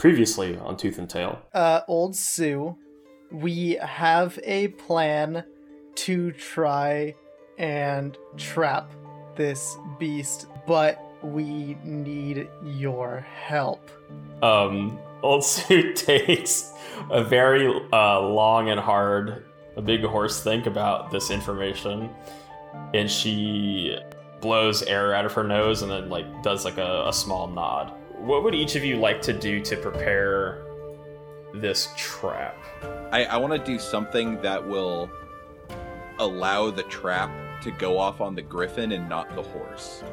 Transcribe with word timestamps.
Previously 0.00 0.56
on 0.56 0.78
Tooth 0.78 0.98
and 0.98 1.10
Tail. 1.10 1.42
Uh, 1.52 1.82
old 1.86 2.16
Sue, 2.16 2.74
we 3.30 3.72
have 3.82 4.38
a 4.44 4.68
plan 4.68 5.44
to 5.96 6.32
try 6.32 7.14
and 7.58 8.16
trap 8.38 8.90
this 9.36 9.76
beast, 9.98 10.46
but 10.66 10.98
we 11.22 11.76
need 11.84 12.48
your 12.64 13.26
help. 13.44 13.90
Um, 14.42 14.98
Old 15.22 15.44
Sue 15.44 15.92
takes 15.92 16.72
a 17.10 17.22
very 17.22 17.66
uh, 17.92 18.20
long 18.22 18.70
and 18.70 18.80
hard, 18.80 19.44
a 19.76 19.82
big 19.82 20.02
horse 20.02 20.42
think 20.42 20.64
about 20.64 21.10
this 21.10 21.30
information, 21.30 22.08
and 22.94 23.10
she 23.10 23.98
blows 24.40 24.82
air 24.82 25.14
out 25.14 25.26
of 25.26 25.34
her 25.34 25.44
nose 25.44 25.82
and 25.82 25.90
then 25.90 26.08
like 26.08 26.42
does 26.42 26.64
like 26.64 26.78
a, 26.78 27.04
a 27.06 27.12
small 27.12 27.48
nod. 27.48 27.92
What 28.20 28.44
would 28.44 28.54
each 28.54 28.76
of 28.76 28.84
you 28.84 28.96
like 28.96 29.22
to 29.22 29.32
do 29.32 29.60
to 29.62 29.76
prepare 29.76 30.62
this 31.54 31.88
trap? 31.96 32.56
I, 33.10 33.24
I 33.24 33.36
want 33.38 33.52
to 33.52 33.58
do 33.58 33.78
something 33.78 34.40
that 34.42 34.66
will 34.66 35.10
allow 36.18 36.70
the 36.70 36.82
trap 36.84 37.30
to 37.62 37.70
go 37.70 37.98
off 37.98 38.20
on 38.20 38.34
the 38.34 38.42
griffin 38.42 38.92
and 38.92 39.08
not 39.08 39.34
the 39.34 39.42
horse. 39.42 40.04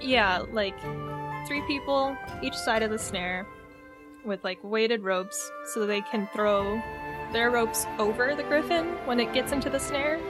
Yeah, 0.00 0.44
like 0.52 0.80
three 1.48 1.62
people 1.66 2.16
each 2.42 2.54
side 2.54 2.84
of 2.84 2.90
the 2.90 2.98
snare 2.98 3.44
with 4.24 4.44
like 4.44 4.62
weighted 4.62 5.02
ropes 5.02 5.50
so 5.72 5.84
they 5.84 6.00
can 6.02 6.28
throw 6.32 6.80
their 7.32 7.50
ropes 7.50 7.86
over 7.98 8.36
the 8.36 8.44
griffin 8.44 8.86
when 9.04 9.18
it 9.18 9.32
gets 9.32 9.50
into 9.50 9.68
the 9.68 9.80
snare. 9.80 10.20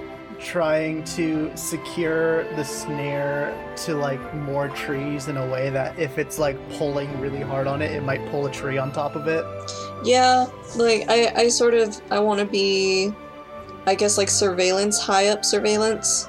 Trying 0.40 1.02
to 1.04 1.54
secure 1.56 2.44
the 2.54 2.64
snare 2.64 3.74
to 3.84 3.94
like 3.94 4.34
more 4.34 4.68
trees 4.68 5.26
in 5.26 5.36
a 5.36 5.46
way 5.50 5.68
that 5.70 5.98
if 5.98 6.16
it's 6.16 6.38
like 6.38 6.56
pulling 6.70 7.20
really 7.20 7.40
hard 7.40 7.66
on 7.66 7.82
it, 7.82 7.90
it 7.90 8.02
might 8.02 8.24
pull 8.30 8.46
a 8.46 8.50
tree 8.50 8.78
on 8.78 8.92
top 8.92 9.16
of 9.16 9.26
it. 9.26 9.44
Yeah, 10.04 10.46
like 10.76 11.06
I, 11.08 11.32
I 11.34 11.48
sort 11.48 11.74
of 11.74 12.00
I 12.10 12.20
want 12.20 12.38
to 12.38 12.46
be, 12.46 13.12
I 13.86 13.96
guess 13.96 14.16
like 14.16 14.30
surveillance, 14.30 15.00
high 15.00 15.26
up 15.28 15.44
surveillance. 15.44 16.28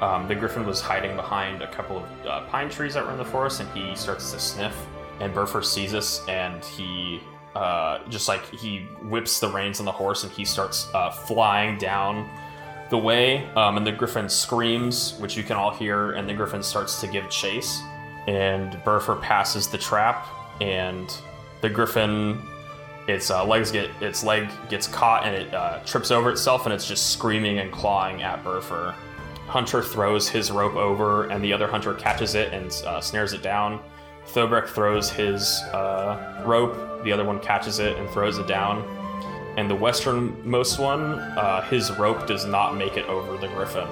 Um, 0.00 0.28
the 0.28 0.36
griffin 0.36 0.64
was 0.64 0.80
hiding 0.80 1.16
behind 1.16 1.60
a 1.60 1.70
couple 1.72 1.98
of 1.98 2.04
uh, 2.26 2.46
pine 2.46 2.70
trees 2.70 2.94
that 2.94 3.04
were 3.04 3.10
in 3.10 3.18
the 3.18 3.24
forest, 3.24 3.60
and 3.60 3.68
he 3.76 3.96
starts 3.96 4.30
to 4.32 4.38
sniff. 4.38 4.76
And 5.18 5.34
Burfer 5.34 5.64
sees 5.64 5.94
us, 5.94 6.24
and 6.28 6.64
he 6.64 7.20
uh, 7.56 7.98
just 8.08 8.28
like 8.28 8.48
he 8.54 8.86
whips 9.02 9.40
the 9.40 9.48
reins 9.48 9.80
on 9.80 9.84
the 9.84 9.92
horse, 9.92 10.22
and 10.22 10.30
he 10.32 10.44
starts 10.44 10.88
uh, 10.94 11.10
flying 11.10 11.76
down 11.76 12.30
the 12.90 12.98
way. 12.98 13.46
Um, 13.50 13.76
and 13.76 13.86
the 13.86 13.92
griffin 13.92 14.28
screams, 14.28 15.18
which 15.18 15.36
you 15.36 15.42
can 15.42 15.56
all 15.56 15.70
hear, 15.70 16.12
and 16.12 16.28
the 16.28 16.34
griffin 16.34 16.62
starts 16.62 17.00
to 17.00 17.06
give 17.06 17.28
chase. 17.30 17.80
And 18.26 18.72
Burfer 18.84 19.20
passes 19.20 19.68
the 19.68 19.78
trap, 19.78 20.26
and 20.60 21.14
the 21.60 21.70
griffin, 21.70 22.42
its 23.06 23.30
uh, 23.30 23.44
legs 23.44 23.70
get 23.70 23.90
its 24.00 24.22
leg 24.22 24.48
gets 24.68 24.86
caught, 24.86 25.24
and 25.24 25.34
it 25.34 25.54
uh, 25.54 25.80
trips 25.86 26.10
over 26.10 26.30
itself, 26.30 26.66
and 26.66 26.74
it's 26.74 26.86
just 26.86 27.10
screaming 27.10 27.58
and 27.58 27.72
clawing 27.72 28.22
at 28.22 28.44
Burfer. 28.44 28.94
Hunter 29.46 29.82
throws 29.82 30.28
his 30.28 30.50
rope 30.50 30.76
over, 30.76 31.24
and 31.30 31.42
the 31.42 31.54
other 31.54 31.66
hunter 31.66 31.94
catches 31.94 32.34
it 32.34 32.52
and 32.52 32.70
uh, 32.86 33.00
snares 33.00 33.32
it 33.32 33.42
down. 33.42 33.80
Thobrek 34.26 34.66
throws 34.66 35.08
his 35.08 35.62
uh, 35.72 36.42
rope, 36.44 37.02
the 37.02 37.12
other 37.12 37.24
one 37.24 37.40
catches 37.40 37.78
it 37.78 37.96
and 37.96 38.10
throws 38.10 38.36
it 38.36 38.46
down. 38.46 38.84
And 39.58 39.68
the 39.68 39.74
westernmost 39.74 40.78
one, 40.78 41.18
uh, 41.18 41.62
his 41.62 41.90
rope 41.98 42.28
does 42.28 42.44
not 42.44 42.76
make 42.76 42.96
it 42.96 43.04
over 43.06 43.36
the 43.36 43.48
griffin. 43.48 43.88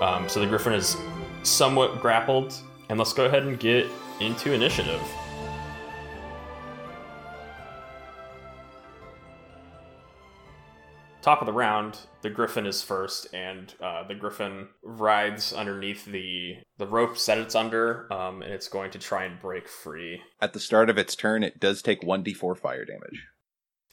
Um, 0.00 0.28
so 0.28 0.38
the 0.38 0.46
griffin 0.46 0.72
is 0.72 0.96
somewhat 1.42 2.00
grappled. 2.00 2.54
And 2.88 2.96
let's 2.96 3.12
go 3.12 3.24
ahead 3.24 3.42
and 3.42 3.58
get 3.58 3.88
into 4.20 4.52
initiative. 4.52 5.02
top 11.22 11.40
of 11.40 11.46
the 11.46 11.52
round, 11.52 11.98
the 12.20 12.28
griffin 12.28 12.66
is 12.66 12.82
first, 12.82 13.32
and 13.32 13.72
uh, 13.80 14.06
the 14.06 14.14
griffin 14.14 14.68
rides 14.82 15.54
underneath 15.54 16.04
the 16.04 16.58
the 16.76 16.86
rope 16.86 17.18
that 17.24 17.38
it's 17.38 17.54
under, 17.54 18.12
um, 18.12 18.42
and 18.42 18.52
it's 18.52 18.68
going 18.68 18.90
to 18.90 18.98
try 18.98 19.24
and 19.24 19.40
break 19.40 19.66
free. 19.66 20.20
At 20.42 20.52
the 20.52 20.60
start 20.60 20.90
of 20.90 20.98
its 20.98 21.16
turn, 21.16 21.42
it 21.42 21.58
does 21.58 21.80
take 21.80 22.02
1d4 22.02 22.58
fire 22.58 22.84
damage. 22.84 23.26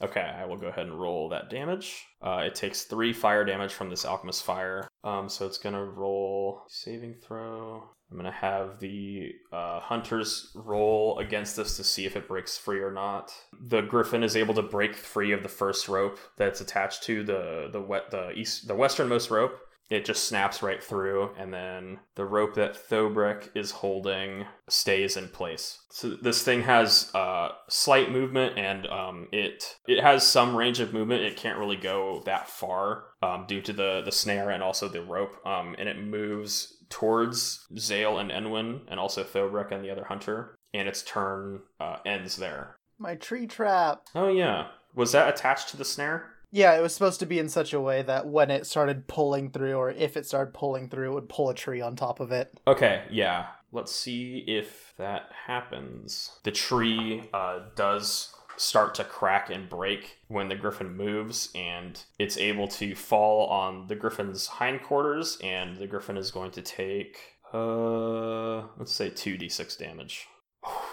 Okay, 0.02 0.20
I 0.20 0.44
will 0.46 0.56
go 0.56 0.66
ahead 0.66 0.86
and 0.86 1.00
roll 1.00 1.28
that 1.28 1.48
damage. 1.48 2.06
Uh, 2.20 2.42
it 2.44 2.56
takes 2.56 2.82
three 2.82 3.12
fire 3.12 3.44
damage 3.44 3.72
from 3.72 3.88
this 3.88 4.04
alchemist 4.04 4.42
fire, 4.42 4.88
um, 5.04 5.28
so 5.28 5.46
it's 5.46 5.58
gonna 5.58 5.84
roll 5.84 6.62
saving 6.68 7.14
throw. 7.14 7.84
I'm 8.10 8.16
gonna 8.16 8.32
have 8.32 8.80
the 8.80 9.30
uh, 9.52 9.80
hunters 9.80 10.50
roll 10.54 11.18
against 11.18 11.56
this 11.56 11.76
to 11.76 11.84
see 11.84 12.04
if 12.04 12.16
it 12.16 12.28
breaks 12.28 12.58
free 12.58 12.80
or 12.80 12.92
not. 12.92 13.32
The 13.68 13.80
griffin 13.82 14.22
is 14.24 14.36
able 14.36 14.54
to 14.54 14.62
break 14.62 14.96
free 14.96 15.32
of 15.32 15.42
the 15.42 15.48
first 15.48 15.88
rope 15.88 16.18
that's 16.36 16.60
attached 16.60 17.04
to 17.04 17.22
the 17.22 17.68
the 17.72 17.80
wet 17.80 18.10
the 18.10 18.32
east 18.32 18.66
the 18.66 18.74
westernmost 18.74 19.30
rope. 19.30 19.58
It 19.92 20.06
just 20.06 20.24
snaps 20.24 20.62
right 20.62 20.82
through, 20.82 21.32
and 21.36 21.52
then 21.52 22.00
the 22.14 22.24
rope 22.24 22.54
that 22.54 22.88
Thobrek 22.88 23.50
is 23.54 23.70
holding 23.70 24.46
stays 24.66 25.18
in 25.18 25.28
place. 25.28 25.80
So 25.90 26.16
this 26.16 26.42
thing 26.42 26.62
has 26.62 27.10
uh, 27.14 27.50
slight 27.68 28.10
movement, 28.10 28.58
and 28.58 28.86
um, 28.86 29.28
it 29.32 29.76
it 29.86 30.02
has 30.02 30.26
some 30.26 30.56
range 30.56 30.80
of 30.80 30.94
movement. 30.94 31.24
It 31.24 31.36
can't 31.36 31.58
really 31.58 31.76
go 31.76 32.22
that 32.24 32.48
far 32.48 33.04
um, 33.22 33.44
due 33.46 33.60
to 33.60 33.72
the 33.74 34.00
the 34.02 34.12
snare 34.12 34.48
and 34.48 34.62
also 34.62 34.88
the 34.88 35.02
rope, 35.02 35.36
um, 35.46 35.76
and 35.78 35.90
it 35.90 36.02
moves 36.02 36.78
towards 36.88 37.66
Zale 37.78 38.18
and 38.18 38.30
Enwin, 38.30 38.80
and 38.88 38.98
also 38.98 39.22
Thobrek 39.22 39.72
and 39.72 39.84
the 39.84 39.90
other 39.90 40.04
hunter. 40.04 40.54
And 40.72 40.88
its 40.88 41.02
turn 41.02 41.60
uh, 41.78 41.98
ends 42.06 42.36
there. 42.36 42.76
My 42.98 43.14
tree 43.16 43.46
trap. 43.46 44.04
Oh 44.14 44.28
yeah, 44.28 44.68
was 44.94 45.12
that 45.12 45.28
attached 45.28 45.68
to 45.68 45.76
the 45.76 45.84
snare? 45.84 46.30
Yeah, 46.52 46.76
it 46.76 46.82
was 46.82 46.92
supposed 46.92 47.18
to 47.20 47.26
be 47.26 47.38
in 47.38 47.48
such 47.48 47.72
a 47.72 47.80
way 47.80 48.02
that 48.02 48.28
when 48.28 48.50
it 48.50 48.66
started 48.66 49.08
pulling 49.08 49.50
through, 49.50 49.74
or 49.74 49.90
if 49.90 50.18
it 50.18 50.26
started 50.26 50.52
pulling 50.52 50.90
through, 50.90 51.10
it 51.10 51.14
would 51.14 51.28
pull 51.30 51.48
a 51.48 51.54
tree 51.54 51.80
on 51.80 51.96
top 51.96 52.20
of 52.20 52.30
it. 52.30 52.60
Okay, 52.66 53.04
yeah. 53.10 53.46
Let's 53.72 53.92
see 53.92 54.44
if 54.46 54.92
that 54.98 55.30
happens. 55.46 56.32
The 56.44 56.52
tree 56.52 57.30
uh, 57.32 57.60
does 57.74 58.34
start 58.58 58.94
to 58.96 59.04
crack 59.04 59.48
and 59.48 59.66
break 59.66 60.18
when 60.28 60.48
the 60.48 60.54
griffin 60.54 60.94
moves, 60.94 61.48
and 61.54 62.02
it's 62.18 62.36
able 62.36 62.68
to 62.68 62.94
fall 62.94 63.46
on 63.46 63.86
the 63.88 63.96
griffin's 63.96 64.46
hindquarters, 64.46 65.38
and 65.42 65.78
the 65.78 65.86
griffin 65.86 66.18
is 66.18 66.30
going 66.30 66.50
to 66.50 66.60
take, 66.60 67.18
uh, 67.54 68.58
let's 68.76 68.92
say 68.92 69.08
2d6 69.08 69.78
damage. 69.78 70.28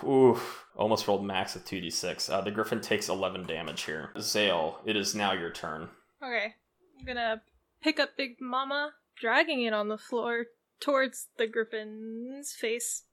Oof, 0.03 0.65
almost 0.75 1.07
rolled 1.07 1.25
max 1.25 1.55
of 1.55 1.65
2d6. 1.65 2.29
Uh, 2.29 2.41
the 2.41 2.51
griffin 2.51 2.81
takes 2.81 3.09
11 3.09 3.45
damage 3.45 3.83
here. 3.83 4.11
Zale, 4.19 4.79
it 4.85 4.95
is 4.95 5.13
now 5.15 5.33
your 5.33 5.51
turn. 5.51 5.89
Okay, 6.23 6.55
I'm 6.99 7.05
gonna 7.05 7.41
pick 7.81 7.99
up 7.99 8.15
Big 8.17 8.39
Mama, 8.41 8.93
dragging 9.19 9.63
it 9.63 9.73
on 9.73 9.87
the 9.87 9.97
floor 9.97 10.45
towards 10.79 11.27
the 11.37 11.47
griffin's 11.47 12.53
face. 12.53 13.03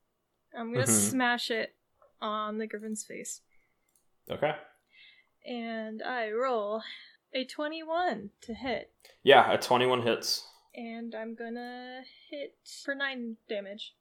I'm 0.56 0.72
gonna 0.72 0.86
Mhm. 0.86 1.10
smash 1.10 1.50
it 1.50 1.74
on 2.20 2.58
the 2.58 2.66
griffin's 2.66 3.04
face. 3.04 3.42
Okay. 4.30 4.56
And 5.44 6.02
I 6.02 6.30
roll 6.30 6.82
a 7.32 7.44
21 7.44 8.30
to 8.42 8.54
hit. 8.54 8.92
Yeah, 9.22 9.52
a 9.52 9.58
21 9.58 10.02
hits. 10.02 10.48
And 10.74 11.14
I'm 11.14 11.34
gonna 11.34 12.04
hit 12.30 12.56
for 12.84 12.94
9 12.94 13.36
damage. 13.48 13.94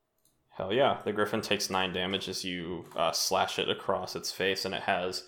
Hell 0.57 0.73
yeah. 0.73 0.99
The 1.03 1.11
griffin 1.13 1.41
takes 1.41 1.69
9 1.69 1.91
damage 1.93 2.29
as 2.29 2.43
you 2.45 2.85
uh, 2.95 3.11
slash 3.11 3.59
it 3.59 3.69
across 3.69 4.15
its 4.15 4.31
face, 4.31 4.65
and 4.65 4.73
it 4.73 4.83
has 4.83 5.23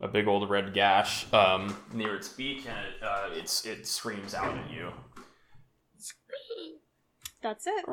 a 0.00 0.08
big 0.08 0.28
old 0.28 0.48
red 0.48 0.72
gash 0.72 1.32
um, 1.32 1.76
near 1.92 2.14
its 2.14 2.28
beak, 2.28 2.66
and 2.68 2.78
it, 2.78 3.02
uh, 3.02 3.28
it's, 3.32 3.66
it 3.66 3.86
screams 3.86 4.34
out 4.34 4.56
at 4.56 4.70
you. 4.70 4.92
That's 7.42 7.66
it. 7.66 7.84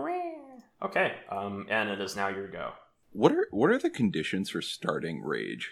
Okay, 0.82 1.14
um, 1.32 1.66
and 1.70 1.90
it 1.90 2.02
is 2.02 2.16
now 2.16 2.28
your 2.28 2.48
go. 2.48 2.74
What 3.14 3.32
are 3.32 3.48
what 3.52 3.70
are 3.72 3.80
the 3.80 3.90
conditions 3.90 4.50
for 4.50 4.62
starting 4.62 5.22
rage? 5.24 5.72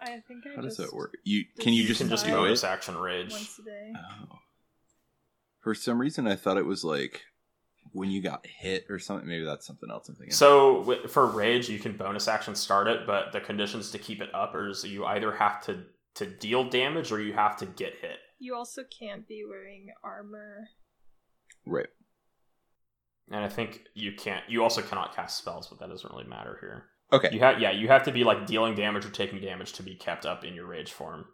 I 0.00 0.18
think 0.26 0.44
I 0.46 0.56
How 0.56 0.62
does 0.62 0.76
just 0.76 0.90
that 0.90 0.96
work? 0.96 1.14
You 1.22 1.44
can 1.60 1.72
you 1.72 1.82
You 1.82 1.88
just 1.88 2.00
can 2.00 2.10
just 2.10 2.26
do 2.26 2.32
bonus 2.32 2.64
it? 2.64 2.66
action 2.66 2.96
rage. 2.98 3.30
once 3.30 3.58
a 3.60 3.62
day. 3.62 3.92
Oh. 3.96 4.36
For 5.60 5.74
some 5.74 6.00
reason, 6.00 6.26
I 6.26 6.34
thought 6.34 6.58
it 6.58 6.66
was 6.66 6.84
like 6.84 7.22
when 7.92 8.10
you 8.10 8.22
got 8.22 8.46
hit 8.46 8.86
or 8.88 8.98
something. 8.98 9.28
Maybe 9.28 9.44
that's 9.44 9.66
something 9.66 9.90
else 9.90 10.08
I'm 10.08 10.14
thinking. 10.16 10.34
So 10.34 10.98
for 11.08 11.26
rage, 11.26 11.68
you 11.68 11.78
can 11.78 11.96
bonus 11.96 12.28
action 12.28 12.54
start 12.54 12.88
it, 12.88 13.06
but 13.06 13.32
the 13.32 13.40
conditions 13.40 13.90
to 13.92 13.98
keep 13.98 14.20
it 14.20 14.34
up 14.34 14.54
is 14.56 14.84
you 14.84 15.04
either 15.04 15.32
have 15.32 15.62
to 15.66 15.84
to 16.16 16.26
deal 16.26 16.64
damage 16.68 17.10
or 17.10 17.20
you 17.20 17.32
have 17.32 17.56
to 17.56 17.66
get 17.66 17.94
hit. 18.00 18.18
You 18.38 18.54
also 18.54 18.82
can't 18.98 19.26
be 19.26 19.44
wearing 19.48 19.88
armor. 20.02 20.68
right. 21.66 21.86
And 23.30 23.42
I 23.42 23.48
think 23.48 23.84
you 23.94 24.12
can't. 24.12 24.44
You 24.48 24.62
also 24.62 24.82
cannot 24.82 25.16
cast 25.16 25.38
spells, 25.38 25.66
but 25.68 25.78
that 25.80 25.88
doesn't 25.88 26.12
really 26.12 26.28
matter 26.28 26.58
here. 26.60 26.84
Okay. 27.10 27.30
You 27.32 27.40
have 27.40 27.58
yeah, 27.60 27.70
you 27.70 27.88
have 27.88 28.02
to 28.04 28.12
be 28.12 28.22
like 28.22 28.46
dealing 28.46 28.74
damage 28.74 29.06
or 29.06 29.10
taking 29.10 29.40
damage 29.40 29.72
to 29.74 29.82
be 29.82 29.94
kept 29.94 30.26
up 30.26 30.44
in 30.44 30.54
your 30.54 30.66
rage 30.66 30.92
form. 30.92 31.24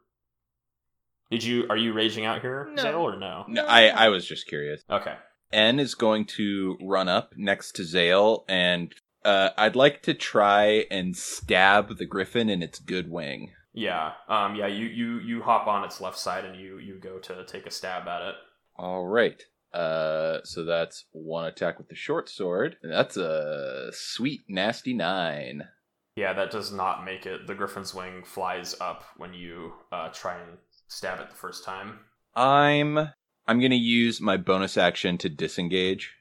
Did 1.30 1.42
you 1.42 1.66
are 1.68 1.76
you 1.76 1.92
raging 1.92 2.24
out 2.24 2.40
here, 2.42 2.68
No. 2.74 2.82
Zale, 2.82 2.94
or 3.00 3.16
no? 3.18 3.44
No, 3.48 3.64
I 3.66 3.88
I 3.88 4.08
was 4.08 4.26
just 4.26 4.46
curious. 4.46 4.82
Okay. 4.90 5.14
N 5.52 5.78
is 5.78 5.94
going 5.94 6.24
to 6.36 6.76
run 6.80 7.08
up 7.08 7.34
next 7.36 7.72
to 7.76 7.84
Zale 7.84 8.44
and 8.48 8.94
Uh, 9.22 9.50
I'd 9.58 9.76
like 9.76 10.02
to 10.04 10.14
try 10.14 10.86
and 10.90 11.14
stab 11.14 11.98
the 11.98 12.06
griffin 12.06 12.48
in 12.48 12.62
its 12.62 12.78
good 12.78 13.10
wing. 13.10 13.52
Yeah, 13.74 14.12
um, 14.28 14.54
yeah. 14.56 14.66
You 14.66 14.86
you 14.86 15.18
you 15.18 15.42
hop 15.42 15.66
on 15.66 15.84
its 15.84 16.00
left 16.00 16.18
side 16.18 16.46
and 16.46 16.58
you 16.58 16.78
you 16.78 16.98
go 16.98 17.18
to 17.18 17.44
take 17.44 17.66
a 17.66 17.70
stab 17.70 18.08
at 18.08 18.22
it. 18.22 18.34
All 18.76 19.06
right. 19.06 19.42
Uh, 19.74 20.38
so 20.44 20.64
that's 20.64 21.04
one 21.12 21.44
attack 21.44 21.76
with 21.78 21.88
the 21.88 21.94
short 21.94 22.30
sword. 22.30 22.76
And 22.82 22.90
that's 22.90 23.18
a 23.18 23.90
sweet 23.92 24.40
nasty 24.48 24.94
nine. 24.94 25.68
Yeah, 26.16 26.32
that 26.32 26.50
does 26.50 26.72
not 26.72 27.04
make 27.04 27.26
it. 27.26 27.46
The 27.46 27.54
griffin's 27.54 27.94
wing 27.94 28.24
flies 28.24 28.74
up 28.80 29.04
when 29.18 29.34
you 29.34 29.74
uh, 29.92 30.08
try 30.08 30.40
and 30.40 30.58
stab 30.88 31.20
it 31.20 31.28
the 31.28 31.36
first 31.36 31.62
time. 31.64 32.00
I'm 32.34 33.10
I'm 33.50 33.60
gonna 33.60 33.74
use 33.74 34.20
my 34.20 34.36
bonus 34.36 34.76
action 34.76 35.18
to 35.18 35.28
disengage. 35.28 36.14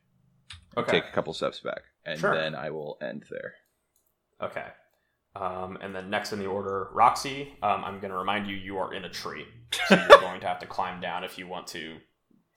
Okay. 0.75 0.93
Take 0.99 1.03
a 1.09 1.11
couple 1.11 1.33
steps 1.33 1.59
back, 1.59 1.81
and 2.05 2.19
Sure. 2.19 2.33
then 2.33 2.55
I 2.55 2.71
will 2.71 2.97
end 3.01 3.25
there. 3.29 3.53
Okay. 4.41 4.65
Um, 5.35 5.77
and 5.81 5.95
then 5.95 6.09
next 6.09 6.33
in 6.33 6.39
the 6.39 6.47
order, 6.47 6.89
Roxy. 6.91 7.55
Um, 7.61 7.83
I'm 7.85 7.99
going 7.99 8.11
to 8.11 8.17
remind 8.17 8.47
you, 8.47 8.55
you 8.55 8.77
are 8.77 8.93
in 8.93 9.05
a 9.05 9.09
tree, 9.09 9.45
so 9.87 9.95
you're 9.95 10.07
going 10.21 10.41
to 10.41 10.47
have 10.47 10.59
to 10.59 10.65
climb 10.65 10.99
down 11.01 11.23
if 11.23 11.37
you 11.37 11.47
want 11.47 11.67
to 11.67 11.97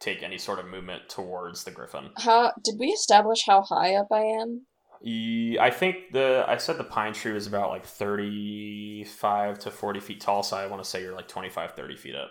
take 0.00 0.22
any 0.22 0.38
sort 0.38 0.58
of 0.58 0.66
movement 0.66 1.02
towards 1.08 1.64
the 1.64 1.70
griffin. 1.70 2.10
How 2.16 2.52
did 2.64 2.76
we 2.78 2.86
establish 2.86 3.44
how 3.46 3.62
high 3.62 3.94
up 3.94 4.08
I 4.10 4.22
am? 4.22 4.66
I 5.04 5.70
think 5.70 6.12
the 6.12 6.44
I 6.48 6.56
said 6.56 6.78
the 6.78 6.84
pine 6.84 7.12
tree 7.12 7.32
was 7.32 7.46
about 7.46 7.70
like 7.70 7.84
35 7.84 9.58
to 9.60 9.70
40 9.70 10.00
feet 10.00 10.20
tall, 10.20 10.42
so 10.42 10.56
I 10.56 10.66
want 10.66 10.82
to 10.82 10.88
say 10.88 11.02
you're 11.02 11.14
like 11.14 11.28
25, 11.28 11.72
30 11.72 11.96
feet 11.96 12.14
up. 12.14 12.30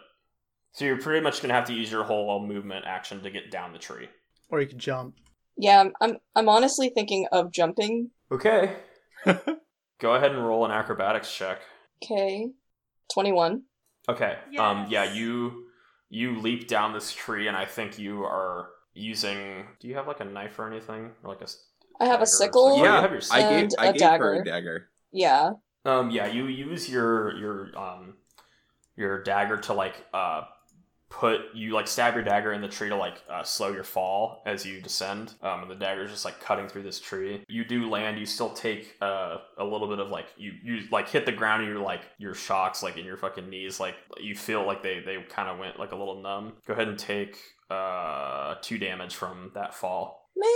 So 0.74 0.86
you're 0.86 0.98
pretty 0.98 1.22
much 1.22 1.42
going 1.42 1.50
to 1.50 1.56
have 1.56 1.66
to 1.66 1.74
use 1.74 1.92
your 1.92 2.04
whole 2.04 2.46
movement 2.46 2.86
action 2.88 3.22
to 3.24 3.30
get 3.30 3.52
down 3.52 3.74
the 3.74 3.80
tree. 3.80 4.08
Or 4.50 4.62
you 4.62 4.68
could 4.68 4.78
jump. 4.80 5.16
Yeah, 5.58 5.82
I'm 5.82 5.94
I'm, 6.02 6.18
I'm 6.36 6.50
honestly 6.50 6.90
thinking 6.90 7.28
of 7.32 7.52
jumping. 7.52 8.12
Okay. 8.32 8.76
Go 9.26 10.16
ahead 10.16 10.32
and 10.32 10.46
roll 10.46 10.66
an 10.66 10.72
acrobatics 10.72 11.32
check. 11.34 11.60
Okay. 12.04 12.48
21. 13.14 13.64
Okay. 14.10 14.38
Um. 14.58 14.88
Yeah. 14.90 15.14
You 15.14 15.66
you 16.10 16.40
leap 16.40 16.68
down 16.68 16.94
this 16.94 17.14
tree, 17.14 17.48
and 17.48 17.56
I 17.56 17.66
think 17.66 18.00
you 18.00 18.24
are 18.24 18.70
using. 18.94 19.66
Do 19.80 19.88
you 19.88 19.96
have 19.96 20.08
like 20.08 20.20
a 20.22 20.26
knife 20.26 20.58
or 20.58 20.68
anything, 20.72 21.12
or 21.24 21.30
like 21.30 21.42
a 21.42 21.48
I 22.00 22.06
have 22.08 22.22
a 22.22 22.26
sickle. 22.26 22.70
something? 22.70 22.84
yeah, 22.86 22.96
you 22.96 23.02
have 23.02 23.12
your 23.12 23.22
I 23.32 23.42
gave 23.42 23.64
And 23.64 23.76
I 23.78 23.86
a 23.88 23.94
gave 23.94 24.02
her 24.02 24.08
dagger. 24.08 24.34
a 24.42 24.46
dagger. 24.46 24.90
Yeah. 25.12 25.52
Um, 25.86 26.10
yeah, 26.10 26.28
you 26.28 26.46
use 26.48 26.90
your 26.90 27.38
your 27.38 27.78
um 27.78 28.16
your 28.96 29.22
dagger 29.24 29.58
to 29.58 29.74
like 29.74 29.96
uh 30.14 30.42
put 31.12 31.42
you 31.54 31.74
like 31.74 31.88
stab 31.88 32.16
your 32.16 32.24
dagger 32.24 32.54
in 32.54 32.62
the 32.62 32.68
tree 32.68 32.90
to 32.90 32.96
like 32.96 33.22
uh, 33.30 33.44
slow 33.44 33.72
your 33.72 33.84
fall 33.84 34.42
as 34.46 34.66
you 34.66 34.82
descend. 34.82 35.34
Um, 35.44 35.64
and 35.64 35.70
the 35.70 35.76
dagger 35.76 36.04
is 36.06 36.12
just 36.12 36.26
like 36.26 36.40
cutting 36.40 36.68
through 36.68 36.84
this 36.84 37.00
tree. 37.00 37.44
You 37.48 37.66
do 37.66 37.90
land. 37.90 38.18
You 38.18 38.26
still 38.26 38.50
take 38.50 38.96
uh 39.02 39.38
a 39.58 39.64
little 39.64 39.88
bit 39.88 40.00
of 40.00 40.10
like 40.10 40.28
you 40.38 40.54
you 40.64 40.84
like 40.92 41.10
hit 41.10 41.26
the 41.26 41.32
ground 41.32 41.62
and 41.64 41.72
you're 41.72 41.84
like 41.84 42.02
your 42.18 42.34
shocks 42.34 42.82
like 42.82 42.98
in 42.98 43.06
your 43.06 43.18
fucking 43.18 43.50
knees 43.50 43.80
like 43.80 43.96
you 44.20 44.34
feel 44.36 44.66
like 44.66 44.82
they 44.82 45.02
they 45.06 45.22
kind 45.30 45.50
of 45.50 45.60
went 45.60 45.78
like 45.78 45.92
a 45.92 45.96
little 45.96 46.22
numb. 46.22 46.54
Go 46.66 46.74
ahead 46.74 46.88
and 46.88 46.98
take 46.98 47.38
uh 47.70 48.56
two 48.62 48.78
damage 48.78 49.14
from 49.16 49.52
that 49.54 49.76
fall. 49.76 50.30
Man. 50.36 50.50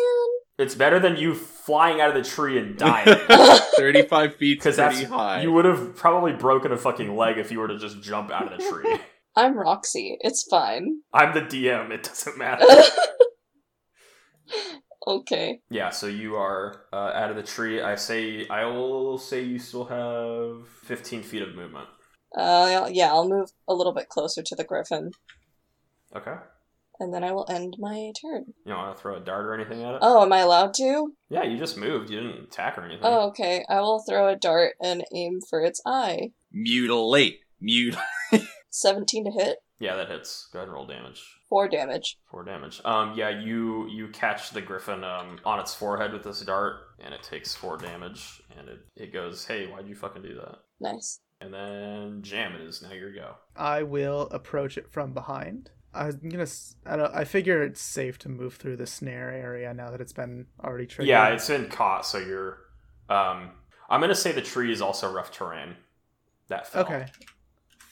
It's 0.58 0.74
better 0.74 1.00
than 1.00 1.18
you 1.18 1.36
flying 1.36 2.00
out 2.00 2.16
of 2.16 2.24
the 2.24 2.28
tree 2.30 2.58
and 2.58 2.78
dying. 2.78 3.14
Thirty-five 3.76 4.36
feet 4.38 4.60
Because 4.60 4.76
pretty 4.78 4.96
that's 5.02 5.10
high. 5.10 5.42
you 5.42 5.52
would 5.52 5.66
have 5.66 5.98
probably 5.98 6.32
broken 6.32 6.72
a 6.72 6.78
fucking 6.78 7.14
leg 7.16 7.38
if 7.38 7.52
you 7.52 7.60
were 7.60 7.68
to 7.68 7.78
just 7.78 8.02
jump 8.02 8.32
out 8.32 8.52
of 8.54 8.58
the 8.58 8.70
tree. 8.70 8.98
I'm 9.36 9.58
Roxy. 9.58 10.18
It's 10.22 10.44
fine. 10.50 11.02
I'm 11.14 11.34
the 11.34 11.42
DM. 11.42 11.92
It 11.92 12.04
doesn't 12.04 12.38
matter. 12.38 12.66
okay. 15.08 15.60
yeah. 15.70 15.90
So 15.90 16.08
you 16.08 16.36
are 16.36 16.84
uh, 16.94 17.12
out 17.14 17.30
of 17.30 17.36
the 17.36 17.44
tree. 17.44 17.82
I 17.82 17.96
say. 17.96 18.48
I 18.50 18.66
will 18.66 19.18
say 19.18 19.44
you 19.44 19.60
still 19.60 19.86
have 19.86 20.68
15 20.84 21.24
feet 21.24 21.42
of 21.42 21.56
movement. 21.56 21.88
Uh, 22.36 22.90
yeah, 22.92 23.08
I'll 23.10 23.28
move 23.30 23.50
a 23.68 23.74
little 23.74 23.94
bit 23.94 24.10
closer 24.10 24.42
to 24.44 24.56
the 24.56 24.66
griffin, 24.66 25.12
Okay. 26.14 26.36
and 27.00 27.14
then 27.14 27.24
I 27.24 27.32
will 27.32 27.46
end 27.50 27.78
my 27.80 28.12
turn. 28.22 28.48
You 28.66 28.74
don't 28.74 28.78
want 28.78 28.98
to 28.98 29.02
throw 29.02 29.16
a 29.16 29.22
dart 29.22 29.46
or 29.46 29.54
anything 29.54 29.84
at 29.84 29.94
it? 29.96 30.00
Oh, 30.02 30.22
am 30.22 30.34
I 30.34 30.40
allowed 30.40 30.74
to? 30.76 31.14
Yeah. 31.30 31.44
You 31.44 31.58
just 31.58 31.78
moved. 31.78 32.10
You 32.10 32.20
didn't 32.20 32.44
attack 32.44 32.78
or 32.78 32.82
anything. 32.84 33.06
Oh, 33.06 33.28
okay. 33.30 33.64
I 33.70 33.80
will 33.80 34.04
throw 34.08 34.28
a 34.28 34.36
dart 34.36 34.74
and 34.82 35.06
aim 35.14 35.40
for 35.50 35.62
its 35.62 35.82
eye. 35.86 36.32
mutilate, 36.52 37.40
mut. 37.62 37.98
17 38.82 39.26
to 39.26 39.32
hit, 39.32 39.58
Yeah, 39.80 39.96
that 39.96 40.10
hits. 40.10 40.48
Go 40.52 40.60
ahead 40.60 40.68
and 40.68 40.74
roll 40.74 40.86
damage. 40.88 41.24
4 41.50 41.68
damage. 41.70 42.18
Four 42.32 42.44
damage. 42.44 42.82
Um. 42.86 43.14
Yeah. 43.18 43.30
You 43.30 43.88
you 43.90 44.10
catch 44.10 44.52
the 44.52 44.62
griffin 44.62 45.04
um 45.04 45.40
on 45.46 45.60
its 45.60 45.74
forehead 45.74 46.12
with 46.14 46.24
this 46.24 46.42
dart, 46.42 46.76
and 47.00 47.14
it 47.14 47.24
takes 47.24 47.56
four 47.56 47.78
damage. 47.78 48.42
And 48.58 48.68
it 48.68 48.80
it 48.96 49.14
goes, 49.14 49.46
"Hey, 49.46 49.68
why'd 49.68 49.88
you 49.88 49.96
fucking 49.96 50.22
do 50.24 50.36
that?" 50.36 50.58
Nice. 50.80 51.20
And 51.42 51.54
then 51.54 52.22
jam 52.22 52.54
it 52.56 52.62
is 52.62 52.82
now 52.82 52.92
your 52.94 53.14
go. 53.14 53.36
I 53.56 53.84
will 53.84 54.24
approach 54.32 54.78
it 54.78 54.92
from 54.92 55.14
behind. 55.14 55.70
I'm 55.94 56.20
gonna. 56.30 56.44
s- 56.44 56.76
I 56.86 56.96
don't. 56.98 57.14
I 57.16 57.24
figure 57.24 57.62
it's 57.64 57.80
safe 57.82 58.18
to 58.20 58.30
move 58.30 58.56
through 58.56 58.78
the 58.78 58.88
snare 58.88 59.32
area 59.32 59.74
now 59.74 59.92
that 59.92 60.02
it's 60.02 60.14
been 60.14 60.48
already 60.64 60.88
triggered. 60.88 61.10
Yeah, 61.10 61.30
it's 61.30 61.48
been 61.48 61.70
caught, 61.70 62.06
so 62.06 62.18
you're. 62.18 62.58
Um, 63.10 63.52
I'm 63.90 64.02
gonna 64.02 64.16
say 64.16 64.32
the 64.34 64.42
tree 64.42 64.72
is 64.72 64.82
also 64.82 65.12
rough 65.12 65.32
terrain. 65.32 65.76
That 66.50 66.68
fell. 66.68 66.84
okay. 66.84 67.06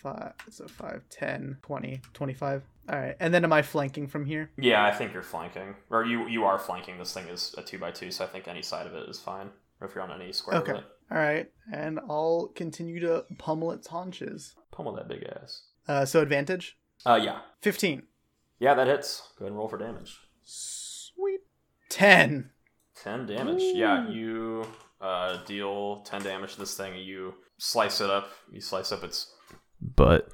Five. 0.03 0.33
So 0.49 0.67
five, 0.67 1.01
10, 1.09 1.57
20, 1.61 2.01
25. 2.13 2.61
All 2.89 2.99
right. 2.99 3.15
And 3.21 3.33
then 3.33 3.43
am 3.45 3.53
I 3.53 3.61
flanking 3.61 4.07
from 4.07 4.25
here? 4.25 4.51
Yeah, 4.57 4.83
I 4.85 4.91
think 4.91 5.13
you're 5.13 5.23
flanking, 5.23 5.75
or 5.89 6.03
you 6.05 6.27
you 6.27 6.43
are 6.43 6.59
flanking. 6.59 6.97
This 6.97 7.13
thing 7.13 7.27
is 7.29 7.55
a 7.57 7.61
two 7.61 7.79
by 7.79 7.91
two, 7.91 8.11
so 8.11 8.25
I 8.25 8.27
think 8.27 8.47
any 8.49 8.61
side 8.61 8.85
of 8.85 8.93
it 8.93 9.07
is 9.09 9.19
fine. 9.19 9.49
Or 9.79 9.87
if 9.87 9.95
you're 9.95 10.03
on 10.03 10.11
any 10.11 10.33
square 10.33 10.57
Okay. 10.57 10.73
All 10.73 11.17
right. 11.17 11.49
And 11.73 11.99
I'll 12.09 12.51
continue 12.55 12.99
to 12.99 13.25
pummel 13.37 13.71
its 13.71 13.87
haunches. 13.87 14.55
pummel 14.71 14.93
that 14.95 15.07
big 15.07 15.23
ass. 15.23 15.61
Uh, 15.87 16.03
so 16.05 16.21
advantage. 16.21 16.77
Uh, 17.05 17.19
yeah, 17.21 17.39
15. 17.61 18.03
yeah, 18.59 18.73
that 18.73 18.87
hits. 18.87 19.29
Go 19.37 19.45
ahead 19.45 19.51
and 19.51 19.57
roll 19.57 19.67
for 19.67 19.77
damage. 19.77 20.19
Sweet. 20.43 21.41
10. 21.89 22.49
Ten 22.95 23.25
damage. 23.25 23.61
Yeah, 23.61 24.07
you 24.09 24.65
uh, 25.01 25.43
deal 25.45 26.01
ten 26.05 26.21
damage 26.23 26.53
to 26.53 26.59
this 26.59 26.75
thing. 26.77 26.95
You 26.97 27.33
slice 27.57 27.99
it 27.99 28.09
up. 28.09 28.29
You 28.51 28.61
slice 28.61 28.91
up 28.93 29.03
its 29.03 29.32
butt. 29.95 30.29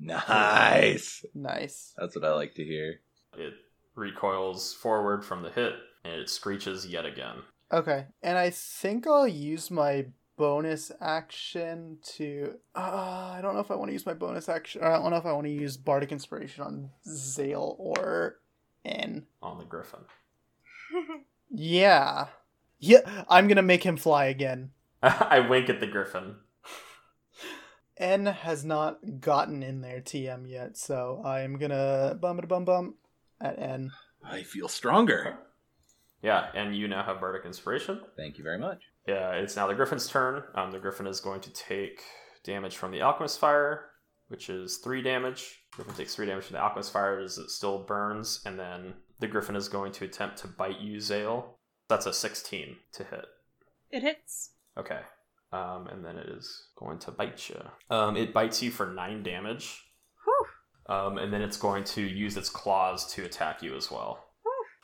Nice. 0.00 1.24
Nice. 1.34 1.94
That's 1.96 2.14
what 2.14 2.24
I 2.24 2.32
like 2.34 2.54
to 2.54 2.64
hear. 2.64 3.00
It 3.36 3.54
recoils 3.94 4.72
forward 4.74 5.24
from 5.24 5.42
the 5.42 5.50
hit, 5.50 5.72
and 6.04 6.14
it 6.14 6.30
screeches 6.30 6.86
yet 6.86 7.04
again. 7.04 7.36
Okay. 7.72 8.06
And 8.22 8.38
I 8.38 8.50
think 8.50 9.06
I'll 9.06 9.28
use 9.28 9.70
my 9.70 10.06
bonus 10.36 10.92
action 11.00 11.98
to. 12.16 12.54
Uh, 12.74 13.32
I 13.36 13.40
don't 13.42 13.54
know 13.54 13.60
if 13.60 13.70
I 13.70 13.74
want 13.74 13.88
to 13.88 13.92
use 13.92 14.06
my 14.06 14.14
bonus 14.14 14.48
action. 14.48 14.82
I 14.82 14.90
don't 14.92 15.10
know 15.10 15.16
if 15.16 15.26
I 15.26 15.32
want 15.32 15.46
to 15.46 15.52
use 15.52 15.76
Bardic 15.76 16.12
Inspiration 16.12 16.62
on 16.64 16.90
Zale 17.06 17.76
or 17.78 18.38
N. 18.84 19.26
on 19.42 19.58
the 19.58 19.64
griffin. 19.64 20.00
Yeah. 21.50 22.26
Yeah, 22.78 23.24
I'm 23.28 23.48
gonna 23.48 23.62
make 23.62 23.82
him 23.82 23.96
fly 23.96 24.26
again. 24.26 24.70
I 25.02 25.40
wink 25.40 25.68
at 25.70 25.80
the 25.80 25.86
griffin. 25.86 26.36
N 27.98 28.26
has 28.26 28.64
not 28.64 29.20
gotten 29.20 29.62
in 29.62 29.80
there 29.80 30.00
TM 30.00 30.48
yet, 30.48 30.76
so 30.76 31.22
I'm 31.24 31.58
gonna 31.58 32.16
bum 32.20 32.38
it 32.38 32.48
bum 32.48 32.64
bum 32.64 32.94
at 33.40 33.58
N. 33.58 33.90
I 34.24 34.42
feel 34.42 34.68
stronger. 34.68 35.38
Yeah, 36.22 36.46
and 36.54 36.76
you 36.76 36.88
now 36.88 37.04
have 37.04 37.20
Bardic 37.20 37.44
Inspiration. 37.44 38.00
Thank 38.16 38.38
you 38.38 38.44
very 38.44 38.58
much. 38.58 38.82
Yeah, 39.06 39.32
it's 39.32 39.56
now 39.56 39.66
the 39.66 39.74
griffin's 39.74 40.08
turn. 40.08 40.42
Um, 40.54 40.70
the 40.70 40.80
griffin 40.80 41.06
is 41.06 41.20
going 41.20 41.40
to 41.42 41.50
take 41.50 42.02
damage 42.44 42.76
from 42.76 42.90
the 42.90 43.02
Alchemist 43.02 43.38
Fire, 43.38 43.90
which 44.28 44.50
is 44.50 44.78
three 44.78 45.00
damage. 45.00 45.60
Griffin 45.72 45.94
takes 45.94 46.14
three 46.14 46.26
damage 46.26 46.44
from 46.44 46.54
the 46.54 46.62
Alchemist 46.62 46.92
Fire 46.92 47.20
as 47.20 47.38
it 47.38 47.50
still 47.50 47.84
burns, 47.84 48.42
and 48.44 48.58
then 48.58 48.94
the 49.20 49.28
griffin 49.28 49.54
is 49.54 49.68
going 49.68 49.92
to 49.92 50.04
attempt 50.04 50.38
to 50.38 50.48
bite 50.48 50.80
you, 50.80 51.00
Zale. 51.00 51.58
That's 51.88 52.06
a 52.06 52.12
16 52.12 52.76
to 52.92 53.04
hit. 53.04 53.26
It 53.90 54.02
hits. 54.02 54.50
Okay. 54.76 55.00
Um, 55.50 55.86
and 55.88 56.04
then 56.04 56.16
it 56.16 56.28
is 56.28 56.68
going 56.76 56.98
to 57.00 57.10
bite 57.10 57.48
you. 57.48 57.60
Um, 57.90 58.16
it 58.16 58.34
bites 58.34 58.62
you 58.62 58.70
for 58.70 58.86
nine 58.86 59.22
damage. 59.22 59.82
Um, 60.88 61.18
and 61.18 61.32
then 61.32 61.42
it's 61.42 61.56
going 61.56 61.84
to 61.84 62.02
use 62.02 62.36
its 62.36 62.48
claws 62.48 63.12
to 63.14 63.24
attack 63.24 63.62
you 63.62 63.76
as 63.76 63.90
well. 63.90 64.24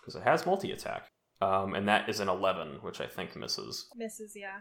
Because 0.01 0.17
it 0.17 0.23
has 0.23 0.45
multi 0.45 0.71
attack. 0.73 1.09
Um, 1.41 1.75
and 1.75 1.89
that 1.89 2.09
is 2.09 2.21
an 2.21 2.29
11, 2.29 2.79
which 2.83 3.01
I 3.01 3.07
think 3.07 3.37
misses. 3.37 3.89
Misses, 3.97 4.35
yeah. 4.37 4.61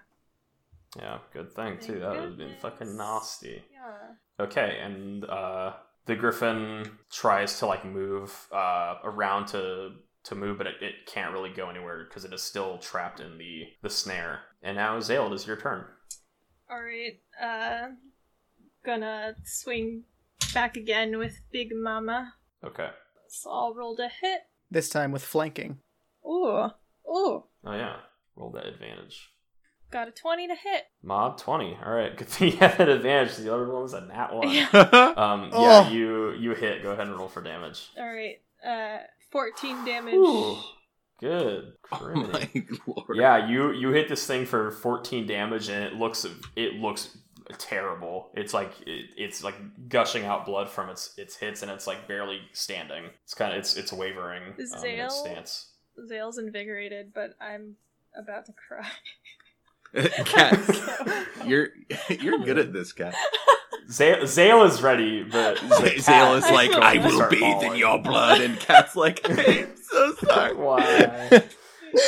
Yeah, 0.97 1.17
good 1.33 1.51
thing, 1.51 1.79
too. 1.79 1.99
That 1.99 2.11
would 2.11 2.29
have 2.29 2.37
been 2.37 2.55
fucking 2.59 2.95
nasty. 2.95 3.63
Yeah. 3.71 4.43
Okay, 4.45 4.79
and 4.81 5.25
uh, 5.25 5.73
the 6.05 6.15
griffin 6.15 6.89
tries 7.11 7.59
to 7.59 7.65
like 7.65 7.85
move 7.85 8.47
uh, 8.51 8.95
around 9.03 9.47
to 9.47 9.91
to 10.25 10.35
move, 10.35 10.57
but 10.57 10.67
it, 10.67 10.75
it 10.81 10.93
can't 11.05 11.33
really 11.33 11.49
go 11.49 11.69
anywhere 11.69 12.05
because 12.05 12.23
it 12.23 12.33
is 12.33 12.41
still 12.41 12.77
trapped 12.77 13.19
in 13.19 13.37
the 13.37 13.63
the 13.81 13.89
snare. 13.89 14.41
And 14.63 14.77
now, 14.77 14.99
Zale, 15.01 15.27
it 15.27 15.33
is 15.35 15.45
your 15.45 15.57
turn. 15.57 15.85
Alright, 16.71 17.19
uh, 17.41 17.89
gonna 18.85 19.35
swing 19.43 20.03
back 20.53 20.77
again 20.77 21.17
with 21.17 21.41
Big 21.51 21.69
Mama. 21.75 22.33
Okay. 22.63 22.89
So 23.27 23.51
I'll 23.51 23.73
roll 23.75 23.95
to 23.97 24.07
hit. 24.21 24.41
This 24.71 24.89
time 24.89 25.11
with 25.11 25.23
flanking. 25.23 25.79
Ooh, 26.25 26.69
ooh. 27.07 27.43
Oh 27.65 27.73
yeah. 27.73 27.97
Roll 28.35 28.51
that 28.51 28.65
advantage. 28.65 29.29
Got 29.91 30.07
a 30.07 30.11
20 30.11 30.47
to 30.47 30.55
hit. 30.55 30.85
Mob 31.03 31.37
20. 31.37 31.77
All 31.85 31.91
right. 31.93 32.15
Good 32.17 32.27
thing 32.29 32.51
you 32.53 32.57
had 32.57 32.77
that 32.79 32.89
advantage. 32.89 33.35
The 33.35 33.53
other 33.53 33.67
one 33.71 33.83
was 33.83 33.93
a 33.93 34.01
nat 34.01 34.33
1. 34.33 34.49
Yeah. 34.49 35.13
Um, 35.17 35.49
Oh. 35.53 35.89
you 35.89 36.31
you 36.33 36.55
hit. 36.55 36.81
Go 36.81 36.91
ahead 36.91 37.07
and 37.07 37.15
roll 37.15 37.27
for 37.27 37.43
damage. 37.43 37.89
All 37.97 38.05
right. 38.11 38.37
Uh, 38.65 39.03
14 39.31 39.85
damage. 39.85 40.13
Ooh, 40.15 40.55
good. 41.19 41.73
oh 41.91 42.13
my 42.13 42.49
lord. 42.87 43.17
Yeah, 43.17 43.47
you 43.47 43.71
you 43.71 43.89
hit 43.89 44.09
this 44.09 44.25
thing 44.25 44.45
for 44.45 44.71
14 44.71 45.25
damage, 45.27 45.69
and 45.69 45.83
it 45.83 45.93
looks 45.93 46.25
it 46.55 46.73
looks 46.75 47.17
terrible. 47.57 48.31
It's 48.33 48.53
like 48.53 48.71
it, 48.85 49.05
it's 49.17 49.43
like 49.43 49.55
gushing 49.89 50.25
out 50.25 50.45
blood 50.45 50.69
from 50.69 50.89
its 50.89 51.13
its 51.17 51.35
hits, 51.35 51.61
and 51.61 51.71
it's 51.71 51.87
like 51.87 52.07
barely 52.07 52.39
standing. 52.51 53.05
It's 53.23 53.33
kind 53.33 53.53
of 53.53 53.59
it's 53.59 53.75
it's 53.77 53.93
wavering 53.93 54.43
um, 54.43 54.85
in 54.85 54.99
its 54.99 55.19
stance. 55.19 55.71
Zale's 56.07 56.37
invigorated, 56.37 57.13
but 57.13 57.35
I'm 57.39 57.75
about 58.17 58.45
to 58.47 58.53
cry. 58.53 58.87
cat, 60.25 60.59
you're 61.45 61.69
you're 62.09 62.39
good 62.39 62.57
at 62.57 62.73
this, 62.73 62.91
cat. 62.91 63.15
Zale, 63.89 64.25
Zale 64.27 64.63
is 64.63 64.81
ready, 64.81 65.23
but 65.23 65.55
the 65.61 65.95
Zale 65.99 66.35
is 66.35 66.49
like, 66.49 66.71
I 66.71 66.93
I 66.93 66.97
will 66.97 67.03
will 67.03 67.11
start 67.11 67.31
bathe 67.31 67.63
in 67.63 67.75
your 67.75 68.01
blood, 68.01 68.41
and 68.41 68.59
cat's 68.59 68.95
like, 68.95 69.21
I'm 69.29 69.75
so 69.77 70.15
sorry. 70.15 70.55
Why? 70.55 71.43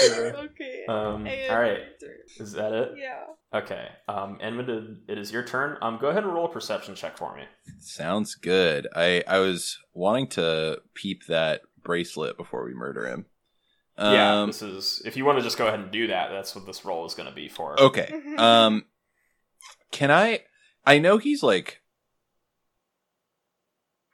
Sure. 0.08 0.36
okay. 0.38 0.84
Um, 0.88 1.28
all 1.50 1.60
right, 1.60 1.80
is 2.40 2.54
that 2.54 2.74
it? 2.74 2.92
Yeah. 2.98 3.24
Okay. 3.54 3.88
Um, 4.08 4.38
Edmund, 4.42 5.04
it 5.08 5.18
is 5.18 5.32
your 5.32 5.44
turn. 5.44 5.78
Um, 5.82 5.98
go 6.00 6.08
ahead 6.08 6.24
and 6.24 6.34
roll 6.34 6.46
a 6.46 6.52
perception 6.52 6.96
check 6.96 7.18
for 7.18 7.36
me. 7.36 7.44
Sounds 7.80 8.36
good. 8.36 8.88
I 8.96 9.24
I 9.28 9.40
was 9.40 9.78
wanting 9.94 10.28
to 10.30 10.80
peep 10.94 11.26
that 11.28 11.62
bracelet 11.84 12.36
before 12.38 12.66
we 12.66 12.74
murder 12.74 13.08
him. 13.08 13.26
yeah, 13.98 14.42
Um, 14.42 14.48
this 14.48 14.62
is. 14.62 15.02
If 15.06 15.16
you 15.18 15.24
want 15.24 15.38
to 15.38 15.44
just 15.44 15.58
go 15.58 15.68
ahead 15.68 15.80
and 15.80 15.92
do 15.92 16.08
that, 16.08 16.30
that's 16.32 16.56
what 16.56 16.66
this 16.66 16.84
roll 16.84 17.06
is 17.06 17.14
going 17.14 17.30
to 17.30 17.36
be 17.36 17.48
for. 17.48 17.80
Okay. 17.80 18.12
Um 18.38 18.86
can 19.92 20.12
I 20.12 20.40
I 20.86 21.00
know 21.00 21.18
he's 21.18 21.42
like 21.44 21.82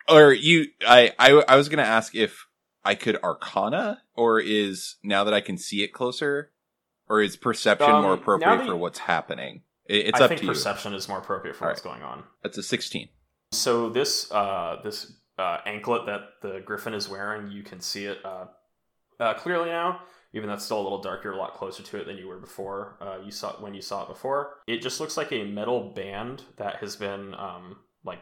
or 0.09 0.33
you 0.33 0.67
I 0.87 1.11
I 1.19 1.43
I 1.47 1.55
was 1.55 1.69
going 1.69 1.83
to 1.83 1.89
ask 1.89 2.15
if 2.15 2.45
I 2.83 2.95
could 2.95 3.17
arcana 3.23 4.01
or 4.15 4.39
is 4.39 4.95
now 5.03 5.23
that 5.23 5.33
I 5.33 5.41
can 5.41 5.57
see 5.57 5.83
it 5.83 5.93
closer 5.93 6.51
or 7.07 7.21
is 7.21 7.35
perception 7.37 7.89
Um, 7.89 8.03
more 8.03 8.13
appropriate 8.13 8.57
that 8.57 8.65
for 8.65 8.73
you- 8.73 8.77
what's 8.77 8.99
happening? 8.99 9.63
It, 9.85 10.07
it's 10.07 10.21
I 10.21 10.25
up 10.25 10.29
think 10.29 10.39
to 10.41 10.45
you. 10.47 10.51
perception 10.51 10.93
is 10.93 11.07
more 11.07 11.19
appropriate 11.19 11.55
for 11.55 11.65
All 11.65 11.71
what's 11.71 11.81
going 11.81 12.01
on. 12.03 12.23
That's 12.43 12.57
a 12.57 12.63
16. 12.63 13.09
So 13.51 13.89
this 13.89 14.31
uh, 14.31 14.79
this 14.83 15.11
uh, 15.37 15.57
anklet 15.65 16.05
that 16.05 16.21
the 16.41 16.61
griffin 16.65 16.93
is 16.93 17.09
wearing, 17.09 17.51
you 17.51 17.63
can 17.63 17.81
see 17.81 18.05
it 18.05 18.19
uh, 18.23 18.45
uh, 19.19 19.33
clearly 19.35 19.69
now. 19.69 20.01
Even 20.33 20.47
though 20.47 20.55
it's 20.55 20.65
still 20.65 20.79
a 20.79 20.83
little 20.83 21.01
dark, 21.01 21.23
you're 21.23 21.33
a 21.33 21.37
lot 21.37 21.55
closer 21.55 21.83
to 21.83 21.97
it 21.97 22.05
than 22.05 22.17
you 22.17 22.27
were 22.27 22.37
before. 22.37 22.97
Uh, 23.01 23.17
you 23.23 23.31
saw 23.31 23.53
when 23.53 23.73
you 23.73 23.81
saw 23.81 24.03
it 24.03 24.07
before. 24.07 24.57
It 24.67 24.81
just 24.81 24.99
looks 24.99 25.17
like 25.17 25.31
a 25.31 25.43
metal 25.43 25.91
band 25.93 26.43
that 26.57 26.77
has 26.77 26.95
been 26.95 27.33
um, 27.35 27.77
like 28.05 28.19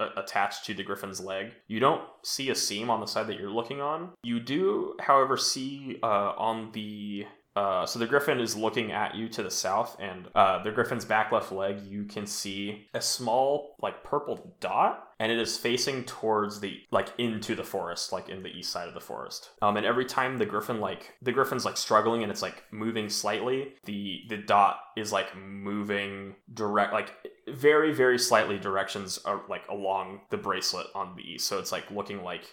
a- 0.00 0.20
attached 0.20 0.64
to 0.66 0.74
the 0.74 0.82
griffin's 0.82 1.20
leg. 1.20 1.52
You 1.68 1.80
don't 1.80 2.02
see 2.22 2.50
a 2.50 2.54
seam 2.54 2.88
on 2.90 3.00
the 3.00 3.06
side 3.06 3.26
that 3.26 3.38
you're 3.38 3.50
looking 3.50 3.80
on. 3.80 4.10
You 4.22 4.40
do, 4.40 4.96
however, 5.00 5.36
see 5.36 5.98
uh, 6.02 6.32
on 6.36 6.72
the 6.72 7.26
uh, 7.56 7.86
so 7.86 7.98
the 7.98 8.06
griffin 8.06 8.38
is 8.38 8.54
looking 8.54 8.92
at 8.92 9.14
you 9.14 9.28
to 9.30 9.42
the 9.42 9.50
south, 9.50 9.96
and 9.98 10.28
uh, 10.34 10.62
the 10.62 10.70
griffin's 10.70 11.06
back 11.06 11.32
left 11.32 11.50
leg, 11.50 11.80
you 11.80 12.04
can 12.04 12.26
see 12.26 12.86
a 12.92 13.00
small, 13.00 13.74
like 13.80 14.04
purple 14.04 14.54
dot, 14.60 15.08
and 15.18 15.32
it 15.32 15.38
is 15.38 15.56
facing 15.56 16.04
towards 16.04 16.60
the 16.60 16.78
like 16.90 17.08
into 17.16 17.54
the 17.54 17.64
forest, 17.64 18.12
like 18.12 18.28
in 18.28 18.42
the 18.42 18.50
east 18.50 18.70
side 18.70 18.88
of 18.88 18.94
the 18.94 19.00
forest. 19.00 19.50
Um, 19.62 19.78
and 19.78 19.86
every 19.86 20.04
time 20.04 20.36
the 20.36 20.44
griffin 20.44 20.80
like 20.80 21.14
the 21.22 21.32
griffin's 21.32 21.64
like 21.64 21.78
struggling 21.78 22.22
and 22.22 22.30
it's 22.30 22.42
like 22.42 22.62
moving 22.70 23.08
slightly, 23.08 23.72
the 23.86 24.20
the 24.28 24.36
dot 24.36 24.78
is 24.94 25.10
like 25.10 25.34
moving 25.34 26.36
direct, 26.52 26.92
like 26.92 27.14
very 27.48 27.94
very 27.94 28.18
slightly 28.18 28.58
directions 28.58 29.18
are 29.24 29.40
like 29.48 29.66
along 29.70 30.20
the 30.28 30.36
bracelet 30.36 30.88
on 30.94 31.16
the 31.16 31.22
east. 31.22 31.48
So 31.48 31.58
it's 31.58 31.72
like 31.72 31.90
looking 31.90 32.22
like 32.22 32.44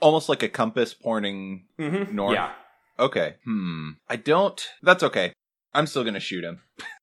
Almost 0.00 0.30
like 0.30 0.42
a 0.42 0.48
compass 0.48 0.94
pointing 0.94 1.64
mm-hmm. 1.78 2.14
North? 2.14 2.34
Yeah. 2.34 2.52
Okay. 2.98 3.36
Hmm. 3.44 3.90
I 4.08 4.16
don't 4.16 4.60
That's 4.82 5.02
okay. 5.02 5.32
I'm 5.72 5.86
still 5.86 6.02
going 6.02 6.14
to 6.14 6.20
shoot 6.20 6.44
him. 6.44 6.60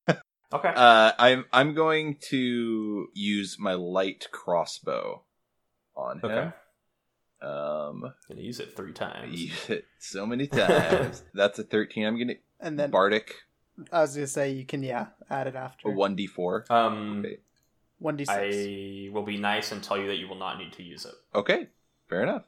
Okay. 0.53 0.71
Uh 0.73 1.11
I'm 1.19 1.43
I'm 1.51 1.73
going 1.73 2.15
to 2.29 3.09
use 3.13 3.57
my 3.59 3.73
light 3.73 4.27
crossbow 4.31 5.23
on 5.93 6.19
him. 6.19 6.25
okay. 6.31 6.51
Um 7.41 8.13
Gonna 8.29 8.41
use 8.41 8.61
it 8.61 8.73
three 8.73 8.93
times. 8.93 9.41
use 9.41 9.69
it 9.69 9.85
so 9.99 10.25
many 10.25 10.47
times. 10.47 11.23
That's 11.33 11.59
a 11.59 11.63
13. 11.63 12.05
I'm 12.05 12.15
going 12.15 12.29
to 12.29 12.35
And 12.61 12.79
then 12.79 12.91
Bardic 12.91 13.35
I 13.91 13.99
was 14.01 14.15
gonna 14.15 14.25
say 14.25 14.51
you 14.53 14.65
can 14.65 14.83
yeah 14.83 15.07
add 15.29 15.47
it 15.47 15.55
after 15.55 15.89
a 15.89 15.91
1d4. 15.91 16.71
Um, 16.71 17.25
one 17.99 18.15
d 18.15 18.23
six. 18.25 18.39
I 18.39 19.09
will 19.13 19.23
be 19.23 19.37
nice 19.37 19.71
and 19.73 19.83
tell 19.83 19.97
you 19.97 20.07
that 20.07 20.15
you 20.17 20.27
will 20.29 20.39
not 20.39 20.57
need 20.57 20.71
to 20.73 20.83
use 20.83 21.05
it. 21.05 21.13
Okay. 21.35 21.67
Fair 22.09 22.23
enough. 22.23 22.43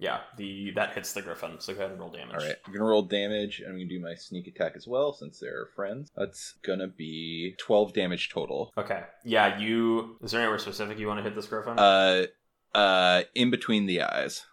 Yeah, 0.00 0.20
the 0.38 0.70
that 0.76 0.94
hits 0.94 1.12
the 1.12 1.20
griffin. 1.20 1.56
So 1.60 1.74
go 1.74 1.80
ahead 1.80 1.90
and 1.90 2.00
roll 2.00 2.10
damage. 2.10 2.34
All 2.34 2.40
right. 2.40 2.56
I'm 2.66 2.72
going 2.72 2.80
to 2.80 2.84
roll 2.88 3.02
damage 3.02 3.60
and 3.60 3.68
I'm 3.68 3.76
going 3.76 3.88
to 3.88 3.94
do 3.94 4.00
my 4.02 4.14
sneak 4.14 4.46
attack 4.46 4.72
as 4.74 4.86
well 4.86 5.12
since 5.12 5.38
they're 5.38 5.68
friends. 5.76 6.10
That's 6.16 6.54
going 6.62 6.78
to 6.78 6.86
be 6.88 7.54
12 7.58 7.92
damage 7.92 8.30
total. 8.30 8.72
Okay. 8.78 9.02
Yeah, 9.24 9.58
you. 9.58 10.16
Is 10.22 10.30
there 10.30 10.40
anywhere 10.40 10.58
specific 10.58 10.98
you 10.98 11.06
want 11.06 11.18
to 11.18 11.22
hit 11.22 11.34
this 11.34 11.46
griffin? 11.46 11.78
Uh 11.78 12.26
uh 12.74 13.22
in 13.34 13.50
between 13.50 13.84
the 13.86 14.00
eyes. 14.02 14.46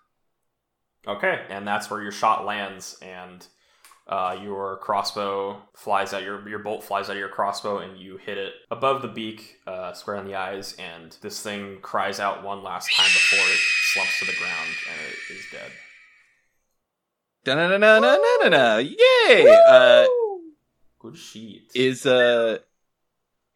okay, 1.07 1.45
and 1.49 1.65
that's 1.65 1.89
where 1.89 2.01
your 2.01 2.11
shot 2.11 2.45
lands, 2.45 2.97
and 3.01 3.47
uh, 4.07 4.37
your 4.41 4.77
crossbow 4.77 5.61
flies 5.75 6.13
out. 6.13 6.23
Your 6.23 6.47
your 6.47 6.59
bolt 6.59 6.83
flies 6.83 7.09
out 7.09 7.13
of 7.13 7.19
your 7.19 7.29
crossbow, 7.29 7.79
and 7.79 7.97
you 7.99 8.17
hit 8.17 8.37
it 8.37 8.53
above 8.71 9.01
the 9.01 9.07
beak, 9.07 9.59
uh, 9.67 9.93
square 9.93 10.17
in 10.17 10.25
the 10.25 10.35
eyes, 10.35 10.75
and 10.79 11.15
this 11.21 11.41
thing 11.41 11.79
cries 11.81 12.19
out 12.19 12.43
one 12.43 12.63
last 12.63 12.89
time 12.95 13.05
before 13.07 13.39
it 13.39 13.59
slumps 13.93 14.19
to 14.19 14.25
the 14.25 14.33
ground 14.37 14.69
and 14.91 15.01
it 15.11 15.35
is 15.35 15.45
dead. 15.51 15.71
Da-na-na-na-na-na-na. 17.43 18.77
Yay! 18.77 19.57
Uh 19.69 20.05
Good 20.99 21.17
sheet. 21.17 21.71
is 21.75 22.05
uh 22.05 22.57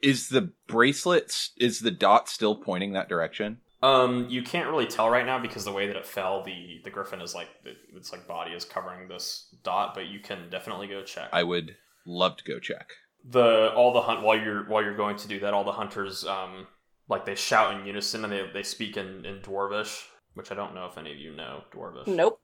is 0.01 0.29
the 0.29 0.51
bracelet 0.67 1.49
is 1.57 1.79
the 1.79 1.91
dot 1.91 2.29
still 2.29 2.55
pointing 2.55 2.93
that 2.93 3.09
direction? 3.09 3.59
Um, 3.83 4.27
you 4.29 4.43
can't 4.43 4.69
really 4.69 4.85
tell 4.85 5.09
right 5.09 5.25
now 5.25 5.39
because 5.39 5.65
the 5.65 5.71
way 5.71 5.87
that 5.87 5.95
it 5.95 6.05
fell, 6.05 6.43
the 6.43 6.81
the 6.83 6.89
griffin 6.91 7.19
is 7.21 7.33
like 7.33 7.49
its 7.95 8.11
like 8.11 8.27
body 8.27 8.51
is 8.51 8.63
covering 8.65 9.07
this 9.07 9.53
dot, 9.63 9.95
but 9.95 10.07
you 10.07 10.19
can 10.19 10.49
definitely 10.51 10.87
go 10.87 11.01
check. 11.03 11.29
I 11.33 11.43
would 11.43 11.75
love 12.05 12.37
to 12.37 12.43
go 12.43 12.59
check. 12.59 12.89
the 13.23 13.71
all 13.75 13.91
the 13.93 14.01
hunt 14.01 14.21
while 14.21 14.37
you're 14.37 14.65
while 14.69 14.83
you're 14.83 14.95
going 14.95 15.15
to 15.17 15.27
do 15.27 15.39
that, 15.39 15.53
all 15.53 15.63
the 15.63 15.71
hunters 15.71 16.23
um 16.25 16.67
like 17.09 17.25
they 17.25 17.35
shout 17.35 17.73
in 17.79 17.85
unison 17.85 18.23
and 18.23 18.31
they 18.31 18.47
they 18.53 18.63
speak 18.63 18.97
in 18.97 19.25
in 19.25 19.39
dwarvish, 19.39 20.03
which 20.35 20.51
I 20.51 20.55
don't 20.55 20.75
know 20.75 20.85
if 20.85 20.97
any 20.97 21.11
of 21.11 21.17
you 21.17 21.35
know 21.35 21.63
dwarvish. 21.73 22.05
Nope. 22.07 22.39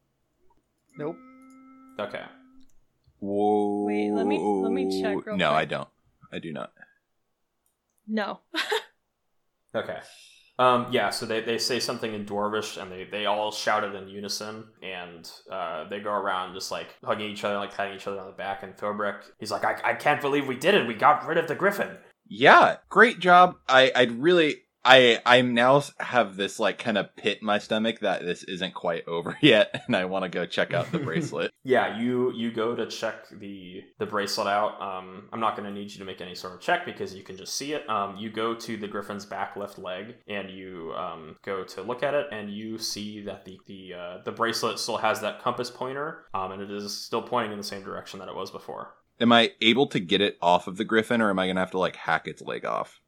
Nope. 0.97 1.17
Okay. 1.99 2.23
Whoa. 3.19 3.85
Wait, 3.85 4.11
let 4.11 4.25
me- 4.27 4.39
let 4.39 4.71
me 4.71 5.01
check 5.01 5.23
real 5.25 5.37
No, 5.37 5.49
quick. 5.49 5.57
I 5.59 5.65
don't. 5.65 5.89
I 6.31 6.39
do 6.39 6.51
not. 6.51 6.71
No. 8.07 8.39
Okay. 9.75 9.99
Um, 10.59 10.87
yeah, 10.91 11.11
so 11.11 11.25
they, 11.25 11.41
they 11.41 11.59
say 11.59 11.79
something 11.79 12.13
in 12.13 12.25
Dwarvish 12.25 12.81
and 12.81 12.91
they, 12.91 13.03
they 13.03 13.27
all 13.27 13.51
shout 13.51 13.83
it 13.83 13.93
in 13.93 14.07
unison 14.07 14.65
and 14.81 15.29
uh, 15.51 15.87
they 15.87 15.99
go 15.99 16.11
around 16.11 16.55
just 16.55 16.71
like 16.71 16.95
hugging 17.03 17.29
each 17.29 17.43
other, 17.43 17.57
like 17.57 17.75
patting 17.75 17.95
each 17.95 18.07
other 18.07 18.19
on 18.19 18.25
the 18.25 18.33
back. 18.33 18.63
And 18.63 18.75
Thobrek, 18.75 19.21
he's 19.39 19.51
like, 19.51 19.63
I, 19.63 19.79
I 19.83 19.93
can't 19.93 20.19
believe 20.19 20.47
we 20.47 20.55
did 20.55 20.73
it. 20.73 20.87
We 20.87 20.95
got 20.95 21.27
rid 21.27 21.37
of 21.37 21.47
the 21.47 21.55
griffin. 21.55 21.97
Yeah, 22.27 22.77
great 22.89 23.19
job. 23.19 23.55
I 23.69 23.91
I'd 23.95 24.11
really 24.11 24.63
I 24.87 25.19
I'm 25.25 25.53
now 25.53 25.83
have 25.99 26.37
this 26.37 26.59
like 26.59 26.77
kind 26.79 26.97
of 26.97 27.13
pit 27.17 27.39
in 27.41 27.45
my 27.45 27.59
stomach 27.59 27.99
that 27.99 28.21
this 28.21 28.43
isn't 28.43 28.73
quite 28.73 29.03
over 29.07 29.37
yet, 29.41 29.83
and 29.85 29.95
I 29.95 30.05
want 30.05 30.23
to 30.23 30.29
go 30.29 30.45
check 30.45 30.73
out 30.73 30.91
the 30.91 30.99
bracelet. 30.99 31.51
Yeah, 31.67 31.99
you 31.99 32.31
you 32.33 32.53
go 32.53 32.75
to 32.75 32.85
check 32.85 33.27
the 33.29 33.83
the 33.99 34.05
bracelet 34.05 34.47
out. 34.47 34.81
Um, 34.81 35.27
I'm 35.33 35.41
not 35.41 35.57
going 35.57 35.67
to 35.67 35.73
need 35.77 35.91
you 35.91 35.99
to 35.99 36.05
make 36.05 36.21
any 36.21 36.33
sort 36.33 36.53
of 36.53 36.61
check 36.61 36.85
because 36.85 37.13
you 37.13 37.23
can 37.23 37.35
just 37.35 37.55
see 37.55 37.73
it. 37.73 37.89
Um, 37.89 38.15
you 38.15 38.29
go 38.29 38.55
to 38.55 38.77
the 38.77 38.87
griffin's 38.87 39.25
back 39.25 39.57
left 39.57 39.77
leg 39.77 40.15
and 40.29 40.49
you 40.49 40.93
um, 40.95 41.35
go 41.43 41.65
to 41.65 41.81
look 41.81 42.03
at 42.03 42.13
it, 42.13 42.27
and 42.31 42.49
you 42.49 42.77
see 42.77 43.21
that 43.23 43.43
the 43.43 43.59
the 43.65 43.93
uh, 43.93 44.17
the 44.23 44.31
bracelet 44.31 44.79
still 44.79 44.95
has 44.95 45.19
that 45.19 45.41
compass 45.41 45.69
pointer, 45.69 46.23
um, 46.33 46.53
and 46.53 46.61
it 46.61 46.71
is 46.71 46.97
still 46.97 47.21
pointing 47.21 47.51
in 47.51 47.57
the 47.57 47.65
same 47.65 47.83
direction 47.83 48.19
that 48.19 48.29
it 48.29 48.35
was 48.35 48.49
before. 48.49 48.93
Am 49.19 49.33
I 49.33 49.51
able 49.59 49.87
to 49.87 49.99
get 49.99 50.21
it 50.21 50.37
off 50.41 50.67
of 50.67 50.77
the 50.77 50.85
griffin, 50.85 51.21
or 51.21 51.29
am 51.29 51.39
I 51.39 51.47
gonna 51.47 51.59
have 51.59 51.71
to 51.71 51.79
like 51.79 51.97
hack 51.97 52.29
its 52.29 52.41
leg 52.41 52.63
off? 52.63 53.01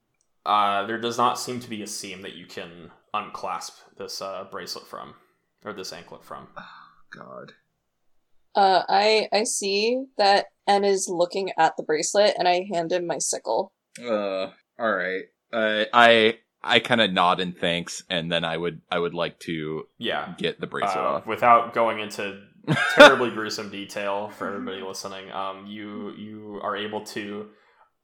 Uh, 0.50 0.86
there 0.88 0.98
does 1.00 1.18
not 1.18 1.38
seem 1.39 1.60
to 1.60 1.70
be 1.70 1.84
a 1.84 1.88
seam 1.88 2.24
that 2.24 2.34
you 2.36 2.48
can 2.48 2.89
unclasp 3.13 3.75
this 3.98 4.20
uh, 4.22 4.46
bracelet 4.51 4.88
from, 4.88 5.13
or 5.63 5.74
this 5.74 5.94
anklet 5.94 6.24
from. 6.25 6.48
God. 7.12 7.51
Uh, 8.56 8.82
I 8.89 9.27
I 9.32 9.44
see 9.44 10.06
that 10.18 10.48
N 10.68 10.84
is 10.84 11.08
looking 11.08 11.51
at 11.58 11.77
the 11.77 11.84
bracelet, 11.84 12.34
and 12.38 12.48
I 12.48 12.65
hand 12.74 12.91
him 12.91 13.06
my 13.06 13.20
sickle. 13.20 13.72
Uh, 14.03 14.48
all 14.79 14.91
right. 14.94 15.24
Uh, 15.53 15.86
I 15.94 16.39
I 16.63 16.79
kind 16.79 17.00
of 17.01 17.12
nod 17.13 17.39
in 17.39 17.53
thanks, 17.53 18.03
and 18.10 18.32
then 18.32 18.44
I 18.44 18.58
would 18.58 18.82
I 18.91 18.98
would 18.98 19.13
like 19.13 19.39
to 19.41 19.84
Yeah. 20.00 20.34
get 20.38 20.60
the 20.60 20.68
bracelet 20.68 20.98
Uh, 20.98 21.10
off. 21.18 21.27
without 21.27 21.74
going 21.75 22.00
into 22.00 22.41
terribly 22.96 23.29
gruesome 23.29 23.70
detail 23.70 24.29
for 24.29 24.48
everybody 24.48 24.82
listening. 24.82 25.32
Um, 25.32 25.68
you 25.68 26.12
you 26.18 26.60
are 26.63 26.75
able 26.75 27.06
to 27.06 27.50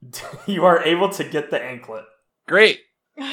you 0.48 0.66
are 0.66 0.84
able 0.84 1.10
to 1.10 1.24
get 1.24 1.50
the 1.50 1.62
anklet. 1.62 2.06
Great. 2.48 2.82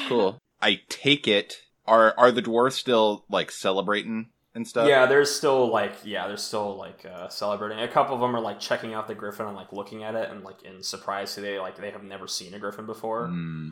Cool. 0.07 0.39
I 0.61 0.81
take 0.89 1.27
it. 1.27 1.61
Are 1.85 2.13
are 2.17 2.31
the 2.31 2.41
dwarves 2.41 2.73
still 2.73 3.25
like 3.29 3.51
celebrating 3.51 4.29
and 4.55 4.67
stuff? 4.67 4.87
Yeah, 4.87 5.05
there's 5.05 5.33
still 5.33 5.69
like 5.69 5.93
yeah, 6.03 6.27
there's 6.27 6.43
still 6.43 6.77
like 6.77 7.05
uh, 7.05 7.27
celebrating. 7.27 7.79
A 7.79 7.87
couple 7.87 8.15
of 8.15 8.21
them 8.21 8.35
are 8.35 8.41
like 8.41 8.59
checking 8.59 8.93
out 8.93 9.07
the 9.07 9.15
griffin 9.15 9.47
and 9.47 9.55
like 9.55 9.73
looking 9.73 10.03
at 10.03 10.15
it 10.15 10.29
and 10.29 10.43
like 10.43 10.63
in 10.63 10.81
surprise. 10.81 11.35
They 11.35 11.59
like 11.59 11.77
they 11.77 11.91
have 11.91 12.03
never 12.03 12.27
seen 12.27 12.53
a 12.53 12.59
griffin 12.59 12.85
before. 12.85 13.27
Hmm. 13.27 13.69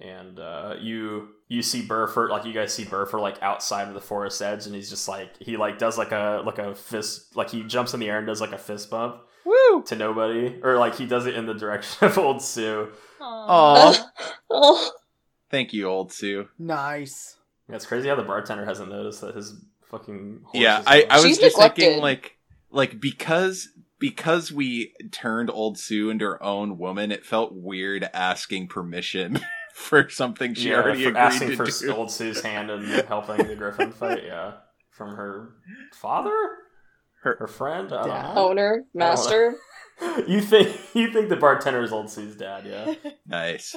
And 0.00 0.38
uh, 0.38 0.74
you 0.80 1.28
you 1.48 1.62
see 1.62 1.82
Burford 1.82 2.30
like 2.30 2.44
you 2.44 2.52
guys 2.52 2.72
see 2.72 2.84
Burford 2.84 3.20
like 3.20 3.42
outside 3.42 3.88
of 3.88 3.94
the 3.94 4.00
forest 4.00 4.40
edge, 4.40 4.66
and 4.66 4.74
he's 4.74 4.88
just 4.90 5.08
like 5.08 5.30
he 5.38 5.56
like 5.56 5.78
does 5.78 5.98
like 5.98 6.12
a 6.12 6.42
like 6.44 6.58
a 6.58 6.74
fist 6.74 7.36
like 7.36 7.50
he 7.50 7.62
jumps 7.62 7.94
in 7.94 8.00
the 8.00 8.08
air 8.08 8.18
and 8.18 8.26
does 8.26 8.40
like 8.40 8.52
a 8.52 8.58
fist 8.58 8.90
bump 8.90 9.22
Woo! 9.44 9.82
to 9.86 9.96
nobody, 9.96 10.58
or 10.62 10.78
like 10.78 10.96
he 10.96 11.06
does 11.06 11.26
it 11.26 11.34
in 11.34 11.46
the 11.46 11.54
direction 11.54 12.06
of 12.06 12.18
old 12.18 12.42
Sue. 12.42 12.88
Aw. 13.20 14.10
oh, 14.50 14.90
Thank 15.50 15.72
you, 15.72 15.86
old 15.86 16.12
Sue. 16.12 16.48
Nice. 16.58 17.36
Yeah, 17.68 17.76
it's 17.76 17.86
crazy 17.86 18.08
how 18.08 18.14
the 18.14 18.22
bartender 18.22 18.64
hasn't 18.64 18.88
noticed 18.88 19.20
that 19.20 19.34
his 19.34 19.54
fucking 19.90 20.40
horse 20.44 20.62
Yeah, 20.62 20.80
is 20.80 20.86
I. 20.86 21.06
I 21.10 21.16
was 21.16 21.24
She's 21.24 21.38
just 21.38 21.56
thinking 21.56 22.00
like 22.00 22.36
like 22.70 23.00
because 23.00 23.68
because 23.98 24.50
we 24.50 24.92
turned 25.10 25.50
old 25.50 25.78
Sue 25.78 26.08
into 26.10 26.24
her 26.24 26.42
own 26.42 26.78
woman, 26.78 27.12
it 27.12 27.26
felt 27.26 27.52
weird 27.52 28.08
asking 28.14 28.68
permission 28.68 29.40
for 29.80 30.08
something 30.08 30.54
she 30.54 30.68
yeah, 30.70 30.76
already 30.76 31.02
for 31.02 31.08
agreed 31.10 31.20
asking 31.20 31.48
to 31.50 31.56
for 31.56 31.66
do. 31.66 31.92
old 31.92 32.10
Sue's 32.10 32.40
hand 32.42 32.70
and 32.70 32.86
helping 33.06 33.38
the 33.46 33.56
griffin 33.56 33.92
fight. 33.92 34.24
Yeah, 34.24 34.52
from 34.90 35.16
her 35.16 35.54
father, 35.92 36.36
Her- 37.22 37.36
her 37.38 37.46
friend. 37.46 37.92
I 37.92 38.02
don't 38.06 38.34
know. 38.34 38.48
owner, 38.48 38.84
master. 38.94 39.56
you 40.26 40.40
think 40.40 40.68
you 40.94 41.12
think 41.12 41.28
the 41.28 41.36
bartender 41.36 41.82
is 41.82 41.92
old 41.92 42.10
Sue's 42.10 42.36
dad? 42.36 42.64
Yeah. 42.66 42.94
Nice. 43.26 43.76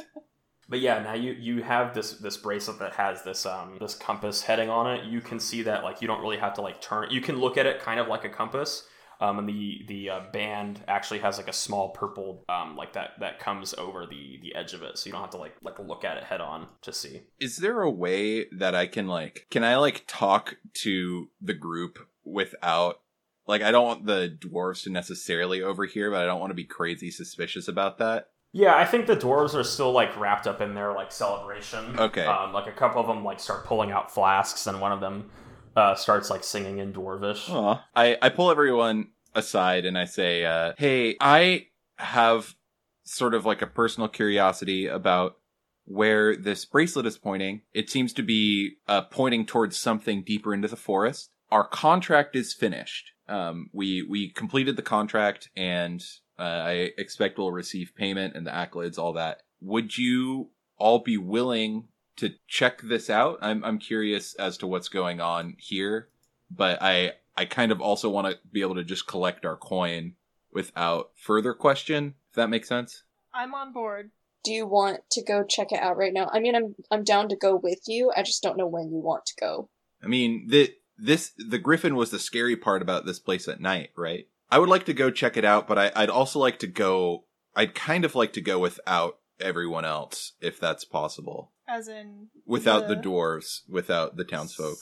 But 0.70 0.80
yeah, 0.80 1.00
now 1.04 1.14
you 1.14 1.34
you 1.34 1.62
have 1.64 1.94
this 1.94 2.14
this 2.14 2.38
bracelet 2.38 2.80
that 2.80 2.94
has 2.94 3.24
this 3.24 3.46
um 3.46 3.78
this 3.80 3.96
compass 3.96 4.44
heading 4.44 4.70
on 4.70 4.90
it. 4.92 5.06
You 5.06 5.22
can 5.22 5.40
see 5.40 5.64
that 5.64 5.84
like 5.84 6.02
you 6.02 6.08
don't 6.08 6.22
really 6.22 6.38
have 6.38 6.54
to 6.56 6.62
like 6.62 6.82
turn 6.82 7.06
it. 7.06 7.12
You 7.12 7.22
can 7.22 7.38
look 7.40 7.58
at 7.58 7.66
it 7.66 7.80
kind 7.82 8.00
of 8.00 8.08
like 8.08 8.24
a 8.24 8.30
compass. 8.30 8.88
Um, 9.24 9.40
and 9.40 9.48
the 9.48 9.86
the 9.88 10.10
uh, 10.10 10.20
band 10.34 10.82
actually 10.88 11.20
has 11.20 11.38
like 11.38 11.48
a 11.48 11.54
small 11.54 11.90
purple 11.92 12.44
um 12.50 12.76
like 12.76 12.94
that 12.94 13.12
that 13.22 13.40
comes 13.40 13.74
over 13.76 14.06
the 14.06 14.40
the 14.42 14.54
edge 14.54 14.74
of 14.74 14.84
it, 14.84 14.98
so 14.98 15.08
you 15.08 15.14
don't 15.14 15.22
have 15.22 15.32
to 15.32 15.38
like 15.38 15.56
like 15.62 15.80
look 15.80 16.04
at 16.04 16.18
it 16.18 16.26
head 16.26 16.42
on 16.42 16.68
to 16.82 16.92
see. 16.92 17.24
Is 17.40 17.58
there 17.58 17.82
a 17.82 17.90
way 17.90 18.46
that 18.52 18.76
I 18.76 18.86
can 18.88 19.08
like 19.08 19.48
can 19.50 19.64
I 19.64 19.78
like 19.78 20.04
talk 20.08 20.58
to 20.82 21.30
the 21.42 21.54
group 21.54 22.00
without 22.26 23.00
like 23.48 23.62
I 23.62 23.72
don't 23.72 23.86
want 23.86 24.06
the 24.06 24.38
dwarves 24.40 24.84
to 24.84 24.90
necessarily 24.90 25.62
overhear, 25.62 26.12
but 26.12 26.22
I 26.22 26.26
don't 26.26 26.40
want 26.40 26.52
to 26.52 26.56
be 26.56 26.66
crazy 26.66 27.10
suspicious 27.10 27.68
about 27.68 27.98
that. 28.00 28.30
Yeah, 28.52 28.76
I 28.76 28.86
think 28.86 29.08
the 29.08 29.16
dwarves 29.16 29.56
are 29.56 29.64
still 29.64 29.92
like 29.92 30.18
wrapped 30.20 30.48
up 30.48 30.62
in 30.62 30.76
their 30.76 30.94
like 30.94 31.12
celebration. 31.12 32.00
Okay. 32.00 32.26
Um, 32.26 32.54
like 32.54 32.68
a 32.68 32.72
couple 32.72 33.02
of 33.02 33.08
them 33.08 33.24
like 33.24 33.40
start 33.40 33.66
pulling 33.66 33.92
out 33.92 34.14
flasks, 34.14 34.68
and 34.68 34.80
one 34.80 34.92
of 34.92 35.00
them 35.00 35.32
uh 35.76 35.96
starts 35.96 36.30
like 36.30 36.44
singing 36.44 36.78
in 36.78 36.94
dwarvish. 36.94 37.50
Aw. 37.50 37.84
I, 37.96 38.18
I 38.22 38.30
pull 38.30 38.52
everyone 38.52 39.10
aside 39.36 39.86
and 39.86 39.98
I 39.98 40.06
say, 40.06 40.46
uh, 40.46 40.74
hey, 40.78 41.16
I 41.20 41.68
have 41.98 42.56
sort 43.04 43.34
of 43.34 43.46
like 43.46 43.62
a 43.62 43.68
personal 43.68 44.08
curiosity 44.10 44.88
about 44.88 45.38
where 45.86 46.36
this 46.36 46.66
bracelet 46.66 47.06
is 47.06 47.18
pointing. 47.18 47.62
It 47.74 47.90
seems 47.90 48.14
to 48.14 48.24
be 48.24 48.78
uh, 48.88 49.04
pointing 49.04 49.46
towards 49.46 49.78
something 49.78 50.24
deeper 50.24 50.54
into 50.54 50.68
the 50.68 50.76
forest. 50.76 51.30
Our 51.52 51.68
contract 51.68 52.36
is 52.36 52.54
finished. 52.54 53.12
Um, 53.28 53.70
we 53.74 54.02
we 54.02 54.30
completed 54.30 54.76
the 54.76 54.82
contract, 54.82 55.50
and 55.56 56.04
uh, 56.40 56.42
I 56.42 56.92
expect 56.98 57.38
we'll 57.38 57.52
receive 57.52 57.94
payment 57.96 58.36
and 58.36 58.46
the 58.46 58.52
accolades, 58.52 58.98
all 58.98 59.14
that. 59.14 59.42
Would 59.62 59.98
you 59.98 60.50
all 60.78 61.00
be 61.00 61.18
willing 61.18 61.88
to 62.18 62.32
check 62.48 62.82
this 62.82 63.10
out? 63.10 63.38
I'm 63.42 63.64
I'm 63.64 63.80
curious 63.80 64.34
as 64.36 64.58
to 64.58 64.68
what's 64.68 64.90
going 64.90 65.22
on 65.22 65.56
here, 65.58 66.10
but 66.50 66.82
I 66.82 67.14
I 67.36 67.46
kind 67.46 67.72
of 67.72 67.82
also 67.82 68.10
want 68.10 68.28
to 68.28 68.40
be 68.52 68.62
able 68.62 68.76
to 68.76 68.84
just 68.84 69.08
collect 69.08 69.46
our 69.46 69.56
coin 69.56 70.14
without 70.52 71.12
further 71.16 71.54
question. 71.54 72.16
If 72.30 72.36
that 72.36 72.50
makes 72.50 72.70
sense. 72.70 73.04
I'm 73.34 73.54
on 73.54 73.74
board. 73.74 74.12
Do 74.44 74.52
you 74.52 74.68
want 74.68 75.02
to 75.12 75.24
go 75.24 75.44
check 75.44 75.72
it 75.72 75.80
out 75.80 75.98
right 75.98 76.14
now? 76.14 76.30
I 76.32 76.40
mean, 76.40 76.56
I'm 76.56 76.76
I'm 76.92 77.04
down 77.04 77.30
to 77.30 77.36
go 77.36 77.56
with 77.56 77.82
you. 77.88 78.12
I 78.16 78.24
just 78.24 78.44
don't 78.44 78.58
know 78.58 78.68
when 78.68 78.92
you 78.92 78.98
want 78.98 79.26
to 79.28 79.34
go. 79.40 79.70
I 80.04 80.08
mean, 80.08 80.48
the 80.50 80.74
this 80.98 81.32
the 81.38 81.58
griffin 81.58 81.96
was 81.96 82.12
the 82.12 82.20
scary 82.20 82.56
part 82.56 82.82
about 82.82 83.06
this 83.06 83.20
place 83.20 83.48
at 83.48 83.62
night, 83.62 83.92
right? 83.96 84.28
I 84.52 84.60
would 84.60 84.70
like 84.70 84.86
to 84.86 84.94
go 84.94 85.10
check 85.10 85.38
it 85.38 85.46
out, 85.46 85.68
but 85.68 85.80
I, 85.80 85.92
I'd 85.96 86.10
also 86.10 86.40
like 86.40 86.60
to 86.60 86.68
go. 86.68 87.26
I'd 87.56 87.74
kind 87.74 88.04
of 88.04 88.16
like 88.16 88.34
to 88.34 88.42
go 88.42 88.60
without 88.60 89.20
everyone 89.40 89.86
else, 89.86 90.34
if 90.42 90.60
that's 90.60 90.86
possible. 90.86 91.52
As 91.68 91.88
in 91.88 92.28
Without 92.46 92.88
the 92.88 92.96
dwarves, 92.96 93.62
without 93.70 94.18
the 94.18 94.26
townsfolk. 94.26 94.78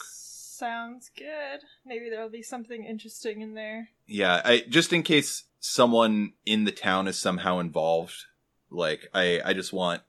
Sounds 0.62 1.10
good. 1.18 1.62
Maybe 1.84 2.12
there'll 2.12 2.30
be 2.30 2.44
something 2.44 2.86
interesting 2.86 3.42
in 3.42 3.56
there. 3.56 3.90
Yeah, 4.06 4.44
I 4.46 4.64
just 4.70 4.94
in 4.94 5.02
case 5.02 5.46
someone 5.60 6.34
in 6.46 6.66
the 6.66 6.72
town 6.72 7.08
is 7.08 7.18
somehow 7.18 7.58
involved. 7.58 8.14
Like, 8.70 9.08
I 9.12 9.42
I 9.44 9.54
just 9.54 9.74
want 9.74 10.04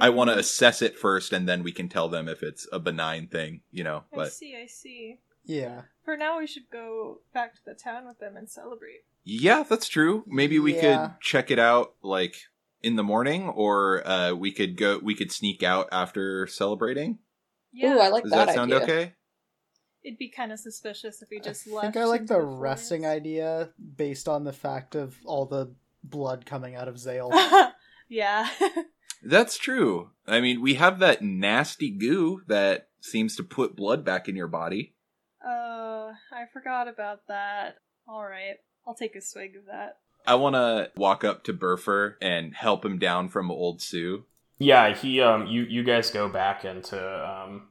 I 0.00 0.08
want 0.08 0.28
to 0.28 0.34
Hmm, 0.34 0.40
assess 0.40 0.80
it 0.80 0.96
first, 0.98 1.30
and 1.34 1.46
then 1.46 1.62
we 1.62 1.72
can 1.72 1.90
tell 1.90 2.08
them 2.08 2.26
if 2.26 2.42
it's 2.42 2.66
a 2.72 2.78
benign 2.78 3.26
thing, 3.26 3.60
you 3.70 3.84
know. 3.84 4.04
I 4.12 4.16
But 4.16 4.32
see. 4.32 4.56
I 4.56 4.64
see. 4.64 5.18
Yeah. 5.44 5.82
For 6.06 6.16
now, 6.16 6.38
we 6.38 6.46
should 6.46 6.70
go 6.70 7.20
back 7.34 7.54
to 7.56 7.60
the 7.66 7.74
town 7.74 8.06
with 8.06 8.18
them 8.18 8.34
and 8.38 8.48
celebrate. 8.48 9.04
Yeah, 9.24 9.62
that's 9.62 9.88
true. 9.88 10.24
Maybe 10.26 10.58
we 10.58 10.74
Yeah. 10.74 10.80
could 11.08 11.20
check 11.20 11.50
it 11.50 11.58
out 11.58 11.96
like 12.02 12.36
in 12.82 12.96
the 12.96 13.02
morning 13.02 13.50
or 13.50 14.06
uh 14.08 14.32
we 14.32 14.52
could 14.52 14.78
go 14.78 14.98
we 15.02 15.14
could 15.14 15.30
sneak 15.30 15.62
out 15.62 15.88
after 15.92 16.46
celebrating. 16.46 17.18
Yeah, 17.74 17.96
Ooh, 17.96 18.00
I 18.00 18.08
like 18.08 18.22
Does 18.24 18.32
that, 18.32 18.46
that, 18.46 18.54
sound 18.54 18.72
idea. 18.72 18.84
okay? 18.84 19.12
It'd 20.04 20.18
be 20.18 20.28
kind 20.28 20.52
of 20.52 20.58
suspicious 20.58 21.22
if 21.22 21.30
we 21.30 21.40
just 21.40 21.66
I 21.68 21.72
left. 21.72 21.94
think 21.94 21.96
I 21.96 22.06
like 22.06 22.20
into 22.22 22.34
the 22.34 22.40
resting 22.40 23.06
idea 23.06 23.70
based 23.96 24.28
on 24.28 24.44
the 24.44 24.52
fact 24.52 24.94
of 24.94 25.16
all 25.24 25.46
the 25.46 25.74
blood 26.04 26.44
coming 26.46 26.74
out 26.74 26.88
of 26.88 26.98
Zale. 26.98 27.30
yeah. 28.08 28.48
That's 29.22 29.56
true. 29.56 30.10
I 30.26 30.40
mean, 30.40 30.60
we 30.60 30.74
have 30.74 30.98
that 30.98 31.22
nasty 31.22 31.90
goo 31.90 32.42
that 32.48 32.88
seems 33.00 33.36
to 33.36 33.42
put 33.44 33.76
blood 33.76 34.04
back 34.04 34.28
in 34.28 34.34
your 34.36 34.48
body. 34.48 34.94
uh, 35.44 36.12
I 36.32 36.44
forgot 36.52 36.88
about 36.88 37.26
that. 37.28 37.76
All 38.08 38.24
right, 38.24 38.56
I'll 38.86 38.94
take 38.94 39.14
a 39.14 39.20
swig 39.20 39.54
of 39.56 39.66
that. 39.66 39.98
I 40.26 40.34
want 40.34 40.54
to 40.54 40.90
walk 40.96 41.22
up 41.24 41.44
to 41.44 41.52
Burfer 41.52 42.14
and 42.20 42.54
help 42.54 42.84
him 42.84 42.98
down 42.98 43.28
from 43.28 43.50
old 43.50 43.80
Sue. 43.80 44.24
Yeah, 44.58 44.94
he 44.94 45.20
um 45.20 45.46
you 45.46 45.62
you 45.62 45.82
guys 45.84 46.10
go 46.10 46.28
back 46.28 46.64
into 46.64 46.96
um 46.98 47.68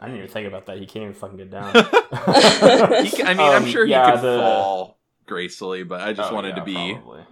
I 0.00 0.06
didn't 0.06 0.18
even 0.18 0.30
think 0.30 0.46
about 0.48 0.66
that. 0.66 0.78
He 0.78 0.86
can't 0.86 1.02
even 1.04 1.14
fucking 1.14 1.36
get 1.36 1.50
down. 1.50 1.72
Can- 1.72 3.26
I 3.26 3.34
mean, 3.34 3.40
I'm 3.40 3.64
Um, 3.64 3.68
sure 3.68 3.84
he 3.86 3.92
could 3.94 4.20
the- 4.22 4.38
fall 4.38 4.98
gracefully, 5.26 5.82
but 5.82 6.00
I 6.00 6.12
just 6.12 6.30
Oh, 6.30 6.34
wanted 6.34 6.50
yeah, 6.50 6.54
to 6.56 6.64
be 6.64 6.94
probably. 6.94 7.24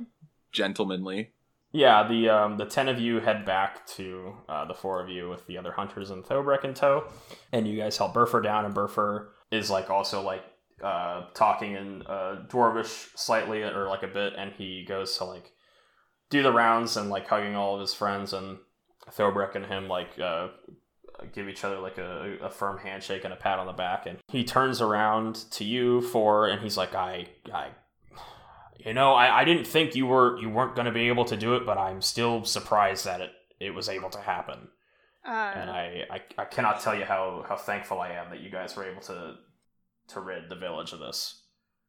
gentlemanly. 0.52 1.32
Yeah, 1.72 2.06
the 2.08 2.28
um 2.30 2.56
the 2.56 2.64
ten 2.64 2.88
of 2.88 2.98
you 2.98 3.20
head 3.20 3.44
back 3.44 3.86
to 3.88 4.34
uh, 4.48 4.64
the 4.64 4.74
four 4.74 5.02
of 5.02 5.08
you 5.10 5.28
with 5.28 5.46
the 5.46 5.58
other 5.58 5.72
hunters 5.72 6.10
and 6.10 6.24
Thobrek 6.24 6.64
in 6.64 6.72
tow, 6.74 7.04
and 7.52 7.68
you 7.68 7.76
guys 7.76 7.98
help 7.98 8.14
Burfer 8.14 8.42
down, 8.42 8.64
and 8.64 8.74
Burfer 8.74 9.28
is 9.50 9.70
like 9.70 9.90
also 9.90 10.22
like 10.22 10.42
uh 10.82 11.26
talking 11.34 11.72
in 11.74 12.02
uh 12.06 12.44
dwarvish 12.48 13.08
slightly 13.16 13.62
or 13.62 13.88
like 13.88 14.02
a 14.02 14.08
bit, 14.08 14.32
and 14.38 14.52
he 14.52 14.84
goes 14.88 15.16
to 15.18 15.24
like 15.24 15.52
do 16.30 16.42
the 16.42 16.52
rounds 16.52 16.96
and 16.96 17.10
like 17.10 17.28
hugging 17.28 17.54
all 17.56 17.74
of 17.74 17.80
his 17.80 17.92
friends, 17.92 18.32
and 18.32 18.58
Thobrek 19.10 19.54
and 19.54 19.66
him 19.66 19.86
like 19.88 20.18
uh 20.18 20.48
give 21.32 21.48
each 21.48 21.64
other 21.64 21.78
like 21.78 21.98
a, 21.98 22.36
a 22.42 22.50
firm 22.50 22.78
handshake 22.78 23.24
and 23.24 23.32
a 23.32 23.36
pat 23.36 23.58
on 23.58 23.66
the 23.66 23.72
back, 23.72 24.06
and 24.06 24.18
he 24.28 24.44
turns 24.44 24.80
around 24.80 25.34
to 25.52 25.64
you 25.64 26.00
for, 26.02 26.46
and 26.48 26.60
he's 26.62 26.76
like, 26.76 26.94
I 26.94 27.26
I 27.52 27.68
you 28.78 28.92
know, 28.94 29.14
I, 29.14 29.40
I 29.40 29.44
didn't 29.44 29.66
think 29.66 29.94
you 29.96 30.06
were 30.06 30.38
you 30.38 30.48
weren't 30.50 30.74
going 30.74 30.86
to 30.86 30.92
be 30.92 31.08
able 31.08 31.24
to 31.26 31.36
do 31.36 31.54
it, 31.56 31.64
but 31.66 31.78
I'm 31.78 32.00
still 32.02 32.44
surprised 32.44 33.04
that 33.06 33.20
it 33.20 33.30
it 33.58 33.70
was 33.74 33.88
able 33.88 34.10
to 34.10 34.20
happen. 34.20 34.68
Uh, 35.26 35.30
And 35.56 35.70
I, 35.70 36.04
I 36.10 36.20
I 36.38 36.44
cannot 36.44 36.80
tell 36.80 36.94
you 36.94 37.04
how 37.04 37.44
how 37.48 37.56
thankful 37.56 38.00
I 38.00 38.10
am 38.10 38.30
that 38.30 38.40
you 38.40 38.50
guys 38.50 38.76
were 38.76 38.84
able 38.88 39.00
to 39.02 39.36
to 40.08 40.20
rid 40.20 40.48
the 40.48 40.54
village 40.56 40.92
of 40.92 41.00
this. 41.00 41.42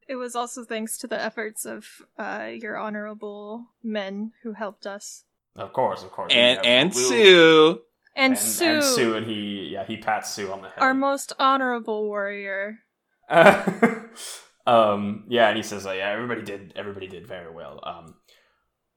it 0.08 0.16
was 0.16 0.36
also 0.36 0.63
thanks 0.63 0.98
to 1.00 1.08
the 1.08 1.22
efforts 1.22 1.66
of 1.66 1.86
uh, 2.18 2.50
your 2.52 2.78
honorable 2.78 3.68
men 3.84 4.32
who 4.42 4.54
helped 4.54 4.88
us. 4.88 5.26
Of 5.56 5.74
course, 5.74 6.02
of 6.04 6.12
course. 6.12 6.32
And 6.34 6.60
Yeah, 6.63 6.70
and 6.70 6.94
we'll- 6.96 7.10
Sue. 7.10 7.82
And, 8.17 8.34
and 8.34 8.39
Sue, 8.39 8.65
and 8.65 8.84
Sue, 8.84 9.15
and 9.15 9.25
he 9.25 9.69
yeah 9.71 9.86
he 9.86 9.95
pats 9.97 10.34
Sue 10.34 10.51
on 10.51 10.62
the 10.62 10.69
head. 10.69 10.80
our 10.80 10.93
most 10.93 11.34
honorable 11.39 12.03
warrior. 12.06 12.80
um 14.67 15.25
yeah, 15.30 15.47
and 15.49 15.58
he 15.58 15.63
says, 15.63 15.86
uh, 15.86 15.91
yeah, 15.91 16.10
everybody 16.10 16.41
did 16.41 16.73
everybody 16.75 17.08
did 17.08 17.27
very 17.27 17.51
well. 17.53 17.80
Um, 17.84 18.15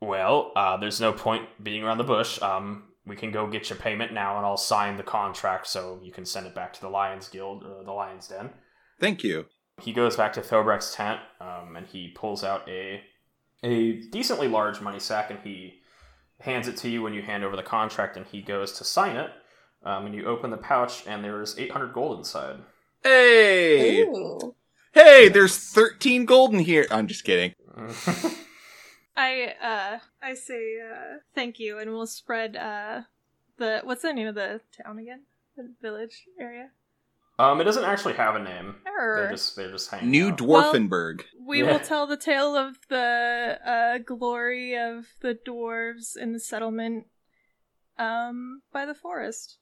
well, 0.00 0.52
uh, 0.56 0.76
there's 0.78 1.00
no 1.00 1.12
point 1.12 1.44
being 1.62 1.85
around 1.85 1.98
the 1.98 2.04
bush. 2.04 2.40
Um, 2.40 2.85
we 3.06 3.16
can 3.16 3.30
go 3.30 3.46
get 3.46 3.68
your 3.68 3.78
payment 3.78 4.12
now, 4.12 4.37
and 4.37 4.46
I'll 4.46 4.56
sign 4.56 4.96
the 4.96 5.02
contract 5.02 5.66
so 5.66 6.00
you 6.02 6.12
can 6.12 6.24
send 6.24 6.46
it 6.46 6.54
back 6.54 6.72
to 6.74 6.80
the 6.80 6.88
Lions 6.88 7.28
Guild, 7.28 7.64
uh, 7.64 7.83
the 7.83 7.92
Lions 7.92 8.28
Den. 8.28 8.50
Thank 8.98 9.22
you. 9.24 9.46
he 9.83 9.92
goes 9.92 10.16
back 10.16 10.33
to 10.35 10.40
Thobrek's 10.40 10.94
tent 10.94 11.20
um, 11.40 11.74
and 11.76 11.87
he 11.87 12.09
pulls 12.14 12.44
out 12.44 12.68
a 12.68 13.02
a 13.62 14.00
decently 14.11 14.48
large 14.48 14.80
money 14.80 14.98
sack 15.00 15.30
and 15.30 15.40
he 15.40 15.80
hands 16.40 16.68
it 16.68 16.76
to 16.79 16.88
you 16.88 17.03
when 17.03 17.14
you 17.14 17.22
hand 17.22 17.44
over 17.44 17.57
the 17.57 17.62
contract 17.62 18.16
and 18.16 18.26
he 18.26 18.40
goes 18.42 18.72
to 18.72 18.85
sign 18.85 19.16
it. 19.16 19.31
Um, 19.83 20.07
and 20.07 20.14
you 20.14 20.26
open 20.26 20.50
the 20.50 20.59
pouch 20.59 21.07
and 21.07 21.24
there's 21.24 21.59
800 21.59 21.92
gold 21.94 22.18
inside. 22.18 22.57
Hey, 23.03 24.03
Ooh. 24.03 24.55
hey, 24.92 25.29
there's 25.29 25.57
13 25.57 26.26
gold 26.26 26.53
in 26.53 26.61
here. 26.61 26.87
I'm 26.90 27.07
just 27.07 27.24
kidding. 27.24 27.55
I 29.16 29.55
uh 29.62 29.98
I 30.22 30.35
say 30.35 30.79
uh 30.81 31.18
thank 31.35 31.59
you 31.59 31.79
and 31.79 31.90
we'll 31.90 32.07
spread 32.07 32.57
uh 32.57 33.03
the 33.59 33.81
what's 33.85 34.03
the 34.03 34.12
name 34.12 34.29
of 34.29 34.35
the 34.35 34.61
town 34.83 34.98
again? 34.98 35.22
The 35.57 35.70
village 35.83 36.26
area? 36.38 36.70
Um, 37.40 37.61
it 37.61 37.64
doesn't 37.64 37.85
actually 37.85 38.14
have 38.14 38.35
a 38.37 38.42
name. 38.42 38.76
Err. 38.87 39.14
They're 39.16 39.31
just 39.31 39.57
they're 39.57 39.70
just 39.70 39.90
hanging 39.90 40.11
New 40.11 40.29
out. 40.31 40.38
Dwarfenberg. 40.38 41.22
We 41.46 41.62
Yeah. 41.62 41.72
will 41.72 41.79
tell 41.92 42.07
the 42.07 42.16
tale 42.16 42.55
of 42.57 42.76
the 42.88 43.59
uh 43.64 43.98
glory 43.98 44.76
of 44.76 45.07
the 45.20 45.35
dwarves 45.46 46.16
in 46.16 46.33
the 46.33 46.40
settlement 46.40 47.07
um 47.98 48.62
by 48.72 48.87
the 48.87 48.94
forest. 48.94 49.59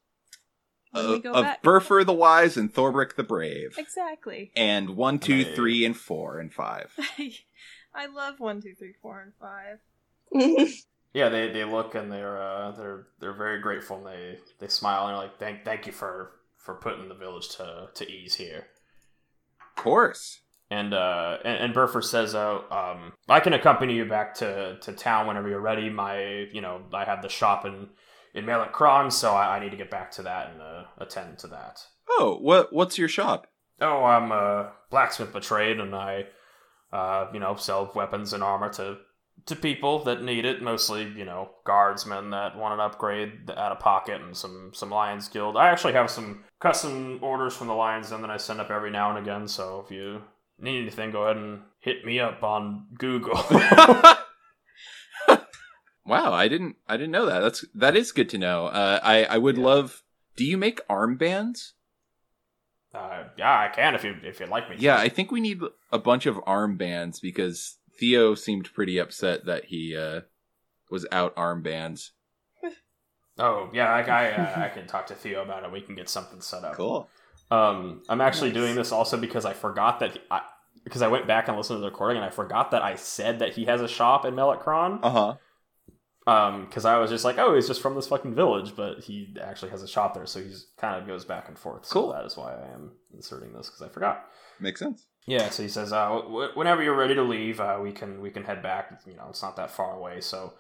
When 0.93 1.07
we 1.09 1.15
Uh, 1.17 1.19
go 1.19 1.33
of 1.33 1.45
back. 1.45 1.63
Burfer 1.63 2.05
the 2.05 2.15
Wise 2.15 2.57
and 2.57 2.73
Thorbrick 2.73 3.15
the 3.17 3.23
Brave. 3.23 3.77
Exactly. 3.79 4.51
And 4.57 4.91
one, 4.97 5.19
two, 5.19 5.45
Hey. 5.45 5.55
three, 5.55 5.85
and 5.85 5.95
four, 5.97 6.39
and 6.39 6.53
five. 6.53 6.95
I 7.95 8.07
love 8.07 8.41
one, 8.41 8.61
two, 8.63 8.75
three, 8.75 8.95
four, 9.03 9.21
and 9.21 9.33
five. 9.41 9.81
Yeah, 11.15 11.31
they, 11.31 11.51
they 11.51 11.65
look 11.65 11.95
and 11.95 12.13
they're 12.13 12.41
uh, 12.41 12.71
they're 12.73 13.07
they're 13.19 13.33
very 13.33 13.61
grateful 13.61 13.97
and 13.97 14.07
they, 14.07 14.39
they 14.61 14.69
smile 14.69 15.07
and 15.07 15.11
they're 15.17 15.23
like 15.23 15.39
thank 15.39 15.65
thank 15.65 15.87
you 15.87 15.93
for, 15.93 16.33
for 16.69 16.75
putting 16.75 17.09
the 17.09 17.15
village 17.15 17.49
to, 17.49 17.89
to 17.95 18.07
ease 18.07 18.35
here. 18.35 18.67
Of 19.59 19.83
course. 19.83 20.43
And 20.71 20.93
uh 20.93 21.39
and, 21.43 21.65
and 21.65 21.75
Burfer 21.75 22.05
says, 22.05 22.35
"Oh, 22.35 22.63
um, 22.71 23.15
I 23.27 23.41
can 23.41 23.55
accompany 23.55 23.95
you 23.95 24.05
back 24.05 24.35
to, 24.35 24.77
to 24.83 24.93
town 24.93 25.27
whenever 25.27 25.49
you're 25.49 25.63
ready. 25.63 25.89
My, 25.89 26.47
you 26.53 26.61
know, 26.61 26.83
I 26.93 27.07
have 27.07 27.23
the 27.23 27.31
shop 27.31 27.65
in 27.65 27.89
in 28.35 28.45
Malek 28.45 28.73
Kron, 28.73 29.11
so 29.11 29.33
I, 29.33 29.57
I 29.57 29.61
need 29.61 29.71
to 29.71 29.79
get 29.79 29.91
back 29.91 30.11
to 30.13 30.23
that 30.25 30.51
and 30.51 30.61
uh, 30.61 30.85
attend 30.99 31.39
to 31.39 31.47
that. 31.47 31.81
Oh, 32.11 32.37
what? 32.39 32.71
What's 32.71 32.99
your 32.99 33.09
shop? 33.09 33.47
Oh, 33.81 34.05
I'm 34.05 34.31
a 34.31 34.73
blacksmith 34.91 35.33
betrayed, 35.33 35.81
and 35.81 35.95
I, 35.95 36.27
uh, 36.93 37.29
you 37.33 37.41
know, 37.41 37.57
sell 37.57 37.91
weapons 37.95 38.35
and 38.35 38.43
armor 38.43 38.69
to 38.75 38.99
to 39.47 39.57
people 39.57 40.05
that 40.05 40.23
need 40.23 40.45
it. 40.45 40.63
Mostly, 40.63 41.05
you 41.17 41.25
know, 41.25 41.51
guardsmen 41.65 42.31
that 42.31 42.57
want 42.57 42.75
an 42.75 42.81
upgrade 42.81 43.51
out 43.51 43.73
of 43.73 43.79
pocket, 43.81 44.21
and 44.21 44.37
some 44.37 44.73
some 44.75 44.91
Lions 44.91 45.29
Guild. 45.29 45.57
I 45.57 45.69
actually 45.69 45.93
have 45.95 46.11
some 46.11 46.45
custom 46.61 47.19
orders 47.23 47.57
from 47.57 47.67
the 47.69 47.75
Lions 47.75 48.11
Den 48.11 48.21
that 48.23 48.31
I 48.31 48.37
send 48.37 48.61
up 48.61 48.71
every 48.71 48.91
now 48.91 49.11
and 49.11 49.19
again. 49.19 49.49
So 49.49 49.83
if 49.85 49.91
you 49.91 50.23
need 50.59 50.83
anything, 50.83 51.11
go 51.11 51.25
ahead 51.25 51.37
and 51.37 51.61
hit 51.81 52.05
me 52.05 52.21
up 52.21 52.43
on 52.43 52.87
Google. 52.99 53.35
wow, 56.05 56.33
I 56.33 56.49
didn't. 56.49 56.77
I 56.89 56.97
didn't 56.97 57.13
know 57.13 57.27
that. 57.27 57.41
That's 57.41 57.65
that 57.75 57.97
is 57.97 58.13
good 58.13 58.29
to 58.31 58.39
know. 58.39 58.67
Uh, 58.67 59.01
I 59.03 59.25
I 59.25 59.39
would 59.39 59.57
Yeah. 59.57 59.65
love. 59.65 60.03
Do 60.37 60.45
you 60.45 60.57
make 60.57 60.87
armbands? 60.89 61.73
uh, 62.95 63.25
yeah, 63.37 63.59
I 63.61 63.69
can 63.69 63.95
if 63.95 64.05
you 64.05 64.17
if 64.23 64.41
you'd 64.41 64.49
like 64.49 64.69
me. 64.71 64.77
to. 64.77 64.83
Yeah, 64.83 64.97
I 64.99 65.09
think 65.09 65.31
we 65.31 65.41
need 65.41 65.61
a 65.93 65.99
bunch 65.99 66.27
of 66.27 66.37
armbands 66.39 67.21
because 67.21 67.78
Theo 67.99 68.35
seemed 68.35 68.73
pretty 68.73 68.99
upset 68.99 69.45
that 69.47 69.67
he 69.67 69.97
uh, 69.97 70.23
was 70.91 71.07
out 71.13 71.35
armbands. 71.37 72.11
Oh 73.39 73.71
yeah, 73.73 73.93
I 73.93 74.01
I, 74.03 74.31
uh, 74.33 74.61
I 74.65 74.69
can 74.69 74.87
talk 74.87 75.07
to 75.09 75.15
Theo 75.15 75.43
about 75.43 75.63
it. 75.65 75.71
We 75.71 75.81
can 75.81 75.95
get 75.95 76.09
something 76.09 76.41
set 76.41 76.65
up. 76.65 76.75
Cool. 76.75 77.09
Um, 77.51 78.03
I'm 78.09 78.21
actually 78.21 78.51
Nice. 78.51 78.57
doing 78.63 78.75
this 78.75 78.93
also 78.93 79.17
because 79.17 79.45
I 79.45 79.53
forgot 79.55 80.01
that 80.01 80.19
I, 80.31 80.41
because 80.85 81.03
I 81.03 81.09
went 81.09 81.27
back 81.27 81.49
and 81.49 81.57
listened 81.57 81.77
to 81.77 81.81
the 81.81 81.87
recording 81.87 82.17
and 82.17 82.27
I 82.27 82.31
forgot 82.31 82.73
that 82.73 82.83
I 82.83 82.97
said 82.97 83.39
that 83.39 83.53
he 83.55 83.67
has 83.67 83.81
a 83.81 83.89
shop 83.89 84.25
in 84.25 84.35
Melekron. 84.35 84.99
Uh 85.03 85.11
huh. 85.11 85.35
Um, 86.27 86.67
because 86.67 86.85
I 86.85 86.99
was 86.99 87.11
just 87.11 87.25
like, 87.25 87.39
oh, 87.39 87.55
he's 87.55 87.67
just 87.69 87.81
from 87.81 87.95
this 87.95 88.09
fucking 88.09 88.35
village, 88.35 88.75
but 88.77 89.01
he 89.01 89.35
actually 89.41 89.71
has 89.71 89.83
a 89.83 89.89
shop 89.89 90.13
there, 90.13 90.27
so 90.27 90.43
he's 90.43 90.67
kind 90.77 91.01
of 91.01 91.07
goes 91.09 91.25
back 91.25 91.49
and 91.49 91.59
forth. 91.59 91.87
So 91.87 91.93
Cool. 91.95 92.13
that 92.13 92.25
is 92.27 92.37
why 92.37 92.53
I 92.55 92.75
am 92.75 92.93
inserting 93.15 93.55
this 93.55 93.69
because 93.71 93.81
I 93.81 93.89
forgot. 93.89 94.27
Makes 94.61 94.81
sense. 94.81 95.07
Yeah, 95.29 95.51
so 95.51 95.63
he 95.63 95.69
says, 95.69 95.93
uh, 95.93 96.09
w- 96.09 96.53
whenever 96.55 96.83
you're 96.83 96.97
ready 96.97 97.15
to 97.15 97.23
leave, 97.23 97.61
uh, 97.61 97.79
we 97.83 97.93
can 97.93 98.23
we 98.23 98.31
can 98.31 98.45
head 98.45 98.63
back. 98.63 98.99
You 99.07 99.15
know, 99.15 99.27
it's 99.29 99.43
not 99.43 99.57
that 99.57 99.71
far 99.71 99.95
away, 99.95 100.23
so 100.23 100.55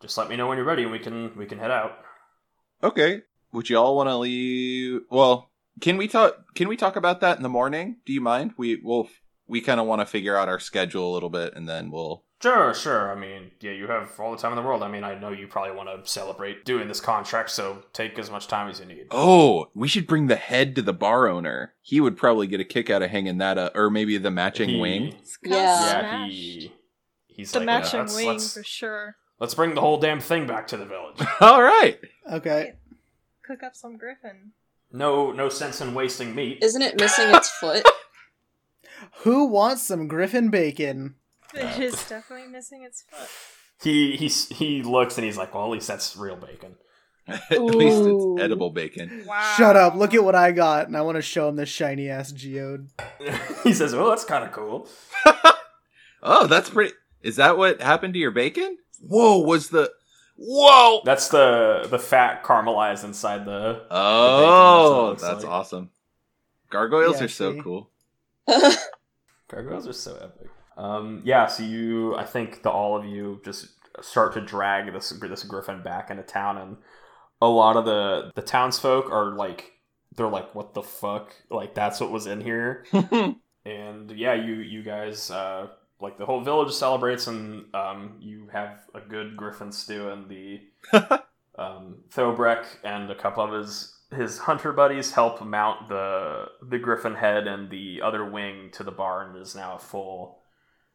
just 0.00 0.16
let 0.16 0.28
me 0.28 0.36
know 0.36 0.46
when 0.46 0.58
you're 0.58 0.66
ready, 0.66 0.84
and 0.84 0.92
we 0.92 1.00
can 1.00 1.36
we 1.36 1.44
can 1.44 1.58
head 1.58 1.72
out. 1.72 1.98
Okay. 2.84 3.22
Would 3.52 3.68
you 3.68 3.76
all 3.78 3.96
want 3.96 4.08
to 4.08 4.16
leave? 4.16 5.00
Well, 5.10 5.50
can 5.80 5.96
we 5.96 6.06
talk? 6.06 6.54
Can 6.54 6.68
we 6.68 6.76
talk 6.76 6.94
about 6.94 7.20
that 7.20 7.36
in 7.36 7.42
the 7.42 7.48
morning? 7.48 7.96
Do 8.06 8.12
you 8.12 8.20
mind? 8.20 8.52
We 8.56 8.76
will. 8.76 9.08
We 9.48 9.60
kind 9.60 9.80
of 9.80 9.86
want 9.88 10.00
to 10.00 10.06
figure 10.06 10.36
out 10.36 10.48
our 10.48 10.60
schedule 10.60 11.10
a 11.10 11.14
little 11.14 11.28
bit, 11.28 11.54
and 11.56 11.68
then 11.68 11.90
we'll. 11.90 12.22
Sure, 12.42 12.74
sure. 12.74 13.12
I 13.12 13.14
mean, 13.14 13.52
yeah, 13.60 13.70
you 13.70 13.86
have 13.86 14.18
all 14.18 14.32
the 14.32 14.36
time 14.36 14.50
in 14.50 14.56
the 14.56 14.62
world. 14.62 14.82
I 14.82 14.88
mean, 14.88 15.04
I 15.04 15.16
know 15.16 15.30
you 15.30 15.46
probably 15.46 15.76
want 15.76 15.88
to 16.04 16.10
celebrate 16.10 16.64
doing 16.64 16.88
this 16.88 17.00
contract, 17.00 17.50
so 17.50 17.84
take 17.92 18.18
as 18.18 18.30
much 18.32 18.48
time 18.48 18.68
as 18.68 18.80
you 18.80 18.86
need. 18.86 19.06
Oh, 19.12 19.68
we 19.74 19.86
should 19.86 20.08
bring 20.08 20.26
the 20.26 20.34
head 20.34 20.74
to 20.74 20.82
the 20.82 20.92
bar 20.92 21.28
owner. 21.28 21.74
He 21.82 22.00
would 22.00 22.16
probably 22.16 22.48
get 22.48 22.58
a 22.58 22.64
kick 22.64 22.90
out 22.90 23.00
of 23.00 23.10
hanging 23.10 23.38
that 23.38 23.58
up, 23.58 23.76
or 23.76 23.90
maybe 23.90 24.18
the 24.18 24.32
matching 24.32 24.70
He- 24.70 24.80
wing. 24.80 25.14
Yeah. 25.44 25.56
Yeah, 25.56 26.00
smashed. 26.00 26.32
he. 26.32 26.72
He's 27.28 27.52
the 27.52 27.60
like, 27.60 27.66
matching 27.66 28.00
let's, 28.00 28.16
wing 28.16 28.26
let's, 28.26 28.54
for 28.54 28.64
sure. 28.64 29.16
let's 29.38 29.54
bring 29.54 29.74
the 29.74 29.80
whole 29.80 29.98
damn 29.98 30.20
thing 30.20 30.46
back 30.48 30.66
to 30.68 30.76
the 30.76 30.84
village. 30.84 31.20
all 31.40 31.62
right. 31.62 31.98
Okay. 32.30 32.74
Cook 33.46 33.62
up 33.62 33.76
some 33.76 33.96
griffin. 33.96 34.52
No, 34.90 35.30
no 35.30 35.48
sense 35.48 35.80
in 35.80 35.94
wasting 35.94 36.34
meat. 36.34 36.58
Isn't 36.60 36.82
it 36.82 36.98
missing 37.00 37.32
its 37.34 37.48
foot? 37.60 37.86
Who 39.18 39.46
wants 39.46 39.82
some 39.82 40.08
griffin 40.08 40.50
bacon? 40.50 41.14
It 41.78 41.80
is 41.80 41.92
definitely 42.08 42.48
missing 42.48 42.82
its 42.82 43.02
foot. 43.02 43.28
He 43.82 44.16
he 44.16 44.28
he 44.28 44.82
looks 44.82 45.18
and 45.18 45.24
he's 45.24 45.36
like, 45.36 45.54
well, 45.54 45.64
at 45.64 45.70
least 45.70 45.88
that's 45.88 46.16
real 46.16 46.36
bacon. 46.36 46.76
At 47.28 47.62
least 47.62 48.02
it's 48.04 48.42
edible 48.42 48.70
bacon. 48.70 49.24
Wow. 49.26 49.54
Shut 49.56 49.76
up! 49.76 49.94
Look 49.94 50.12
at 50.12 50.24
what 50.24 50.34
I 50.34 50.50
got, 50.50 50.88
and 50.88 50.96
I 50.96 51.02
want 51.02 51.14
to 51.16 51.22
show 51.22 51.48
him 51.48 51.54
this 51.54 51.68
shiny 51.68 52.08
ass 52.10 52.32
geode. 52.32 52.88
he 53.62 53.72
says, 53.72 53.94
well, 53.94 54.08
that's 54.08 54.24
kind 54.24 54.42
of 54.44 54.50
cool. 54.50 54.88
Oh, 56.20 56.48
that's 56.48 56.68
pretty. 56.68 56.94
Is 57.22 57.36
that 57.36 57.56
what 57.56 57.80
happened 57.80 58.14
to 58.14 58.20
your 58.20 58.32
bacon? 58.32 58.76
Whoa, 59.00 59.38
was 59.38 59.68
the. 59.68 59.92
Whoa! 60.36 61.02
That's 61.04 61.28
the 61.28 61.86
the 61.88 61.98
fat 61.98 62.42
caramelized 62.42 63.04
inside 63.04 63.44
the. 63.44 63.84
Oh, 63.88 65.06
looks 65.10 65.22
that's 65.22 65.44
like. 65.44 65.52
awesome. 65.52 65.90
Gargoyles 66.70 67.18
Yeah, 67.20 67.26
are 67.26 67.28
so 67.28 67.52
see? 67.52 67.60
cool. 67.60 67.90
Gargoyles 69.48 69.86
are 69.86 69.92
so 69.92 70.16
epic. 70.16 70.48
Um, 70.76 71.22
yeah, 71.24 71.46
so 71.46 71.62
you, 71.62 72.14
I 72.16 72.24
think 72.24 72.62
the 72.62 72.70
all 72.70 72.96
of 72.96 73.04
you 73.04 73.40
just 73.44 73.68
start 74.00 74.34
to 74.34 74.40
drag 74.40 74.92
this 74.92 75.10
this 75.10 75.44
griffin 75.44 75.82
back 75.82 76.10
into 76.10 76.22
town, 76.22 76.58
and 76.58 76.76
a 77.40 77.48
lot 77.48 77.76
of 77.76 77.84
the 77.84 78.32
the 78.34 78.42
townsfolk 78.42 79.10
are 79.10 79.34
like, 79.34 79.72
they're 80.16 80.28
like, 80.28 80.54
"What 80.54 80.74
the 80.74 80.82
fuck?" 80.82 81.34
Like 81.50 81.74
that's 81.74 82.00
what 82.00 82.10
was 82.10 82.26
in 82.26 82.40
here. 82.40 82.86
and 83.64 84.10
yeah, 84.10 84.34
you 84.34 84.54
you 84.54 84.82
guys, 84.82 85.30
uh, 85.30 85.68
like 86.00 86.18
the 86.18 86.26
whole 86.26 86.40
village 86.40 86.72
celebrates, 86.72 87.26
and 87.26 87.66
um, 87.74 88.16
you 88.20 88.48
have 88.52 88.80
a 88.94 89.00
good 89.00 89.36
griffin 89.36 89.72
stew, 89.72 90.08
and 90.08 90.28
the 90.28 90.60
um, 91.58 91.98
Thobrek 92.10 92.64
and 92.84 93.10
a 93.10 93.14
couple 93.14 93.44
of 93.44 93.52
his 93.52 93.98
his 94.10 94.38
hunter 94.38 94.72
buddies 94.72 95.12
help 95.12 95.42
mount 95.42 95.88
the 95.88 96.46
the 96.62 96.78
griffin 96.78 97.14
head 97.14 97.46
and 97.46 97.70
the 97.70 98.00
other 98.02 98.28
wing 98.28 98.70
to 98.72 98.84
the 98.84 98.90
barn. 98.90 99.36
is 99.36 99.54
now 99.54 99.76
a 99.76 99.78
full 99.78 100.41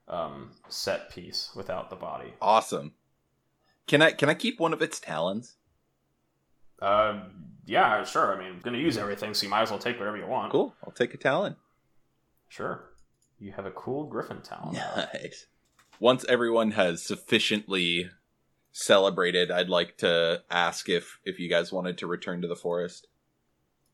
um, 0.08 0.52
set 0.70 1.10
piece 1.10 1.52
without 1.56 1.90
the 1.90 1.96
body. 1.96 2.34
awesome. 2.42 2.94
Can 3.88 4.02
I 4.02 4.12
can 4.12 4.28
I 4.30 4.34
keep 4.34 4.60
one 4.60 4.74
of 4.74 4.82
its 4.82 5.00
talons? 5.00 5.56
Uh, 6.82 7.22
yeah, 7.66 8.04
sure. 8.04 8.36
I 8.36 8.40
mean, 8.40 8.54
I'm 8.54 8.60
gonna 8.60 8.78
use 8.78 8.98
everything, 8.98 9.34
so 9.34 9.46
you 9.46 9.50
might 9.50 9.62
as 9.62 9.70
well 9.70 9.80
take 9.80 9.98
whatever 9.98 10.18
you 10.18 10.28
want. 10.28 10.52
Cool. 10.52 10.76
I'll 10.84 10.92
take 10.92 11.14
a 11.14 11.18
talon. 11.18 11.56
Sure. 12.50 12.84
You 13.40 13.52
have 13.54 13.66
a 13.66 13.72
cool 13.72 14.06
griffin 14.06 14.42
talon. 14.42 14.74
Nice. 14.74 15.48
Once 16.00 16.26
everyone 16.28 16.72
has 16.72 17.02
sufficiently 17.02 18.10
celebrated, 18.72 19.50
I'd 19.52 19.70
like 19.70 19.98
to 19.98 20.44
ask 20.52 20.90
if 20.90 21.20
if 21.24 21.40
you 21.40 21.50
guys 21.50 21.72
wanted 21.72 21.98
to 22.00 22.08
return 22.08 22.42
to 22.42 22.48
the 22.48 22.56
forest. 22.56 23.08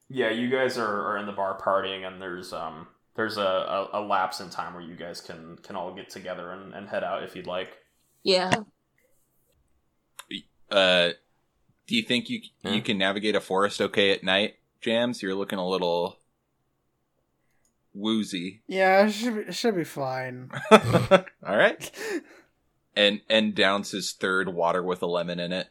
Yeah, 0.09 0.29
you 0.31 0.49
guys 0.49 0.77
are, 0.77 1.11
are 1.11 1.17
in 1.17 1.25
the 1.25 1.31
bar 1.31 1.59
partying, 1.59 2.05
and 2.05 2.21
there's 2.21 2.51
um 2.51 2.87
there's 3.15 3.37
a, 3.37 3.41
a, 3.41 3.89
a 3.93 4.01
lapse 4.01 4.39
in 4.39 4.49
time 4.49 4.73
where 4.73 4.83
you 4.83 4.95
guys 4.95 5.21
can 5.21 5.57
can 5.63 5.75
all 5.75 5.93
get 5.93 6.09
together 6.09 6.51
and, 6.51 6.73
and 6.73 6.89
head 6.89 7.03
out 7.03 7.23
if 7.23 7.35
you'd 7.35 7.47
like. 7.47 7.77
yeah. 8.23 8.51
Uh, 10.71 11.11
do 11.85 11.95
you 11.95 12.01
think 12.01 12.29
you 12.29 12.41
Hmm? 12.63 12.73
you 12.73 12.81
can 12.81 12.97
navigate 12.97 13.35
a 13.35 13.41
forest 13.41 13.79
okay 13.81 14.11
at 14.11 14.23
night, 14.23 14.55
Jams? 14.81 15.21
You're 15.21 15.35
looking 15.35 15.59
a 15.59 15.67
little 15.67 16.17
woozy. 17.93 18.61
Yeah, 18.67 19.05
it 19.05 19.11
should 19.11 19.35
be, 19.35 19.41
it 19.41 19.53
should 19.55 19.75
be 19.75 19.83
fine. 19.83 20.49
All 20.71 21.21
right. 21.57 21.91
And 22.95 23.21
and 23.29 23.53
downs 23.53 23.91
his 23.91 24.13
third 24.13 24.49
water 24.49 24.81
with 24.81 25.03
a 25.03 25.07
lemon 25.07 25.39
in 25.39 25.51
it. 25.51 25.67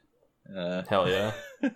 Uh, 0.55 0.83
Hell 0.89 1.09
yeah. 1.09 1.33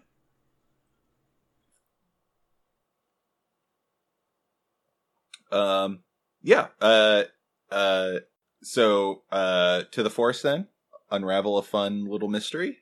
um, 5.52 6.00
Yeah. 6.42 6.68
Uh. 6.80 7.24
Uh. 7.70 8.14
So. 8.62 9.22
Uh. 9.30 9.82
To 9.92 10.02
the 10.02 10.11
forest 10.11 10.42
then. 10.42 10.68
Unravel 11.11 11.59
a 11.59 11.62
fun 11.62 12.06
little 12.06 12.28
mystery. 12.28 12.78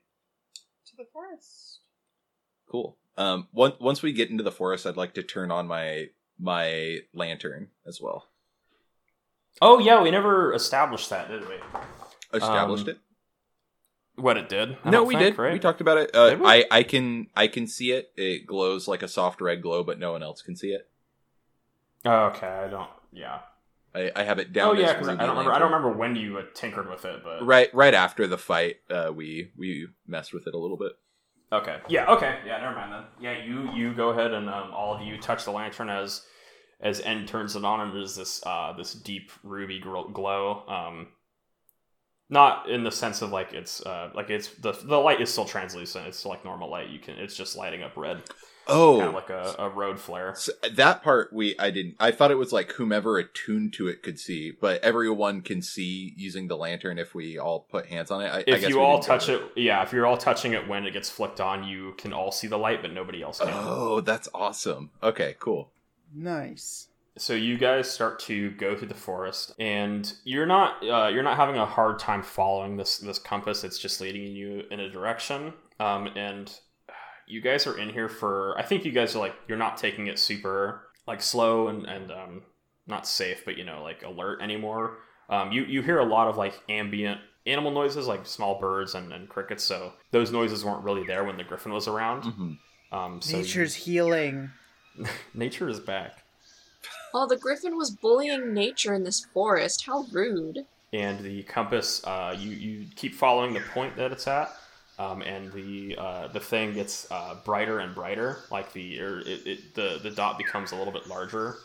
To 0.86 0.96
the 0.96 1.04
forest. 1.12 1.80
Cool. 2.70 2.96
Um. 3.16 3.48
Once 3.52 3.76
once 3.80 4.02
we 4.02 4.12
get 4.12 4.30
into 4.30 4.42
the 4.42 4.52
forest, 4.52 4.86
I'd 4.86 4.96
like 4.96 5.14
to 5.14 5.22
turn 5.22 5.50
on 5.50 5.66
my 5.66 6.08
my 6.38 6.98
lantern 7.14 7.68
as 7.86 8.00
well. 8.00 8.28
Oh 9.62 9.78
yeah, 9.78 10.02
we 10.02 10.10
never 10.10 10.52
established 10.52 11.10
that, 11.10 11.28
did 11.28 11.48
we? 11.48 11.54
Established 12.32 12.84
Um, 12.84 12.90
it. 12.90 12.98
What 14.16 14.36
it 14.36 14.48
did? 14.48 14.76
I 14.84 14.90
No, 14.90 15.04
we 15.04 15.14
think, 15.14 15.36
did. 15.36 15.42
Right? 15.42 15.52
We 15.52 15.58
talked 15.58 15.80
about 15.80 15.98
it. 15.98 16.14
Uh, 16.14 16.38
I 16.44 16.64
I 16.70 16.82
can 16.82 17.28
I 17.36 17.46
can 17.46 17.66
see 17.66 17.92
it. 17.92 18.12
It 18.16 18.46
glows 18.46 18.88
like 18.88 19.02
a 19.02 19.08
soft 19.08 19.40
red 19.40 19.62
glow, 19.62 19.84
but 19.84 19.98
no 19.98 20.12
one 20.12 20.22
else 20.22 20.42
can 20.42 20.56
see 20.56 20.72
it. 20.72 20.88
Oh, 22.04 22.24
okay, 22.26 22.46
I 22.46 22.68
don't. 22.68 22.90
Yeah. 23.12 23.38
I, 23.94 24.10
I 24.16 24.24
have 24.24 24.38
it 24.38 24.52
down. 24.52 24.70
oh 24.70 24.72
yeah, 24.72 24.88
as 24.88 24.92
because 24.94 25.08
I 25.08 25.14
don't 25.16 25.30
remember. 25.30 25.52
I 25.52 25.58
don't 25.58 25.72
remember 25.72 25.96
when 25.96 26.16
you 26.16 26.40
tinkered 26.54 26.90
with 26.90 27.04
it, 27.04 27.22
but 27.22 27.46
Right, 27.46 27.72
right 27.72 27.94
after 27.94 28.26
the 28.26 28.38
fight, 28.38 28.76
uh, 28.90 29.12
we 29.14 29.52
we 29.56 29.86
messed 30.06 30.34
with 30.34 30.46
it 30.46 30.54
a 30.54 30.58
little 30.58 30.76
bit. 30.76 30.92
Okay. 31.52 31.78
Yeah. 31.88 32.10
Okay. 32.10 32.38
Yeah. 32.44 32.60
Never 32.60 32.74
mind 32.74 32.92
then. 32.92 33.04
Yeah. 33.20 33.44
You 33.44 33.70
you 33.72 33.94
go 33.94 34.10
ahead 34.10 34.32
and 34.32 34.48
um, 34.48 34.72
all 34.72 34.94
of 34.94 35.02
you 35.02 35.18
touch 35.18 35.44
the 35.44 35.52
lantern 35.52 35.88
as 35.88 36.22
as 36.80 37.00
End 37.00 37.28
turns 37.28 37.54
it 37.54 37.64
on, 37.64 37.80
and 37.80 37.94
there's 37.94 38.16
this 38.16 38.44
uh 38.44 38.72
this 38.72 38.92
deep 38.92 39.30
ruby 39.44 39.78
glow. 39.78 40.64
Um, 40.66 41.08
not 42.28 42.68
in 42.68 42.82
the 42.82 42.90
sense 42.90 43.22
of 43.22 43.30
like 43.30 43.52
it's 43.52 43.80
uh 43.86 44.10
like 44.14 44.30
it's 44.30 44.48
the 44.48 44.72
the 44.72 44.96
light 44.98 45.20
is 45.20 45.30
still 45.30 45.44
translucent. 45.44 46.08
It's 46.08 46.26
like 46.26 46.44
normal 46.44 46.68
light. 46.70 46.88
You 46.88 46.98
can 46.98 47.16
it's 47.16 47.36
just 47.36 47.56
lighting 47.56 47.84
up 47.84 47.96
red, 47.96 48.22
Oh, 48.66 48.96
kind 48.98 49.08
of 49.08 49.14
like 49.14 49.30
a, 49.30 49.54
a 49.58 49.68
road 49.68 49.98
flare. 50.00 50.34
So 50.36 50.52
that 50.72 51.02
part 51.02 51.32
we 51.32 51.58
I 51.58 51.70
didn't. 51.70 51.96
I 52.00 52.10
thought 52.10 52.30
it 52.30 52.36
was 52.36 52.52
like 52.52 52.72
whomever 52.72 53.18
attuned 53.18 53.72
to 53.74 53.88
it 53.88 54.02
could 54.02 54.18
see, 54.18 54.50
but 54.52 54.82
everyone 54.82 55.42
can 55.42 55.62
see 55.62 56.12
using 56.16 56.48
the 56.48 56.56
lantern 56.56 56.98
if 56.98 57.14
we 57.14 57.38
all 57.38 57.60
put 57.60 57.86
hands 57.86 58.10
on 58.10 58.22
it. 58.22 58.28
I, 58.28 58.44
I 58.52 58.56
If 58.56 58.60
guess 58.60 58.68
you 58.68 58.80
all 58.80 59.00
touch 59.00 59.28
with 59.28 59.40
it, 59.42 59.42
yeah. 59.56 59.82
If 59.82 59.92
you're 59.92 60.06
all 60.06 60.16
touching 60.16 60.52
it 60.54 60.66
when 60.68 60.86
it 60.86 60.92
gets 60.92 61.10
flicked 61.10 61.40
on, 61.40 61.64
you 61.64 61.94
can 61.98 62.12
all 62.12 62.32
see 62.32 62.46
the 62.46 62.58
light, 62.58 62.82
but 62.82 62.92
nobody 62.92 63.22
else 63.22 63.40
can. 63.40 63.52
Oh, 63.52 64.00
that's 64.00 64.28
awesome. 64.34 64.90
Okay, 65.02 65.36
cool. 65.38 65.70
Nice. 66.12 66.88
so 67.16 67.34
you 67.34 67.56
guys 67.58 67.90
start 67.90 68.18
to 68.20 68.50
go 68.52 68.76
through 68.76 68.88
the 68.88 68.94
forest 68.94 69.52
and 69.58 70.14
you're 70.24 70.46
not 70.46 70.82
uh, 70.82 71.08
you're 71.08 71.22
not 71.22 71.36
having 71.36 71.56
a 71.56 71.66
hard 71.66 71.98
time 71.98 72.22
following 72.22 72.76
this 72.76 72.98
this 72.98 73.18
compass 73.18 73.62
it's 73.64 73.78
just 73.78 74.00
leading 74.00 74.22
you 74.34 74.64
in 74.70 74.80
a 74.80 74.88
direction 74.90 75.52
um, 75.80 76.08
and 76.16 76.60
you 77.26 77.40
guys 77.40 77.66
are 77.66 77.78
in 77.78 77.88
here 77.90 78.08
for 78.08 78.54
i 78.58 78.62
think 78.62 78.84
you 78.84 78.92
guys 78.92 79.14
are 79.14 79.18
like 79.18 79.34
you're 79.48 79.58
not 79.58 79.76
taking 79.76 80.06
it 80.06 80.18
super 80.18 80.82
like 81.06 81.20
slow 81.22 81.68
and 81.68 81.86
and 81.86 82.10
um, 82.10 82.42
not 82.86 83.06
safe 83.06 83.44
but 83.44 83.56
you 83.56 83.64
know 83.64 83.82
like 83.82 84.02
alert 84.02 84.40
anymore 84.42 84.98
um, 85.30 85.52
you 85.52 85.64
you 85.64 85.82
hear 85.82 85.98
a 85.98 86.04
lot 86.04 86.28
of 86.28 86.36
like 86.36 86.60
ambient 86.68 87.20
animal 87.46 87.70
noises 87.70 88.06
like 88.06 88.26
small 88.26 88.58
birds 88.58 88.94
and, 88.94 89.12
and 89.12 89.28
crickets 89.28 89.64
so 89.64 89.92
those 90.10 90.30
noises 90.32 90.64
weren't 90.64 90.84
really 90.84 91.04
there 91.06 91.24
when 91.24 91.36
the 91.36 91.44
griffin 91.44 91.72
was 91.72 91.88
around 91.88 92.22
hmm 92.24 92.52
um, 92.92 93.20
so 93.20 93.38
Nature's 93.38 93.74
healing. 93.74 94.50
nature 95.34 95.68
is 95.68 95.80
back 95.80 96.18
Oh, 97.16 97.26
the 97.28 97.36
griffin 97.36 97.76
was 97.76 97.90
bullying 97.92 98.52
nature 98.52 98.92
in 98.92 99.04
this 99.04 99.24
forest. 99.32 99.86
How 99.86 100.04
rude. 100.12 100.66
and 100.92 101.20
the 101.20 101.42
compass 101.44 102.02
uh, 102.04 102.34
you 102.38 102.50
you 102.50 102.86
keep 102.96 103.14
following 103.14 103.54
the 103.54 103.60
point 103.72 103.96
that 103.96 104.10
it's 104.12 104.26
at 104.26 104.52
um, 104.98 105.22
and 105.22 105.52
the 105.52 105.96
uh, 105.98 106.28
the 106.28 106.40
thing 106.40 106.74
gets 106.74 107.10
uh, 107.10 107.36
brighter 107.44 107.80
and 107.80 107.94
brighter 107.94 108.38
like 108.50 108.72
the 108.72 109.00
or 109.00 109.20
it, 109.20 109.46
it 109.46 109.74
the 109.74 109.98
the 110.02 110.10
dot 110.10 110.38
becomes 110.38 110.72
a 110.72 110.76
little 110.76 110.92
bit 110.92 111.08
larger 111.08 111.56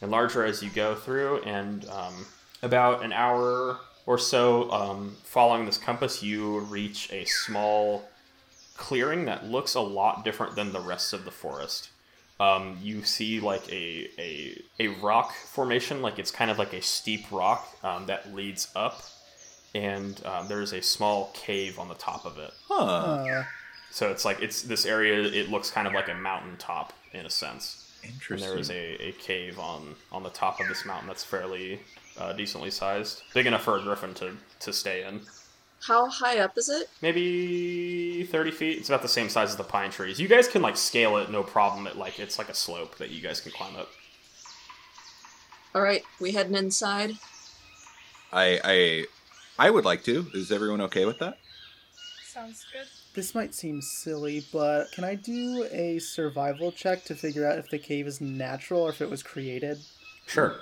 and 0.00 0.10
larger 0.10 0.44
as 0.44 0.62
you 0.62 0.70
go 0.70 0.94
through. 0.94 1.42
And 1.42 1.88
um, 1.88 2.26
about 2.62 3.04
an 3.04 3.12
hour 3.12 3.78
or 4.06 4.18
so 4.18 4.70
um, 4.70 5.16
following 5.24 5.66
this 5.66 5.78
compass 5.78 6.22
you 6.22 6.60
reach 6.60 7.12
a 7.12 7.24
small 7.24 8.08
clearing 8.76 9.24
that 9.26 9.46
looks 9.46 9.74
a 9.74 9.80
lot 9.80 10.24
different 10.24 10.56
than 10.56 10.72
the 10.72 10.80
rest 10.80 11.12
of 11.12 11.24
the 11.24 11.30
forest. 11.30 11.90
Um, 12.40 12.78
you 12.82 13.04
see 13.04 13.38
like 13.40 13.70
a, 13.70 14.10
a 14.18 14.60
a 14.80 14.88
rock 15.00 15.32
formation, 15.32 16.02
like 16.02 16.18
it's 16.18 16.32
kind 16.32 16.50
of 16.50 16.58
like 16.58 16.72
a 16.72 16.82
steep 16.82 17.30
rock 17.30 17.66
um, 17.84 18.06
that 18.06 18.34
leads 18.34 18.68
up, 18.74 19.02
and 19.74 20.24
um, 20.24 20.48
there's 20.48 20.72
a 20.72 20.80
small 20.82 21.30
cave 21.34 21.78
on 21.78 21.88
the 21.88 21.94
top 21.96 22.24
of 22.24 22.38
it. 22.38 22.52
Huh. 22.68 22.84
Uh, 22.84 23.44
So 23.90 24.10
it's 24.10 24.24
like 24.24 24.40
it's 24.42 24.62
this 24.62 24.86
area. 24.86 25.22
It 25.22 25.50
looks 25.50 25.70
kind 25.70 25.86
of 25.86 25.92
like 25.92 26.08
a 26.08 26.14
mountain 26.14 26.56
top 26.58 26.92
in 27.12 27.26
a 27.26 27.30
sense, 27.30 27.92
Interesting. 28.02 28.32
and 28.34 28.42
there 28.42 28.58
is 28.60 28.70
a, 28.70 29.08
a 29.08 29.12
cave 29.12 29.58
on 29.58 29.94
on 30.10 30.22
the 30.24 30.30
top 30.30 30.58
of 30.60 30.66
this 30.68 30.84
mountain 30.84 31.06
that's 31.06 31.22
fairly 31.24 31.78
uh, 32.18 32.32
decently 32.32 32.70
sized, 32.70 33.22
big 33.34 33.46
enough 33.46 33.62
for 33.62 33.78
a 33.78 33.82
griffin 33.82 34.12
to 34.14 34.36
to 34.60 34.72
stay 34.72 35.04
in. 35.04 35.20
How 35.86 36.08
high 36.08 36.38
up 36.38 36.56
is 36.58 36.68
it? 36.68 36.88
Maybe 37.02 38.24
thirty 38.24 38.50
feet. 38.50 38.78
It's 38.78 38.88
about 38.88 39.02
the 39.02 39.08
same 39.08 39.28
size 39.28 39.50
as 39.50 39.56
the 39.56 39.64
pine 39.64 39.90
trees. 39.90 40.18
You 40.18 40.26
guys 40.28 40.48
can 40.48 40.62
like 40.62 40.76
scale 40.76 41.16
it, 41.18 41.30
no 41.30 41.42
problem. 41.44 41.86
It 41.86 41.96
like 41.96 42.18
it's 42.18 42.38
like 42.38 42.48
a 42.48 42.54
slope 42.54 42.96
that 42.98 43.10
you 43.10 43.20
guys 43.20 43.40
can 43.40 43.52
climb 43.52 43.76
up. 43.76 43.88
Alright, 45.74 46.02
we 46.20 46.32
heading 46.32 46.54
inside. 46.54 47.12
I 48.32 48.60
I 48.64 49.04
I 49.58 49.70
would 49.70 49.84
like 49.84 50.02
to. 50.04 50.26
Is 50.34 50.50
everyone 50.50 50.80
okay 50.82 51.04
with 51.04 51.18
that? 51.20 51.38
Sounds 52.26 52.66
good. 52.72 52.86
this 53.14 53.34
might 53.34 53.54
seem 53.54 53.80
silly, 53.80 54.44
but 54.52 54.90
can 54.92 55.04
I 55.04 55.14
do 55.14 55.68
a 55.70 56.00
survival 56.00 56.72
check 56.72 57.04
to 57.04 57.14
figure 57.14 57.46
out 57.46 57.58
if 57.58 57.70
the 57.70 57.78
cave 57.78 58.08
is 58.08 58.20
natural 58.20 58.82
or 58.82 58.90
if 58.90 59.00
it 59.00 59.08
was 59.08 59.22
created? 59.22 59.78
Sure. 60.26 60.56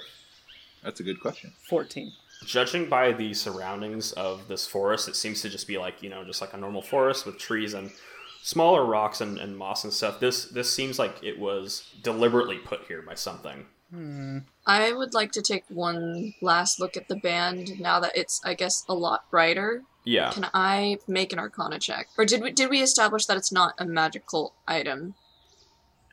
That's 0.83 1.01
a 1.01 1.03
good 1.03 1.21
question. 1.21 1.53
14. 1.69 2.13
Judging 2.45 2.89
by 2.91 3.13
the 3.13 3.33
surroundings 3.33 4.13
of 4.13 4.49
this 4.49 4.67
forest, 4.67 5.09
it 5.09 5.17
seems 5.17 5.41
to 5.43 5.49
just 5.49 5.67
be 5.67 5.79
like, 5.79 6.03
you 6.03 6.11
know, 6.11 6.25
just 6.25 6.41
like 6.43 6.53
a 6.53 6.57
normal 6.59 6.83
forest 6.83 7.25
with 7.25 7.39
trees 7.39 7.73
and 7.73 7.91
smaller 8.43 8.85
rocks 8.85 9.21
and, 9.21 9.39
and 9.39 9.57
moss 9.57 9.85
and 9.85 9.93
stuff. 9.93 10.21
This 10.21 10.47
this 10.47 10.71
seems 10.71 10.99
like 10.99 11.15
it 11.23 11.39
was 11.39 11.85
deliberately 12.03 12.59
put 12.59 12.83
here 12.89 13.01
by 13.01 13.15
something. 13.15 13.65
Hmm. 13.93 14.39
I 14.67 14.93
would 14.93 15.13
like 15.13 15.33
to 15.33 15.43
take 15.43 15.65
one 15.69 16.35
last 16.41 16.81
look 16.81 16.97
at 16.97 17.09
the 17.09 17.17
band 17.17 17.79
now 17.79 18.01
that 18.01 18.17
it's, 18.17 18.41
I 18.45 18.55
guess, 18.55 18.85
a 18.89 18.95
lot 18.95 19.31
brighter. 19.31 19.83
Yeah. 20.05 20.31
Can 20.31 20.49
I 20.55 20.99
make 21.07 21.33
an 21.33 21.39
Arcana 21.39 21.79
check, 21.79 22.09
or 22.19 22.25
did 22.25 22.43
we 22.43 22.51
did 22.51 22.71
we 22.71 22.83
establish 22.83 23.27
that 23.27 23.37
it's 23.37 23.53
not 23.53 23.75
a 23.79 23.85
magical 23.85 24.55
item? 24.67 25.15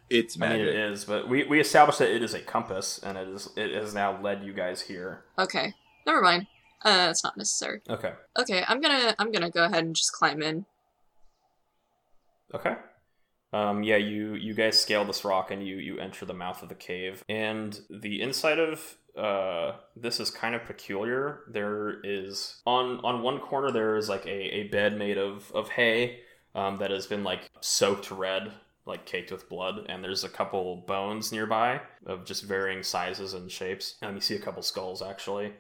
It's 0.10 0.40
I 0.40 0.42
mean 0.42 0.50
magic. 0.60 0.68
it 0.68 0.76
is, 0.76 1.06
but 1.06 1.28
we, 1.30 1.44
we 1.46 1.60
established 1.60 2.00
that 2.00 2.14
it 2.14 2.22
is 2.22 2.34
a 2.34 2.40
compass 2.40 3.00
and 3.02 3.18
it 3.18 3.28
is 3.28 3.50
it 3.56 3.74
has 3.74 3.94
now 3.94 4.22
led 4.22 4.44
you 4.44 4.54
guys 4.54 4.82
here. 4.82 5.24
Okay, 5.40 5.74
never 6.06 6.22
mind. 6.22 6.48
Uh, 6.84 7.08
it's 7.10 7.24
not 7.24 7.38
necessary. 7.38 7.82
Okay. 7.90 8.14
Okay, 8.38 8.64
I'm 8.68 8.80
gonna 8.80 9.16
I'm 9.18 9.32
gonna 9.32 9.50
go 9.50 9.64
ahead 9.64 9.84
and 9.84 9.96
just 9.96 10.12
climb 10.12 10.42
in. 10.42 10.66
Okay. 12.54 12.76
Um, 13.52 13.84
yeah, 13.84 13.98
you 13.98 14.36
you 14.36 14.54
guys 14.54 14.80
scale 14.80 15.06
this 15.06 15.26
rock 15.26 15.52
and 15.52 15.66
you 15.66 15.78
you 15.78 15.98
enter 15.98 16.26
the 16.26 16.34
mouth 16.34 16.62
of 16.62 16.70
the 16.70 16.76
cave, 16.76 17.24
and 17.28 17.80
the 17.90 18.22
inside 18.22 18.60
of 18.60 18.98
uh, 19.18 19.74
this 19.96 20.20
is 20.20 20.30
kind 20.30 20.56
of 20.56 20.66
peculiar. 20.66 21.42
There 21.52 22.00
is 22.04 22.62
on 22.66 23.00
on 23.04 23.24
one 23.24 23.40
corner 23.40 23.72
there 23.72 23.96
is 23.96 24.08
like 24.08 24.26
a, 24.26 24.30
a 24.30 24.64
bed 24.68 24.98
made 24.98 25.18
of 25.18 25.52
of 25.54 25.70
hay 25.70 26.20
um, 26.54 26.78
that 26.78 26.92
has 26.92 27.08
been 27.08 27.24
like 27.24 27.50
soaked 27.60 28.12
red, 28.12 28.54
like 28.86 29.06
caked 29.06 29.32
with 29.32 29.50
blood, 29.50 29.86
and 29.90 30.04
there's 30.04 30.24
a 30.24 30.30
couple 30.30 30.84
bones 30.88 31.32
nearby 31.32 31.82
of 32.06 32.26
just 32.26 32.44
varying 32.44 32.84
sizes 32.84 33.34
and 33.34 33.52
shapes. 33.52 33.96
And 34.02 34.16
you 34.16 34.22
see 34.22 34.36
a 34.36 34.40
couple 34.40 34.62
skulls 34.62 35.02
actually, 35.02 35.54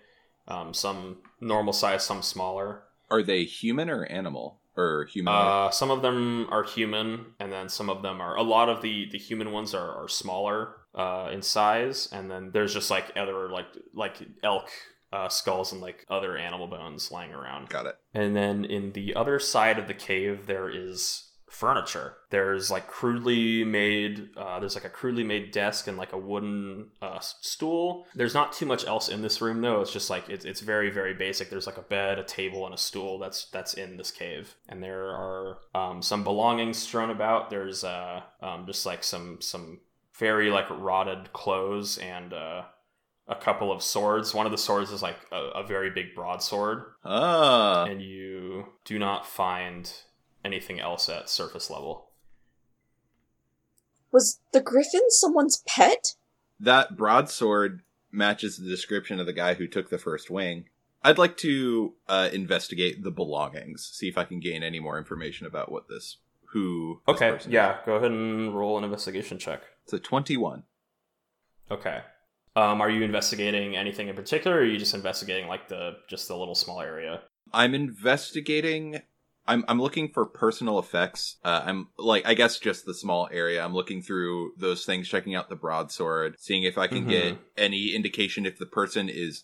um, 0.47 0.73
some 0.73 1.17
normal 1.41 1.73
size, 1.73 2.05
some 2.05 2.21
smaller. 2.21 2.83
Are 3.09 3.23
they 3.23 3.45
human 3.45 3.89
or 3.89 4.05
animal 4.05 4.58
or 4.79 5.05
human? 5.05 5.33
Uh, 5.33 5.69
some 5.71 5.91
of 5.91 6.01
them 6.01 6.47
are 6.49 6.63
human, 6.63 7.33
and 7.39 7.51
then 7.51 7.69
some 7.69 7.89
of 7.89 8.01
them 8.01 8.21
are. 8.21 8.35
A 8.35 8.43
lot 8.43 8.69
of 8.69 8.81
the 8.81 9.07
the 9.11 9.17
human 9.17 9.51
ones 9.51 9.73
are, 9.73 10.03
are 10.03 10.07
smaller 10.07 10.75
uh, 10.95 11.29
in 11.31 11.41
size, 11.41 12.09
and 12.11 12.29
then 12.29 12.51
there's 12.51 12.73
just 12.73 12.89
like 12.89 13.11
other 13.15 13.49
like 13.49 13.67
like 13.93 14.17
elk 14.43 14.69
uh, 15.11 15.29
skulls 15.29 15.71
and 15.71 15.81
like 15.81 16.05
other 16.09 16.37
animal 16.37 16.67
bones 16.67 17.11
lying 17.11 17.33
around. 17.33 17.69
Got 17.69 17.87
it. 17.87 17.97
And 18.13 18.35
then 18.35 18.65
in 18.65 18.93
the 18.93 19.15
other 19.15 19.39
side 19.39 19.79
of 19.79 19.87
the 19.87 19.93
cave, 19.93 20.45
there 20.45 20.69
is 20.69 21.28
furniture. 21.49 22.15
There's 22.29 22.69
like 22.69 22.87
crudely 22.87 23.63
made. 23.63 24.29
Uh, 24.37 24.59
there's 24.59 24.75
like 24.75 24.85
a 24.85 24.89
crudely 24.89 25.23
made 25.23 25.51
desk 25.51 25.87
and 25.87 25.97
like 25.97 26.13
a 26.13 26.17
wooden 26.17 26.87
uh, 27.01 27.19
stool. 27.19 28.05
There's 28.15 28.33
not 28.33 28.53
too 28.53 28.65
much 28.65 28.85
else 28.85 29.09
in 29.09 29.21
this 29.21 29.41
room 29.41 29.61
though. 29.61 29.81
It's 29.81 29.91
just 29.91 30.09
like 30.09 30.29
it's, 30.29 30.45
it's 30.45 30.61
very 30.61 30.89
very 30.89 31.13
basic. 31.13 31.49
There's 31.49 31.67
like 31.67 31.77
a 31.77 31.81
bed, 31.81 32.19
a 32.19 32.23
table, 32.23 32.65
and 32.65 32.73
a 32.73 32.77
stool. 32.77 33.19
That's 33.19 33.45
that's 33.45 33.73
in 33.73 33.97
this 33.97 34.11
cave. 34.11 34.55
And 34.67 34.81
there 34.83 35.09
are 35.09 35.57
um, 35.75 36.01
some 36.01 36.23
belongings 36.23 36.77
strewn 36.77 37.09
about. 37.09 37.49
There's 37.49 37.83
uh, 37.83 38.21
um, 38.41 38.65
just 38.65 38.85
like 38.85 39.03
some 39.03 39.41
some 39.41 39.79
very 40.17 40.49
like 40.49 40.69
rotted 40.69 41.33
clothes 41.33 41.97
and. 41.97 42.33
Uh, 42.33 42.63
a 43.29 43.35
couple 43.35 43.71
of 43.71 43.83
swords. 43.83 44.33
One 44.33 44.47
of 44.47 44.51
the 44.51 44.57
swords 44.57 44.91
is 44.91 45.03
like 45.03 45.17
a, 45.31 45.59
a 45.59 45.63
very 45.63 45.91
big 45.91 46.15
broadsword, 46.15 46.83
Ah, 47.05 47.85
and 47.85 48.01
you 48.01 48.65
do 48.85 48.97
not 48.97 49.23
find 49.23 49.93
anything 50.43 50.79
else 50.79 51.09
at 51.09 51.29
surface 51.29 51.69
level. 51.69 52.09
Was 54.11 54.39
the 54.53 54.61
griffin 54.61 55.09
someone's 55.09 55.63
pet? 55.67 56.15
that 56.59 56.97
broadsword 56.97 57.81
matches 58.11 58.57
the 58.57 58.67
description 58.67 59.19
of 59.19 59.25
the 59.25 59.33
guy 59.33 59.53
who 59.53 59.67
took 59.67 59.89
the 59.89 59.97
first 59.97 60.29
wing. 60.29 60.65
I'd 61.01 61.17
like 61.17 61.37
to 61.37 61.93
uh, 62.07 62.29
investigate 62.33 63.03
the 63.03 63.11
belongings, 63.11 63.89
see 63.93 64.09
if 64.09 64.17
I 64.17 64.25
can 64.25 64.39
gain 64.39 64.63
any 64.63 64.79
more 64.79 64.97
information 64.97 65.47
about 65.47 65.71
what 65.71 65.87
this 65.87 66.17
who. 66.47 67.01
this 67.07 67.15
Okay, 67.15 67.31
person 67.31 67.51
yeah, 67.51 67.77
go 67.85 67.95
ahead 67.95 68.11
and 68.11 68.53
roll 68.53 68.77
an 68.77 68.83
investigation 68.83 69.39
check. 69.39 69.61
It's 69.85 69.93
a 69.93 69.99
twenty-one. 69.99 70.63
Okay. 71.71 72.01
Um, 72.55 72.81
are 72.81 72.89
you 72.89 73.03
investigating 73.03 73.77
anything 73.77 74.09
in 74.09 74.15
particular, 74.15 74.57
or 74.57 74.59
are 74.61 74.65
you 74.65 74.77
just 74.77 74.93
investigating 74.93 75.47
like 75.47 75.69
the 75.69 75.97
just 76.09 76.27
the 76.27 76.35
little 76.35 76.55
small 76.55 76.81
area? 76.81 77.21
I'm 77.53 77.73
investigating. 77.73 79.01
I'm 79.47 79.65
I'm 79.67 79.81
looking 79.81 80.09
for 80.09 80.25
personal 80.25 80.77
effects. 80.79 81.37
Uh, 81.43 81.63
I'm 81.65 81.87
like 81.97 82.27
I 82.27 82.33
guess 82.33 82.59
just 82.59 82.85
the 82.85 82.93
small 82.93 83.27
area. 83.31 83.63
I'm 83.63 83.73
looking 83.73 84.01
through 84.01 84.53
those 84.57 84.85
things, 84.85 85.07
checking 85.07 85.35
out 85.35 85.49
the 85.49 85.55
broadsword, 85.55 86.35
seeing 86.39 86.63
if 86.63 86.77
I 86.77 86.87
can 86.87 87.05
Mhm. 87.05 87.09
get 87.09 87.37
any 87.57 87.93
indication 87.95 88.45
if 88.45 88.57
the 88.59 88.65
person 88.65 89.09
is 89.09 89.43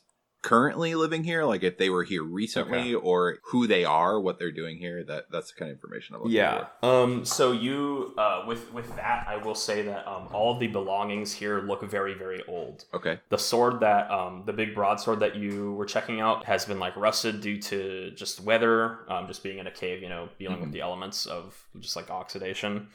currently 0.49 0.93
living 0.93 1.23
here, 1.23 1.43
like 1.43 1.63
if 1.63 1.77
they 1.77 1.89
were 1.89 2.03
here 2.03 2.23
recently, 2.23 2.93
or 2.93 3.39
who 3.45 3.65
they 3.65 3.84
are, 3.84 4.19
what 4.19 4.38
they're 4.38 4.51
doing 4.51 4.77
here. 4.77 5.03
That 5.03 5.31
that's 5.31 5.51
the 5.51 5.60
kind 5.60 5.71
of 5.71 5.75
information 5.77 6.15
I'm 6.15 6.21
looking 6.21 6.36
Yeah. 6.36 6.67
for. 6.81 6.86
Um. 6.88 7.25
So 7.25 7.51
you, 7.51 8.13
uh, 8.17 8.43
with 8.47 8.71
with 8.71 8.95
that, 8.95 9.25
I 9.27 9.38
will 9.38 9.55
say 9.55 9.81
that 9.84 10.08
um, 10.08 10.29
all 10.31 10.53
of 10.53 10.60
the 10.60 10.67
belongings 10.67 11.34
here 11.34 11.62
look 11.62 11.81
very 11.84 12.13
very 12.13 12.43
old. 12.47 12.86
Okay. 12.93 13.19
The 13.29 13.38
sword 13.38 13.79
that 13.79 14.10
um, 14.12 14.43
the 14.45 14.53
big 14.53 14.75
broadsword 14.75 15.19
that 15.21 15.36
you 15.36 15.73
were 15.73 15.86
checking 15.86 16.21
out 16.21 16.45
has 16.45 16.65
been 16.65 16.79
like 16.79 16.95
rusted 16.95 17.41
due 17.41 17.60
to 17.63 18.12
just 18.12 18.39
weather, 18.41 18.99
um, 19.10 19.27
just 19.27 19.41
being 19.43 19.58
in 19.58 19.67
a 19.67 19.71
cave, 19.71 20.01
you 20.03 20.10
know, 20.10 20.29
dealing 20.39 20.60
with 20.60 20.69
Mhm. 20.69 20.73
the 20.73 20.81
elements 20.81 21.25
of 21.25 21.65
just 21.79 21.95
like 21.95 22.10
oxidation. 22.12 22.88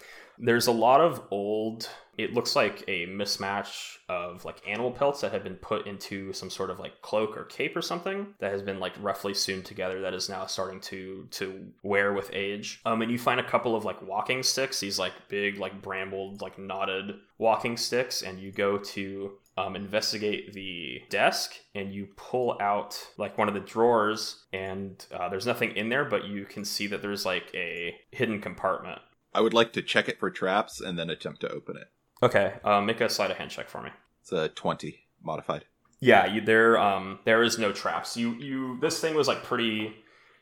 There's 0.42 0.66
a 0.66 0.72
lot 0.72 1.00
of 1.00 1.22
old. 1.30 1.88
It 2.16 2.34
looks 2.34 2.56
like 2.56 2.82
a 2.88 3.06
mismatch 3.06 3.96
of 4.08 4.44
like 4.44 4.62
animal 4.66 4.90
pelts 4.90 5.20
that 5.20 5.32
have 5.32 5.44
been 5.44 5.54
put 5.54 5.86
into 5.86 6.32
some 6.32 6.50
sort 6.50 6.70
of 6.70 6.78
like 6.78 7.00
cloak 7.00 7.36
or 7.36 7.44
cape 7.44 7.76
or 7.76 7.82
something 7.82 8.34
that 8.40 8.52
has 8.52 8.62
been 8.62 8.78
like 8.78 8.92
roughly 9.00 9.32
sewn 9.32 9.62
together 9.62 10.02
that 10.02 10.12
is 10.12 10.28
now 10.28 10.46
starting 10.46 10.80
to 10.80 11.26
to 11.30 11.66
wear 11.82 12.12
with 12.12 12.30
age. 12.32 12.80
Um, 12.84 13.02
and 13.02 13.10
you 13.10 13.18
find 13.18 13.40
a 13.40 13.48
couple 13.48 13.74
of 13.76 13.84
like 13.84 14.02
walking 14.02 14.42
sticks, 14.42 14.80
these 14.80 14.98
like 14.98 15.12
big 15.28 15.58
like 15.58 15.80
brambled 15.80 16.42
like 16.42 16.58
knotted 16.58 17.16
walking 17.38 17.76
sticks, 17.76 18.22
and 18.22 18.38
you 18.38 18.52
go 18.52 18.76
to 18.78 19.32
um, 19.60 19.76
investigate 19.76 20.52
the 20.52 21.02
desk 21.10 21.54
and 21.74 21.92
you 21.92 22.08
pull 22.16 22.56
out 22.60 22.98
like 23.18 23.36
one 23.36 23.48
of 23.48 23.54
the 23.54 23.60
drawers 23.60 24.44
and 24.52 25.06
uh, 25.12 25.28
there's 25.28 25.46
nothing 25.46 25.76
in 25.76 25.88
there 25.88 26.04
but 26.04 26.24
you 26.24 26.44
can 26.44 26.64
see 26.64 26.86
that 26.86 27.02
there's 27.02 27.26
like 27.26 27.50
a 27.54 27.94
hidden 28.10 28.40
compartment 28.40 29.00
I 29.32 29.40
would 29.40 29.54
like 29.54 29.72
to 29.74 29.82
check 29.82 30.08
it 30.08 30.18
for 30.18 30.30
traps 30.30 30.80
and 30.80 30.98
then 30.98 31.10
attempt 31.10 31.40
to 31.42 31.50
open 31.50 31.76
it. 31.76 31.88
okay 32.22 32.54
uh, 32.64 32.80
make 32.80 33.00
a 33.00 33.08
sleight 33.08 33.30
of 33.30 33.36
hand 33.36 33.50
check 33.50 33.68
for 33.68 33.82
me 33.82 33.90
It's 34.22 34.32
a 34.32 34.48
twenty 34.48 35.06
modified. 35.22 35.64
yeah 36.00 36.26
you, 36.26 36.40
there 36.40 36.78
um 36.78 37.18
there 37.24 37.42
is 37.42 37.58
no 37.58 37.72
traps 37.72 38.16
you 38.16 38.32
you 38.34 38.78
this 38.80 39.00
thing 39.00 39.14
was 39.14 39.28
like 39.28 39.42
pretty 39.44 39.94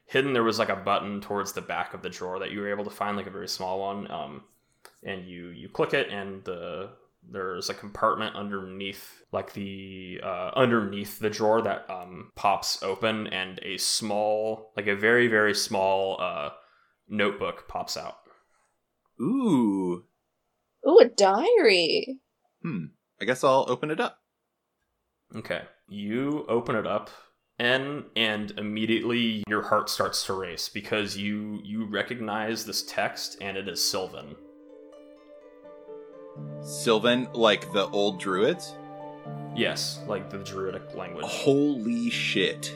hidden 0.07 0.33
there 0.33 0.45
was 0.45 0.59
like 0.59 0.69
a 0.71 0.77
button 0.77 1.21
towards 1.21 1.53
the 1.53 1.61
back 1.61 1.93
of 1.95 2.03
the 2.03 2.09
drawer 2.11 2.39
that 2.39 2.51
you 2.51 2.61
were 2.61 2.71
able 2.71 2.85
to 2.85 2.91
find 2.91 3.17
like 3.17 3.27
a 3.27 3.31
very 3.31 3.49
small 3.49 3.81
one 3.81 4.11
um 4.11 4.43
and 5.03 5.27
you 5.27 5.49
you 5.49 5.69
click 5.69 5.93
it 5.95 6.09
and 6.11 6.45
the 6.45 6.89
there's 7.31 7.69
a 7.69 7.75
compartment 7.75 8.35
underneath 8.37 9.23
like 9.33 9.53
the 9.53 10.19
uh, 10.23 10.51
underneath 10.57 11.19
the 11.19 11.29
drawer 11.29 11.61
that 11.61 11.85
um, 11.91 12.31
pops 12.37 12.83
open 12.83 13.27
and 13.27 13.59
a 13.63 13.77
small 13.77 14.73
like 14.77 14.87
a 14.87 14.95
very 14.97 15.27
very 15.27 15.55
small 15.55 16.19
uh, 16.21 16.51
notebook 17.09 17.67
pops 17.69 17.97
out 17.97 18.19
Ooh. 19.21 20.05
Ooh, 20.87 20.99
a 21.01 21.07
diary. 21.09 22.19
Hmm. 22.63 22.87
I 23.21 23.25
guess 23.25 23.43
I'll 23.45 23.65
open 23.69 23.91
it 23.91 24.01
up. 24.01 24.19
okay 25.37 25.63
you 25.89 26.45
open 26.49 26.77
it 26.77 26.87
up 26.87 27.11
and 27.59 28.05
and 28.15 28.51
immediately 28.59 29.43
your 29.49 29.63
heart 29.63 29.89
starts 29.91 30.25
to 30.27 30.33
race 30.35 30.69
because 30.69 31.17
you 31.17 31.61
you 31.65 31.85
recognize 31.87 32.65
this 32.67 32.83
text 32.83 33.37
and 33.41 33.57
it 33.57 33.67
is 33.69 33.83
sylvan 33.83 34.37
Sylvan, 36.63 37.27
like 37.33 37.73
the 37.73 37.89
old 37.89 38.21
druids. 38.21 38.75
yes 39.57 40.01
like 40.07 40.31
the 40.31 40.39
druidic 40.39 40.95
language 40.95 41.25
Holy 41.27 42.11
shit. 42.11 42.73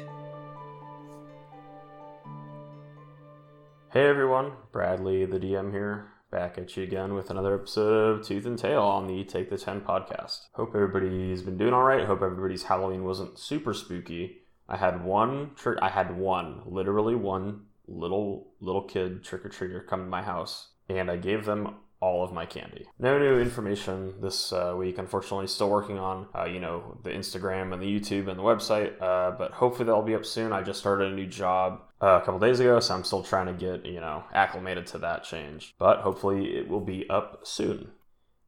Hey 3.92 4.06
everyone, 4.08 4.52
Bradley, 4.72 5.26
the 5.26 5.38
DM 5.38 5.70
here, 5.70 6.11
back 6.32 6.56
at 6.56 6.74
you 6.78 6.82
again 6.82 7.12
with 7.12 7.28
another 7.28 7.54
episode 7.54 8.16
of 8.16 8.26
Tooth 8.26 8.46
and 8.46 8.58
Tail 8.58 8.80
on 8.80 9.06
the 9.06 9.22
Take 9.22 9.50
the 9.50 9.58
10 9.58 9.82
podcast. 9.82 10.46
Hope 10.54 10.74
everybody's 10.74 11.42
been 11.42 11.58
doing 11.58 11.74
alright. 11.74 12.06
Hope 12.06 12.22
everybody's 12.22 12.62
Halloween 12.62 13.04
wasn't 13.04 13.38
super 13.38 13.74
spooky. 13.74 14.38
I 14.66 14.78
had 14.78 15.04
one 15.04 15.50
trick, 15.56 15.78
I 15.82 15.90
had 15.90 16.16
one, 16.16 16.62
literally 16.64 17.14
one 17.14 17.66
little, 17.86 18.54
little 18.60 18.84
kid 18.84 19.22
trick 19.22 19.44
or 19.44 19.50
treater 19.50 19.86
come 19.86 20.04
to 20.04 20.08
my 20.08 20.22
house, 20.22 20.68
and 20.88 21.10
I 21.10 21.18
gave 21.18 21.44
them 21.44 21.74
all 22.00 22.24
of 22.24 22.32
my 22.32 22.46
candy. 22.46 22.86
No 22.98 23.18
new 23.18 23.38
information 23.38 24.14
this 24.22 24.54
uh, 24.54 24.74
week, 24.76 24.96
unfortunately. 24.96 25.46
Still 25.48 25.68
working 25.68 25.98
on, 25.98 26.28
uh, 26.34 26.46
you 26.46 26.60
know, 26.60 26.98
the 27.04 27.10
Instagram 27.10 27.74
and 27.74 27.82
the 27.82 27.86
YouTube 27.86 28.28
and 28.28 28.38
the 28.38 28.42
website, 28.42 29.00
uh, 29.02 29.32
but 29.32 29.52
hopefully 29.52 29.84
that'll 29.84 30.02
be 30.02 30.14
up 30.14 30.24
soon. 30.24 30.52
I 30.52 30.62
just 30.62 30.80
started 30.80 31.12
a 31.12 31.14
new 31.14 31.26
job 31.26 31.82
a 32.06 32.20
couple 32.20 32.40
days 32.40 32.60
ago, 32.60 32.80
so 32.80 32.94
I'm 32.94 33.04
still 33.04 33.22
trying 33.22 33.46
to 33.46 33.52
get, 33.52 33.86
you 33.86 34.00
know, 34.00 34.24
acclimated 34.34 34.86
to 34.88 34.98
that 34.98 35.24
change. 35.24 35.74
But 35.78 36.00
hopefully 36.00 36.56
it 36.56 36.68
will 36.68 36.80
be 36.80 37.08
up 37.08 37.40
soon. 37.44 37.92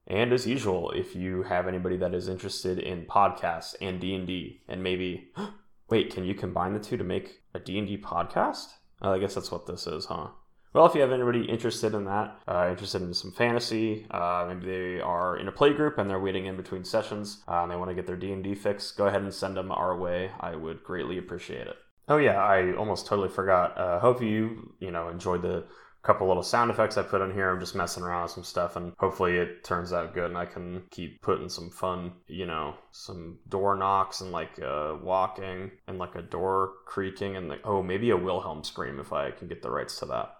And 0.06 0.32
as 0.32 0.46
usual, 0.46 0.90
if 0.90 1.16
you 1.16 1.44
have 1.44 1.66
anybody 1.66 1.96
that 1.96 2.14
is 2.14 2.28
interested 2.28 2.78
in 2.78 3.06
podcasts 3.06 3.74
and 3.80 4.00
D&D 4.00 4.60
and 4.68 4.82
maybe 4.82 5.30
wait, 5.88 6.12
can 6.12 6.24
you 6.24 6.34
combine 6.34 6.74
the 6.74 6.80
two 6.80 6.96
to 6.96 7.04
make 7.04 7.42
a 7.54 7.58
D&D 7.58 7.98
podcast? 7.98 8.74
Uh, 9.00 9.12
I 9.12 9.18
guess 9.18 9.34
that's 9.34 9.50
what 9.50 9.66
this 9.66 9.86
is, 9.86 10.06
huh? 10.06 10.28
Well, 10.72 10.86
if 10.86 10.94
you 10.96 11.02
have 11.02 11.12
anybody 11.12 11.44
interested 11.44 11.94
in 11.94 12.04
that, 12.06 12.36
uh, 12.48 12.66
interested 12.68 13.00
in 13.02 13.14
some 13.14 13.30
fantasy, 13.30 14.06
uh, 14.10 14.44
maybe 14.48 14.66
they 14.66 15.00
are 15.00 15.36
in 15.36 15.46
a 15.46 15.52
play 15.52 15.72
group 15.72 15.98
and 15.98 16.10
they're 16.10 16.18
waiting 16.18 16.46
in 16.46 16.56
between 16.56 16.84
sessions, 16.84 17.44
uh, 17.46 17.62
and 17.62 17.70
they 17.70 17.76
want 17.76 17.90
to 17.90 17.94
get 17.94 18.06
their 18.06 18.16
D 18.16 18.32
and 18.32 18.42
D 18.42 18.56
fix, 18.56 18.90
go 18.90 19.06
ahead 19.06 19.22
and 19.22 19.32
send 19.32 19.56
them 19.56 19.70
our 19.70 19.96
way. 19.96 20.32
I 20.40 20.56
would 20.56 20.82
greatly 20.82 21.16
appreciate 21.16 21.68
it. 21.68 21.76
Oh 22.08 22.18
yeah, 22.18 22.42
I 22.42 22.74
almost 22.74 23.06
totally 23.06 23.28
forgot. 23.28 23.76
Uh, 23.78 23.98
hope 23.98 24.22
you 24.22 24.74
you 24.80 24.90
know 24.90 25.08
enjoyed 25.08 25.42
the 25.42 25.64
couple 26.02 26.28
little 26.28 26.42
sound 26.42 26.70
effects 26.70 26.98
I 26.98 27.02
put 27.02 27.22
in 27.22 27.32
here. 27.32 27.50
I'm 27.50 27.60
just 27.60 27.74
messing 27.74 28.02
around 28.02 28.24
with 28.24 28.32
some 28.32 28.44
stuff, 28.44 28.76
and 28.76 28.92
hopefully 28.98 29.36
it 29.36 29.64
turns 29.64 29.92
out 29.92 30.14
good, 30.14 30.26
and 30.26 30.36
I 30.36 30.44
can 30.44 30.82
keep 30.90 31.22
putting 31.22 31.48
some 31.48 31.70
fun, 31.70 32.12
you 32.26 32.44
know, 32.44 32.74
some 32.92 33.38
door 33.48 33.74
knocks 33.74 34.20
and 34.20 34.30
like 34.30 34.60
uh, 34.62 34.96
walking 35.02 35.70
and 35.88 35.98
like 35.98 36.14
a 36.14 36.22
door 36.22 36.72
creaking 36.86 37.36
and 37.36 37.48
like 37.48 37.62
oh 37.64 37.82
maybe 37.82 38.10
a 38.10 38.16
Wilhelm 38.16 38.62
scream 38.64 39.00
if 39.00 39.12
I 39.12 39.30
can 39.30 39.48
get 39.48 39.62
the 39.62 39.70
rights 39.70 39.98
to 40.00 40.06
that. 40.06 40.36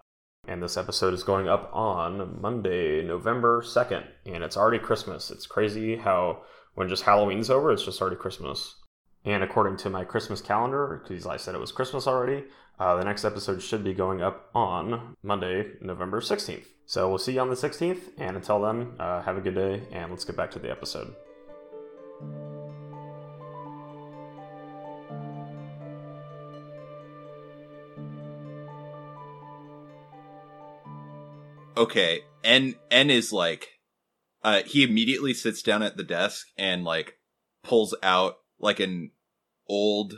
And 0.47 0.61
this 0.61 0.77
episode 0.77 1.15
is 1.15 1.23
going 1.23 1.47
up 1.47 1.71
on 1.73 2.39
Monday, 2.39 3.01
November 3.03 3.63
2nd. 3.63 4.05
And 4.27 4.43
it's 4.43 4.55
already 4.55 4.77
Christmas. 4.77 5.31
It's 5.31 5.47
crazy 5.47 5.95
how 5.95 6.43
when 6.75 6.87
just 6.87 7.03
Halloween's 7.03 7.49
over, 7.49 7.71
it's 7.71 7.83
just 7.83 7.99
already 7.99 8.17
Christmas. 8.17 8.75
And 9.25 9.43
according 9.43 9.77
to 9.77 9.89
my 9.89 10.03
Christmas 10.03 10.39
calendar, 10.39 11.01
because 11.03 11.25
I 11.25 11.37
said 11.37 11.55
it 11.55 11.61
was 11.61 11.71
Christmas 11.71 12.05
already, 12.05 12.43
uh, 12.79 12.95
the 12.95 13.03
next 13.03 13.25
episode 13.25 13.61
should 13.61 13.83
be 13.83 13.93
going 13.93 14.21
up 14.21 14.49
on 14.53 15.15
Monday, 15.23 15.71
November 15.81 16.21
16th. 16.21 16.65
So 16.85 17.09
we'll 17.09 17.17
see 17.17 17.33
you 17.33 17.39
on 17.39 17.49
the 17.49 17.55
16th. 17.55 18.01
And 18.19 18.35
until 18.35 18.61
then, 18.61 18.93
uh, 18.99 19.23
have 19.23 19.37
a 19.37 19.41
good 19.41 19.55
day. 19.55 19.81
And 19.91 20.11
let's 20.11 20.25
get 20.25 20.37
back 20.37 20.51
to 20.51 20.59
the 20.59 20.69
episode. 20.69 21.15
Okay, 31.77 32.21
N 32.43 32.75
N 32.89 33.09
is 33.09 33.33
like, 33.33 33.67
uh, 34.43 34.61
he 34.65 34.83
immediately 34.83 35.33
sits 35.33 35.61
down 35.61 35.83
at 35.83 35.97
the 35.97 36.03
desk 36.03 36.47
and 36.57 36.85
like 36.85 37.17
pulls 37.63 37.93
out 38.01 38.37
like 38.65 38.79
an 38.79 39.11
old 39.69 40.15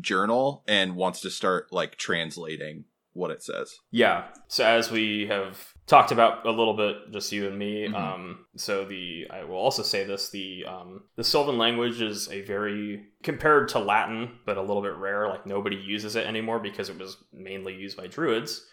journal 0.00 0.64
and 0.68 0.96
wants 0.96 1.20
to 1.22 1.30
start 1.30 1.72
like 1.72 1.96
translating 1.96 2.84
what 3.14 3.30
it 3.30 3.42
says. 3.42 3.78
Yeah. 3.90 4.26
So 4.46 4.64
as 4.64 4.90
we 4.90 5.26
have 5.26 5.72
talked 5.86 6.12
about 6.12 6.46
a 6.46 6.50
little 6.50 6.74
bit, 6.74 7.10
just 7.10 7.32
you 7.32 7.48
and 7.48 7.58
me. 7.58 7.88
Mhm. 7.88 7.94
Um, 7.94 8.46
so 8.56 8.84
the 8.84 9.26
I 9.30 9.44
will 9.44 9.56
also 9.56 9.82
say 9.82 10.04
this: 10.04 10.30
the 10.30 10.64
um, 10.66 11.04
the 11.16 11.24
Sylvan 11.24 11.58
language 11.58 12.00
is 12.00 12.28
a 12.30 12.42
very 12.42 13.06
compared 13.22 13.68
to 13.70 13.78
Latin, 13.78 14.38
but 14.46 14.56
a 14.56 14.62
little 14.62 14.82
bit 14.82 14.94
rare. 14.94 15.28
Like 15.28 15.46
nobody 15.46 15.76
uses 15.76 16.16
it 16.16 16.26
anymore 16.26 16.60
because 16.60 16.88
it 16.88 16.98
was 16.98 17.16
mainly 17.32 17.74
used 17.74 17.96
by 17.96 18.06
Druids, 18.06 18.66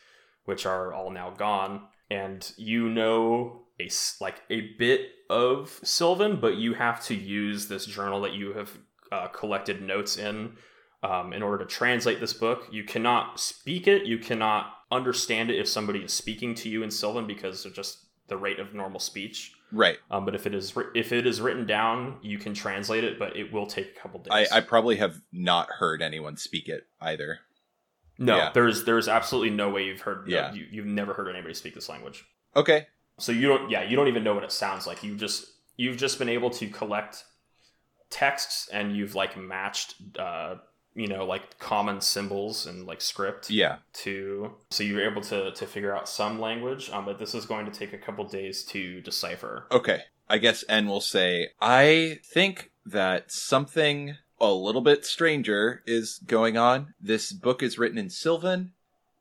which 0.44 0.66
are 0.66 0.94
all 0.94 1.10
now 1.10 1.32
gone. 1.32 1.88
And 2.12 2.52
you 2.58 2.88
know 2.90 3.64
a 3.80 3.90
like 4.22 4.42
a 4.50 4.76
bit 4.78 5.10
of 5.30 5.80
Sylvan, 5.84 6.40
but 6.40 6.56
you 6.56 6.76
have 6.76 7.04
to 7.06 7.16
use 7.16 7.68
this 7.68 7.86
journal 7.86 8.22
that 8.22 8.34
you 8.34 8.54
have 8.54 8.78
uh, 9.16 9.28
collected 9.30 9.82
notes 9.82 10.18
in 10.18 10.58
um, 11.04 11.34
in 11.34 11.42
order 11.42 11.64
to 11.64 11.70
translate 11.70 12.20
this 12.20 12.34
book. 12.34 12.68
You 12.72 12.84
cannot 12.84 13.40
speak 13.40 13.88
it. 13.88 14.06
You 14.06 14.18
cannot 14.18 14.74
understand 14.92 15.50
it 15.50 15.60
if 15.60 15.68
somebody 15.68 16.00
is 16.00 16.14
speaking 16.14 16.56
to 16.56 16.70
you 16.70 16.84
in 16.84 16.92
Sylvan 16.92 17.28
because 17.28 17.66
of 17.66 17.74
just 17.74 18.00
the 18.28 18.38
rate 18.38 18.60
of 18.60 18.74
normal 18.74 19.00
speech. 19.00 19.54
Right. 19.72 19.98
Um, 20.12 20.26
but 20.26 20.36
if 20.36 20.46
it 20.46 20.54
is 20.54 20.74
if 20.94 21.12
it 21.12 21.26
is 21.26 21.42
written 21.42 21.66
down, 21.66 22.18
you 22.22 22.38
can 22.38 22.54
translate 22.54 23.04
it, 23.04 23.18
but 23.18 23.36
it 23.36 23.54
will 23.54 23.68
take 23.68 23.96
a 23.96 24.00
couple 24.00 24.20
days. 24.20 24.52
I 24.52 24.62
probably 24.62 24.98
have 24.98 25.22
not 25.32 25.70
heard 25.70 26.02
anyone 26.02 26.38
speak 26.38 26.68
it 26.68 26.88
either. 27.00 27.40
no, 28.18 28.38
yeah. 28.38 28.52
there's 28.54 28.84
there's 28.84 29.08
absolutely 29.08 29.52
no 29.52 29.70
way 29.70 29.86
you've 29.86 30.02
heard. 30.02 30.28
Yeah. 30.28 30.54
you, 30.54 30.66
you've 30.70 30.86
never 30.86 31.14
heard 31.14 31.30
anybody 31.30 31.54
speak 31.54 31.76
this 31.76 31.90
language. 31.90 32.26
Okay. 32.56 32.88
So 33.18 33.32
you 33.32 33.48
don't. 33.48 33.70
Yeah, 33.70 33.84
you 33.84 33.96
don't 33.96 34.08
even 34.08 34.24
know 34.24 34.34
what 34.34 34.44
it 34.44 34.52
sounds 34.52 34.86
like. 34.88 35.04
You 35.04 35.16
just 35.16 35.46
you've 35.78 35.98
just 35.98 36.20
been 36.20 36.30
able 36.30 36.50
to 36.52 36.68
collect 36.68 37.24
texts 38.16 38.70
and 38.72 38.96
you've 38.96 39.16
like 39.16 39.38
matched. 39.38 39.96
Uh, 40.18 40.56
you 40.98 41.08
know, 41.08 41.26
like 41.26 41.60
common 41.60 42.00
symbols 42.00 42.66
and 42.66 42.88
like 42.88 43.02
script. 43.02 43.50
Yeah. 43.50 43.80
to 44.06 44.54
so 44.72 44.82
you're 44.82 45.04
able 45.12 45.22
to 45.24 45.52
to 45.52 45.66
figure 45.68 45.94
out 45.94 46.08
some 46.08 46.40
language 46.40 46.90
um, 46.90 47.04
but 47.04 47.20
this 47.20 47.36
is 47.36 47.46
going 47.46 47.66
to 47.66 47.72
take 47.72 47.92
a 47.92 47.98
couple 47.98 48.24
days 48.24 48.64
to 48.64 49.02
decipher 49.02 49.68
Okay. 49.72 50.04
I 50.30 50.38
guess 50.38 50.64
N 50.70 50.88
will 50.88 51.02
say, 51.02 51.50
I 51.62 52.20
think 52.34 52.72
that 52.86 53.30
something 53.30 54.16
a 54.40 54.52
little 54.54 54.82
bit 54.82 55.06
stranger 55.06 55.84
is 55.86 56.18
going 56.26 56.56
on. 56.58 56.94
This 57.02 57.32
book 57.34 57.62
is 57.62 57.78
written 57.78 57.98
in 57.98 58.10
Sylvan. 58.10 58.72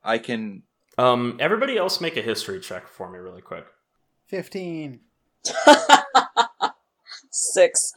I 0.04 0.18
can. 0.18 0.62
um 0.96 1.36
everybody 1.40 1.76
else 1.76 2.00
make 2.00 2.16
a 2.16 2.22
history 2.22 2.60
check 2.60 2.86
for 2.86 3.10
me 3.10 3.18
really 3.18 3.42
quick 3.42 3.66
15. 4.28 5.00
Six. 7.30 7.92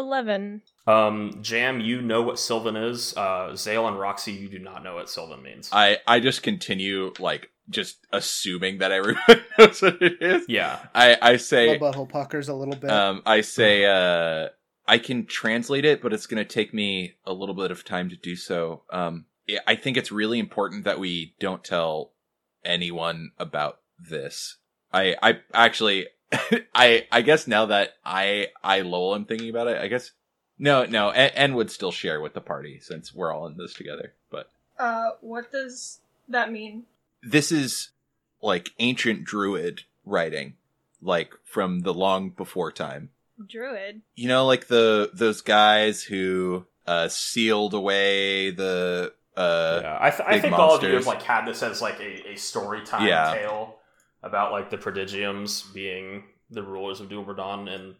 11. 0.00 0.62
um 0.86 1.38
jam 1.42 1.80
you 1.80 2.00
know 2.02 2.22
what 2.22 2.38
sylvan 2.38 2.74
is 2.76 3.16
uh 3.16 3.54
zale 3.54 3.86
and 3.86 3.98
roxy 3.98 4.32
you 4.32 4.48
do 4.48 4.58
not 4.58 4.82
know 4.82 4.94
what 4.96 5.08
sylvan 5.10 5.42
means 5.42 5.68
I 5.72 5.98
I 6.06 6.18
just 6.20 6.42
continue 6.42 7.12
like 7.18 7.50
just 7.68 7.98
assuming 8.12 8.78
that 8.78 8.90
everyone 8.90 9.22
knows 9.58 9.80
what 9.82 10.02
it 10.02 10.20
is. 10.20 10.44
yeah 10.48 10.80
I 10.94 11.16
I 11.22 11.32
My 11.32 11.36
say 11.36 11.78
butthole 11.78 12.08
puckers 12.08 12.48
a 12.48 12.54
little 12.54 12.74
bit. 12.76 12.90
um 12.90 13.22
I 13.26 13.42
say 13.42 13.84
uh 13.84 14.48
I 14.88 14.98
can 14.98 15.24
translate 15.26 15.84
it, 15.84 16.02
but 16.02 16.12
it's 16.12 16.26
going 16.26 16.44
to 16.44 16.54
take 16.58 16.74
me 16.74 17.14
a 17.24 17.32
little 17.32 17.54
bit 17.54 17.70
of 17.70 17.84
time 17.84 18.08
to 18.10 18.16
do 18.16 18.34
so. 18.34 18.82
Um 18.90 19.26
yeah, 19.46 19.60
I 19.66 19.76
think 19.76 19.96
it's 19.96 20.10
really 20.10 20.38
important 20.40 20.82
that 20.84 20.98
we 20.98 21.34
don't 21.38 21.62
tell 21.62 22.12
anyone 22.64 23.30
about 23.38 23.78
this. 23.98 24.56
I 24.92 25.14
I 25.22 25.38
actually 25.54 26.08
I 26.74 27.06
I 27.10 27.22
guess 27.22 27.46
now 27.46 27.66
that 27.66 27.94
I 28.04 28.48
I 28.62 28.80
Lowell 28.82 29.14
am 29.14 29.24
thinking 29.24 29.50
about 29.50 29.66
it, 29.68 29.80
I 29.80 29.88
guess 29.88 30.12
no 30.58 30.84
no 30.84 31.10
and, 31.10 31.32
N 31.34 31.54
would 31.54 31.70
still 31.70 31.92
share 31.92 32.20
with 32.20 32.34
the 32.34 32.40
party 32.40 32.78
since 32.80 33.14
we're 33.14 33.32
all 33.32 33.46
in 33.46 33.56
this 33.56 33.74
together. 33.74 34.12
But 34.30 34.50
Uh, 34.78 35.10
what 35.20 35.50
does 35.52 35.98
that 36.28 36.52
mean? 36.52 36.84
this 37.22 37.50
is 37.52 37.90
like 38.42 38.70
ancient 38.78 39.24
druid 39.24 39.82
writing, 40.06 40.54
like 41.02 41.34
from 41.44 41.80
the 41.80 41.92
long 41.92 42.30
before 42.30 42.72
time. 42.72 43.10
Druid. 43.46 44.02
You 44.14 44.28
know, 44.28 44.46
like 44.46 44.68
the 44.68 45.10
those 45.12 45.40
guys 45.42 46.02
who 46.04 46.66
uh 46.86 47.08
sealed 47.08 47.74
away 47.74 48.50
the 48.50 49.12
uh 49.36 49.80
yeah 49.82 49.98
i, 50.00 50.10
th- 50.10 50.22
I 50.26 50.32
big 50.32 50.42
think 50.42 50.58
all 50.58 50.74
of 50.76 50.82
you 50.82 50.94
have 50.94 51.06
like 51.06 51.22
had 51.22 51.44
this 51.46 51.62
as 51.62 51.80
like 51.82 52.00
a, 52.00 52.30
a 52.30 52.36
story 52.36 52.82
time 52.84 53.06
Yeah. 53.06 53.34
tale 53.34 53.76
about 54.22 54.52
like 54.52 54.70
the 54.70 54.78
prodigiums 54.78 55.72
being 55.72 56.24
the 56.50 56.62
rulers 56.62 57.00
of 57.00 57.08
Dumbledon 57.08 57.68
and 57.74 57.94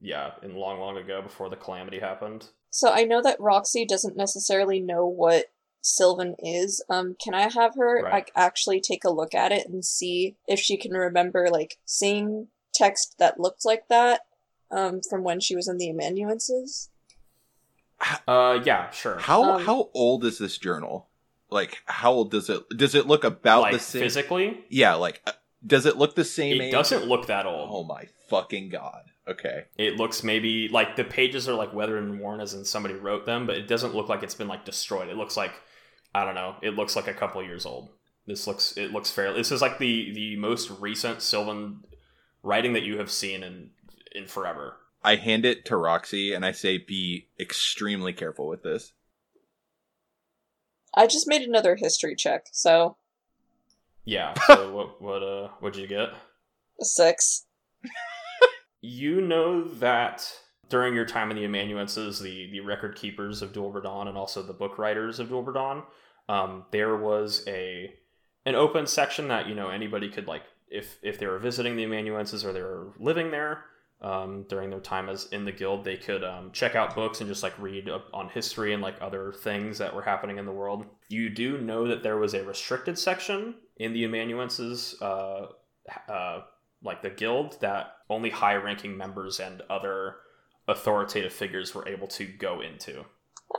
yeah 0.00 0.32
in 0.42 0.54
long 0.54 0.78
long 0.80 0.96
ago 0.98 1.22
before 1.22 1.48
the 1.48 1.56
calamity 1.56 1.98
happened 2.00 2.46
So 2.70 2.90
I 2.92 3.04
know 3.04 3.22
that 3.22 3.40
Roxy 3.40 3.84
doesn't 3.86 4.16
necessarily 4.16 4.80
know 4.80 5.06
what 5.06 5.46
Sylvan 5.80 6.34
is. 6.38 6.82
Um, 6.88 7.14
can 7.22 7.34
I 7.34 7.48
have 7.52 7.74
her 7.76 8.02
Right. 8.02 8.12
like 8.12 8.32
actually 8.34 8.80
take 8.80 9.04
a 9.04 9.10
look 9.10 9.34
at 9.34 9.52
it 9.52 9.66
and 9.68 9.84
see 9.84 10.36
if 10.48 10.58
she 10.58 10.76
can 10.76 10.92
remember 10.92 11.48
like 11.50 11.76
seeing 11.84 12.48
text 12.72 13.16
that 13.18 13.38
looked 13.38 13.64
like 13.64 13.88
that 13.88 14.22
um, 14.70 15.00
from 15.08 15.22
when 15.24 15.40
she 15.40 15.54
was 15.54 15.68
in 15.68 15.76
the 15.78 15.90
amanuenses? 15.90 16.90
uh 18.28 18.60
yeah 18.64 18.90
sure 18.90 19.16
how 19.18 19.54
Um, 19.56 19.64
how 19.64 19.90
old 19.94 20.24
is 20.24 20.38
this 20.38 20.58
journal? 20.58 21.08
Like 21.50 21.78
how 21.86 22.12
old 22.12 22.30
does 22.32 22.50
it 22.50 22.62
does 22.76 22.94
it 22.94 23.06
look 23.06 23.24
about 23.24 23.62
like 23.62 23.72
the 23.72 23.78
same? 23.78 24.02
physically 24.02 24.64
yeah, 24.68 24.94
like 24.94 25.22
uh, 25.26 25.32
does 25.66 25.86
it 25.86 25.96
look 25.96 26.14
the 26.14 26.24
same 26.24 26.60
it 26.60 26.64
age? 26.66 26.72
doesn't 26.72 27.06
look 27.06 27.26
that 27.26 27.46
old 27.46 27.68
Oh 27.72 27.84
my 27.84 28.06
fucking 28.28 28.68
god. 28.70 29.02
Okay. 29.26 29.64
it 29.78 29.96
looks 29.96 30.22
maybe 30.22 30.68
like 30.68 30.96
the 30.96 31.04
pages 31.04 31.48
are 31.48 31.54
like 31.54 31.72
weathered 31.72 32.02
and 32.02 32.20
worn 32.20 32.40
as 32.40 32.52
in 32.54 32.64
somebody 32.64 32.94
wrote 32.94 33.24
them 33.24 33.46
but 33.46 33.56
it 33.56 33.66
doesn't 33.66 33.94
look 33.94 34.08
like 34.08 34.22
it's 34.22 34.34
been 34.34 34.48
like 34.48 34.66
destroyed 34.66 35.08
it 35.08 35.16
looks 35.16 35.34
like 35.36 35.52
i 36.14 36.24
don't 36.26 36.34
know 36.34 36.56
it 36.60 36.74
looks 36.74 36.94
like 36.94 37.08
a 37.08 37.14
couple 37.14 37.42
years 37.42 37.64
old 37.64 37.88
this 38.26 38.46
looks 38.46 38.76
it 38.76 38.92
looks 38.92 39.10
fair 39.10 39.32
this 39.32 39.50
is 39.50 39.62
like 39.62 39.78
the 39.78 40.12
the 40.12 40.36
most 40.36 40.68
recent 40.78 41.22
sylvan 41.22 41.82
writing 42.42 42.74
that 42.74 42.82
you 42.82 42.98
have 42.98 43.10
seen 43.10 43.42
in 43.42 43.70
in 44.14 44.26
forever 44.26 44.76
I 45.06 45.16
hand 45.16 45.44
it 45.44 45.66
to 45.66 45.76
Roxy 45.76 46.32
and 46.32 46.46
I 46.46 46.52
say 46.52 46.78
be 46.78 47.28
extremely 47.38 48.14
careful 48.14 48.48
with 48.48 48.62
this. 48.62 48.94
I 50.94 51.06
just 51.06 51.28
made 51.28 51.42
another 51.42 51.76
history 51.76 52.14
check, 52.16 52.46
so 52.52 52.96
yeah 54.04 54.34
so 54.46 54.72
what 54.72 55.00
what 55.02 55.22
uh 55.22 55.48
what'd 55.60 55.80
you 55.80 55.86
get 55.88 56.10
a 56.80 56.84
six. 56.84 57.46
you 58.80 59.20
know 59.20 59.64
that 59.64 60.30
during 60.68 60.94
your 60.94 61.04
time 61.04 61.30
in 61.30 61.36
the 61.36 61.44
amanuenses, 61.44 62.20
the 62.20 62.50
the 62.50 62.60
record 62.60 62.96
keepers 62.96 63.42
of 63.42 63.52
dualverdon 63.52 64.08
and 64.08 64.16
also 64.16 64.42
the 64.42 64.52
book 64.52 64.78
writers 64.78 65.20
of 65.20 65.28
dualverdon 65.28 65.84
um, 66.28 66.64
there 66.70 66.96
was 66.96 67.44
a 67.46 67.92
an 68.46 68.54
open 68.54 68.86
section 68.86 69.28
that 69.28 69.48
you 69.48 69.54
know 69.54 69.68
anybody 69.68 70.08
could 70.08 70.26
like 70.26 70.42
if 70.68 70.98
if 71.02 71.18
they 71.18 71.26
were 71.26 71.38
visiting 71.38 71.76
the 71.76 71.84
amanuenses 71.84 72.44
or 72.44 72.52
they 72.52 72.62
were 72.62 72.92
living 72.98 73.30
there 73.30 73.64
um, 74.00 74.44
during 74.48 74.70
their 74.70 74.80
time 74.80 75.08
as 75.08 75.26
in 75.32 75.44
the 75.44 75.52
guild, 75.52 75.84
they 75.84 75.96
could 75.96 76.22
um, 76.22 76.50
check 76.52 76.74
out 76.74 76.94
books 76.94 77.20
and 77.20 77.28
just 77.28 77.42
like 77.42 77.58
read 77.58 77.88
up 77.88 78.08
on 78.12 78.28
history 78.28 78.74
and 78.74 78.82
like 78.82 78.96
other 79.00 79.32
things 79.32 79.78
that 79.78 79.94
were 79.94 80.02
happening 80.02 80.36
in 80.36 80.44
the 80.44 80.52
world. 80.52 80.84
You 81.08 81.30
do 81.30 81.58
know 81.58 81.88
that 81.88 82.02
there 82.02 82.18
was 82.18 82.34
a 82.34 82.44
restricted 82.44 82.98
section 82.98 83.54
in 83.76 83.92
the 83.92 84.04
amanuenses. 84.04 84.96
Uh, 85.00 85.46
uh, 86.08 86.42
like 86.82 87.02
the 87.02 87.10
guild 87.10 87.58
that 87.60 87.94
only 88.10 88.30
high 88.30 88.54
ranking 88.56 88.96
members 88.96 89.40
and 89.40 89.62
other 89.70 90.16
authoritative 90.68 91.32
figures 91.32 91.74
were 91.74 91.86
able 91.88 92.06
to 92.06 92.24
go 92.26 92.60
into 92.60 93.04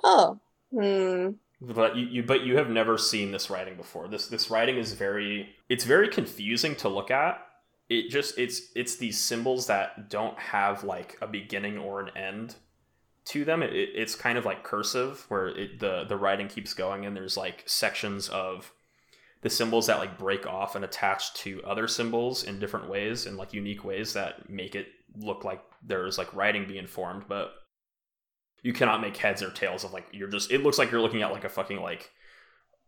Oh, 0.03 0.39
hmm. 0.71 1.29
but 1.61 1.95
you, 1.95 2.05
you 2.07 2.23
but 2.23 2.41
you 2.41 2.57
have 2.57 2.69
never 2.69 2.97
seen 2.97 3.31
this 3.31 3.49
writing 3.49 3.75
before 3.77 4.07
this 4.07 4.27
this 4.27 4.49
writing 4.49 4.77
is 4.77 4.93
very 4.93 5.49
it's 5.69 5.83
very 5.85 6.07
confusing 6.07 6.75
to 6.77 6.89
look 6.89 7.11
at 7.11 7.39
it 7.89 8.09
just 8.09 8.37
it's 8.39 8.71
it's 8.75 8.95
these 8.97 9.19
symbols 9.19 9.67
that 9.67 10.09
don't 10.09 10.37
have 10.39 10.83
like 10.83 11.17
a 11.21 11.27
beginning 11.27 11.77
or 11.77 12.01
an 12.01 12.15
end 12.17 12.55
to 13.25 13.45
them 13.45 13.61
it, 13.63 13.71
it- 13.73 13.89
it's 13.95 14.15
kind 14.15 14.37
of 14.37 14.45
like 14.45 14.63
cursive 14.63 15.25
where 15.29 15.47
it, 15.49 15.79
the 15.79 16.05
the 16.07 16.17
writing 16.17 16.47
keeps 16.47 16.73
going 16.73 17.05
and 17.05 17.15
there's 17.15 17.37
like 17.37 17.63
sections 17.67 18.29
of 18.29 18.71
the 19.41 19.49
symbols 19.49 19.87
that 19.87 19.99
like 19.99 20.17
break 20.17 20.47
off 20.47 20.75
and 20.75 20.83
attach 20.83 21.33
to 21.35 21.63
other 21.63 21.87
symbols 21.87 22.43
in 22.43 22.59
different 22.59 22.89
ways 22.89 23.25
in 23.25 23.37
like 23.37 23.53
unique 23.53 23.83
ways 23.83 24.13
that 24.13 24.49
make 24.49 24.75
it 24.75 24.87
look 25.17 25.43
like 25.43 25.61
there's 25.83 26.17
like 26.17 26.33
writing 26.33 26.67
being 26.67 26.87
formed 26.87 27.23
but 27.27 27.53
you 28.63 28.73
cannot 28.73 29.01
make 29.01 29.15
heads 29.17 29.43
or 29.43 29.51
tails 29.51 29.83
of 29.83 29.93
like 29.93 30.07
you're 30.11 30.27
just 30.27 30.51
it 30.51 30.63
looks 30.63 30.77
like 30.77 30.91
you're 30.91 31.01
looking 31.01 31.21
at 31.21 31.31
like 31.31 31.43
a 31.43 31.49
fucking 31.49 31.81
like 31.81 32.11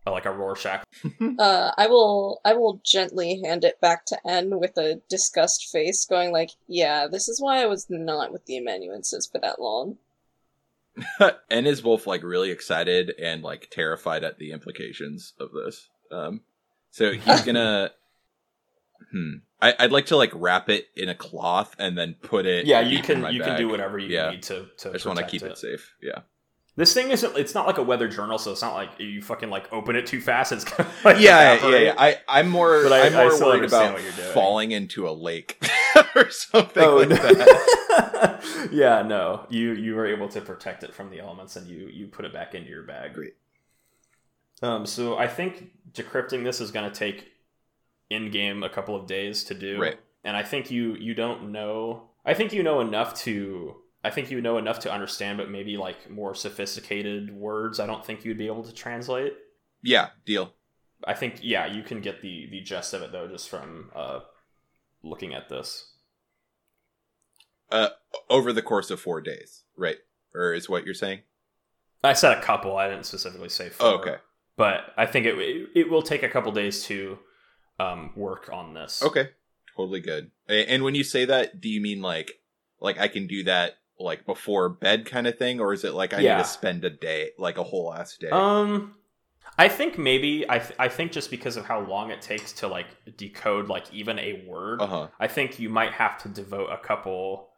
uh, 0.07 0.11
like 0.11 0.25
a 0.25 0.31
Rorschach. 0.31 0.83
Uh, 1.39 1.71
I 1.77 1.87
will. 1.87 2.41
I 2.43 2.53
will 2.53 2.81
gently 2.83 3.41
hand 3.43 3.63
it 3.63 3.79
back 3.79 4.05
to 4.05 4.17
N 4.27 4.59
with 4.59 4.77
a 4.77 5.01
disgust 5.09 5.69
face, 5.71 6.05
going 6.05 6.31
like, 6.31 6.51
"Yeah, 6.67 7.07
this 7.07 7.27
is 7.27 7.39
why 7.39 7.61
I 7.61 7.67
was 7.67 7.87
not 7.89 8.31
with 8.31 8.45
the 8.45 8.57
amanuenses 8.57 9.27
for 9.27 9.39
that 9.39 9.61
long." 9.61 9.97
N 11.51 11.67
is 11.67 11.81
both 11.81 12.07
like 12.07 12.23
really 12.23 12.49
excited 12.49 13.13
and 13.21 13.43
like 13.43 13.69
terrified 13.69 14.23
at 14.23 14.39
the 14.39 14.51
implications 14.51 15.33
of 15.39 15.51
this. 15.51 15.89
Um, 16.11 16.41
so 16.91 17.13
he's 17.13 17.41
gonna. 17.41 17.91
hmm. 19.11 19.31
I, 19.59 19.73
I'd 19.79 19.91
like 19.91 20.05
to 20.07 20.17
like 20.17 20.31
wrap 20.35 20.69
it 20.69 20.85
in 20.95 21.09
a 21.09 21.15
cloth 21.15 21.75
and 21.79 21.97
then 21.97 22.15
put 22.21 22.45
it. 22.45 22.65
Yeah, 22.67 22.81
you 22.81 23.01
can 23.01 23.31
you 23.33 23.41
can 23.41 23.57
do 23.57 23.67
whatever 23.67 23.97
you 23.97 24.09
Yeah. 24.15 24.29
need 24.31 24.43
to 24.43 24.67
to 24.79 24.89
I 24.89 24.93
just 24.93 25.05
want 25.05 25.17
to 25.19 25.25
keep 25.25 25.41
it. 25.43 25.57
safe. 25.57 25.95
Yeah. 26.01 26.19
This 26.75 26.93
thing 26.93 27.09
isn't 27.09 27.35
it's 27.35 27.55
not 27.55 27.65
like 27.65 27.79
a 27.79 27.83
weather 27.83 28.07
journal, 28.07 28.37
so 28.37 28.51
it's 28.51 28.61
not 28.61 28.75
like 28.75 28.89
you 28.99 29.19
fucking 29.19 29.49
like 29.49 29.73
open 29.73 29.95
it 29.95 30.05
too 30.05 30.21
fast. 30.21 30.51
It's 30.51 30.63
kind 30.63 30.87
of 30.87 30.95
like 31.05 31.19
yeah, 31.19 31.39
yeah, 31.39 31.53
evaporate. 31.55 31.83
yeah. 31.85 31.93
I, 31.97 32.17
I'm 32.27 32.49
more. 32.49 32.83
But 32.83 32.93
I- 32.93 33.07
I'm 33.07 33.15
I 33.15 33.23
more 33.29 33.39
worried 33.39 33.63
about 33.63 33.93
what 33.93 34.03
you're 34.03 34.11
doing. 34.11 34.31
falling 34.33 34.71
into 34.71 35.09
a 35.09 35.11
lake 35.11 35.57
or 36.15 36.29
something 36.29 36.83
Oh, 36.83 36.97
like 36.97 37.09
no. 37.09 37.15
that. 37.15 38.69
yeah, 38.71 39.01
no. 39.01 39.47
You 39.49 39.71
you 39.71 39.95
were 39.95 40.05
able 40.05 40.29
to 40.29 40.39
protect 40.41 40.83
it 40.83 40.93
from 40.93 41.09
the 41.09 41.19
elements 41.19 41.55
and 41.55 41.67
you 41.67 41.87
you 41.91 42.05
put 42.07 42.25
it 42.25 42.33
back 42.33 42.53
into 42.53 42.69
your 42.69 42.83
bag. 42.83 43.15
Great. 43.15 43.33
Um 44.61 44.85
so 44.85 45.17
I 45.17 45.27
think 45.27 45.71
decrypting 45.91 46.43
this 46.43 46.61
is 46.61 46.71
going 46.71 46.89
to 46.89 46.95
take 46.95 47.31
in 48.09 48.31
game 48.31 48.63
a 48.63 48.69
couple 48.69 48.95
of 48.95 49.07
days 49.07 49.43
to 49.45 49.53
do. 49.53 49.81
Right. 49.81 49.99
And 50.23 50.35
I 50.35 50.43
think 50.43 50.71
you 50.71 50.95
you 50.95 51.13
don't 51.13 51.51
know 51.51 52.09
I 52.25 52.33
think 52.33 52.53
you 52.53 52.63
know 52.63 52.81
enough 52.81 53.15
to 53.21 53.75
I 54.03 54.09
think 54.09 54.31
you 54.31 54.41
know 54.41 54.57
enough 54.57 54.79
to 54.79 54.91
understand 54.91 55.37
but 55.37 55.49
maybe 55.49 55.77
like 55.77 56.09
more 56.09 56.35
sophisticated 56.35 57.35
words 57.35 57.79
I 57.79 57.85
don't 57.85 58.05
think 58.05 58.25
you'd 58.25 58.37
be 58.37 58.47
able 58.47 58.63
to 58.63 58.73
translate. 58.73 59.33
Yeah, 59.81 60.09
deal. 60.25 60.53
I 61.05 61.13
think 61.13 61.39
yeah, 61.41 61.67
you 61.67 61.83
can 61.83 62.01
get 62.01 62.21
the 62.21 62.47
the 62.49 62.61
gist 62.61 62.93
of 62.93 63.01
it 63.01 63.11
though 63.11 63.27
just 63.27 63.49
from 63.49 63.91
uh 63.95 64.21
looking 65.03 65.33
at 65.33 65.49
this. 65.49 65.93
Uh, 67.69 67.89
over 68.29 68.53
the 68.53 68.61
course 68.61 68.89
of 68.89 68.99
four 68.99 69.19
days, 69.21 69.63
right? 69.75 69.97
Or 70.33 70.53
is 70.53 70.69
what 70.69 70.85
you're 70.85 70.93
saying? 70.93 71.19
I 72.03 72.13
said 72.13 72.37
a 72.37 72.41
couple. 72.41 72.77
I 72.77 72.89
didn't 72.89 73.05
specifically 73.05 73.49
say 73.49 73.69
four. 73.69 73.87
Oh, 73.87 73.95
okay. 73.95 74.15
But 74.57 74.93
I 74.97 75.05
think 75.05 75.25
it 75.25 75.35
it, 75.75 75.89
will 75.89 76.01
take 76.01 76.23
a 76.23 76.29
couple 76.29 76.51
days 76.51 76.83
to 76.85 77.19
um, 77.79 78.11
work 78.15 78.49
on 78.51 78.73
this. 78.73 79.03
Okay. 79.03 79.29
Totally 79.75 79.99
good. 79.99 80.31
And 80.49 80.83
when 80.83 80.95
you 80.95 81.03
say 81.03 81.25
that, 81.25 81.61
do 81.61 81.69
you 81.69 81.79
mean 81.79 82.01
like, 82.01 82.31
like 82.79 82.99
I 82.99 83.07
can 83.07 83.27
do 83.27 83.43
that 83.43 83.77
like 83.99 84.25
before 84.25 84.69
bed 84.69 85.05
kind 85.05 85.27
of 85.27 85.37
thing, 85.37 85.59
or 85.59 85.73
is 85.73 85.83
it 85.83 85.93
like 85.93 86.13
I 86.13 86.21
Yeah. 86.21 86.37
need 86.37 86.43
to 86.43 86.49
spend 86.49 86.83
a 86.83 86.89
day, 86.89 87.29
like 87.37 87.57
a 87.59 87.63
whole 87.63 87.93
ass 87.93 88.17
day? 88.17 88.29
Um, 88.29 88.95
I 89.59 89.69
think 89.69 89.97
maybe 89.97 90.45
I 90.49 90.59
th- 90.59 90.73
I 90.79 90.87
think 90.87 91.11
just 91.11 91.29
because 91.29 91.57
of 91.57 91.65
how 91.65 91.79
long 91.81 92.09
it 92.09 92.21
takes 92.21 92.51
to 92.53 92.67
like 92.67 92.87
decode 93.15 93.69
like 93.69 93.91
even 93.93 94.17
a 94.19 94.43
word, 94.47 94.81
Uh 94.81 94.87
huh. 94.87 95.07
I 95.19 95.27
think 95.27 95.59
you 95.59 95.69
might 95.69 95.93
have 95.93 96.17
to 96.23 96.29
devote 96.29 96.69
a 96.71 96.77
couple 96.77 97.49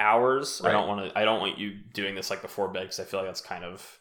hours. 0.00 0.60
I 0.64 0.72
don't 0.72 0.88
want 0.88 1.10
to. 1.12 1.18
I 1.18 1.24
don't 1.24 1.40
want 1.40 1.58
you 1.58 1.72
doing 1.92 2.14
this 2.14 2.30
like 2.30 2.42
before 2.42 2.68
bed 2.68 2.82
because 2.84 3.00
I 3.00 3.04
feel 3.04 3.20
like 3.20 3.28
that's 3.28 3.40
kind 3.42 3.64
of. 3.64 4.00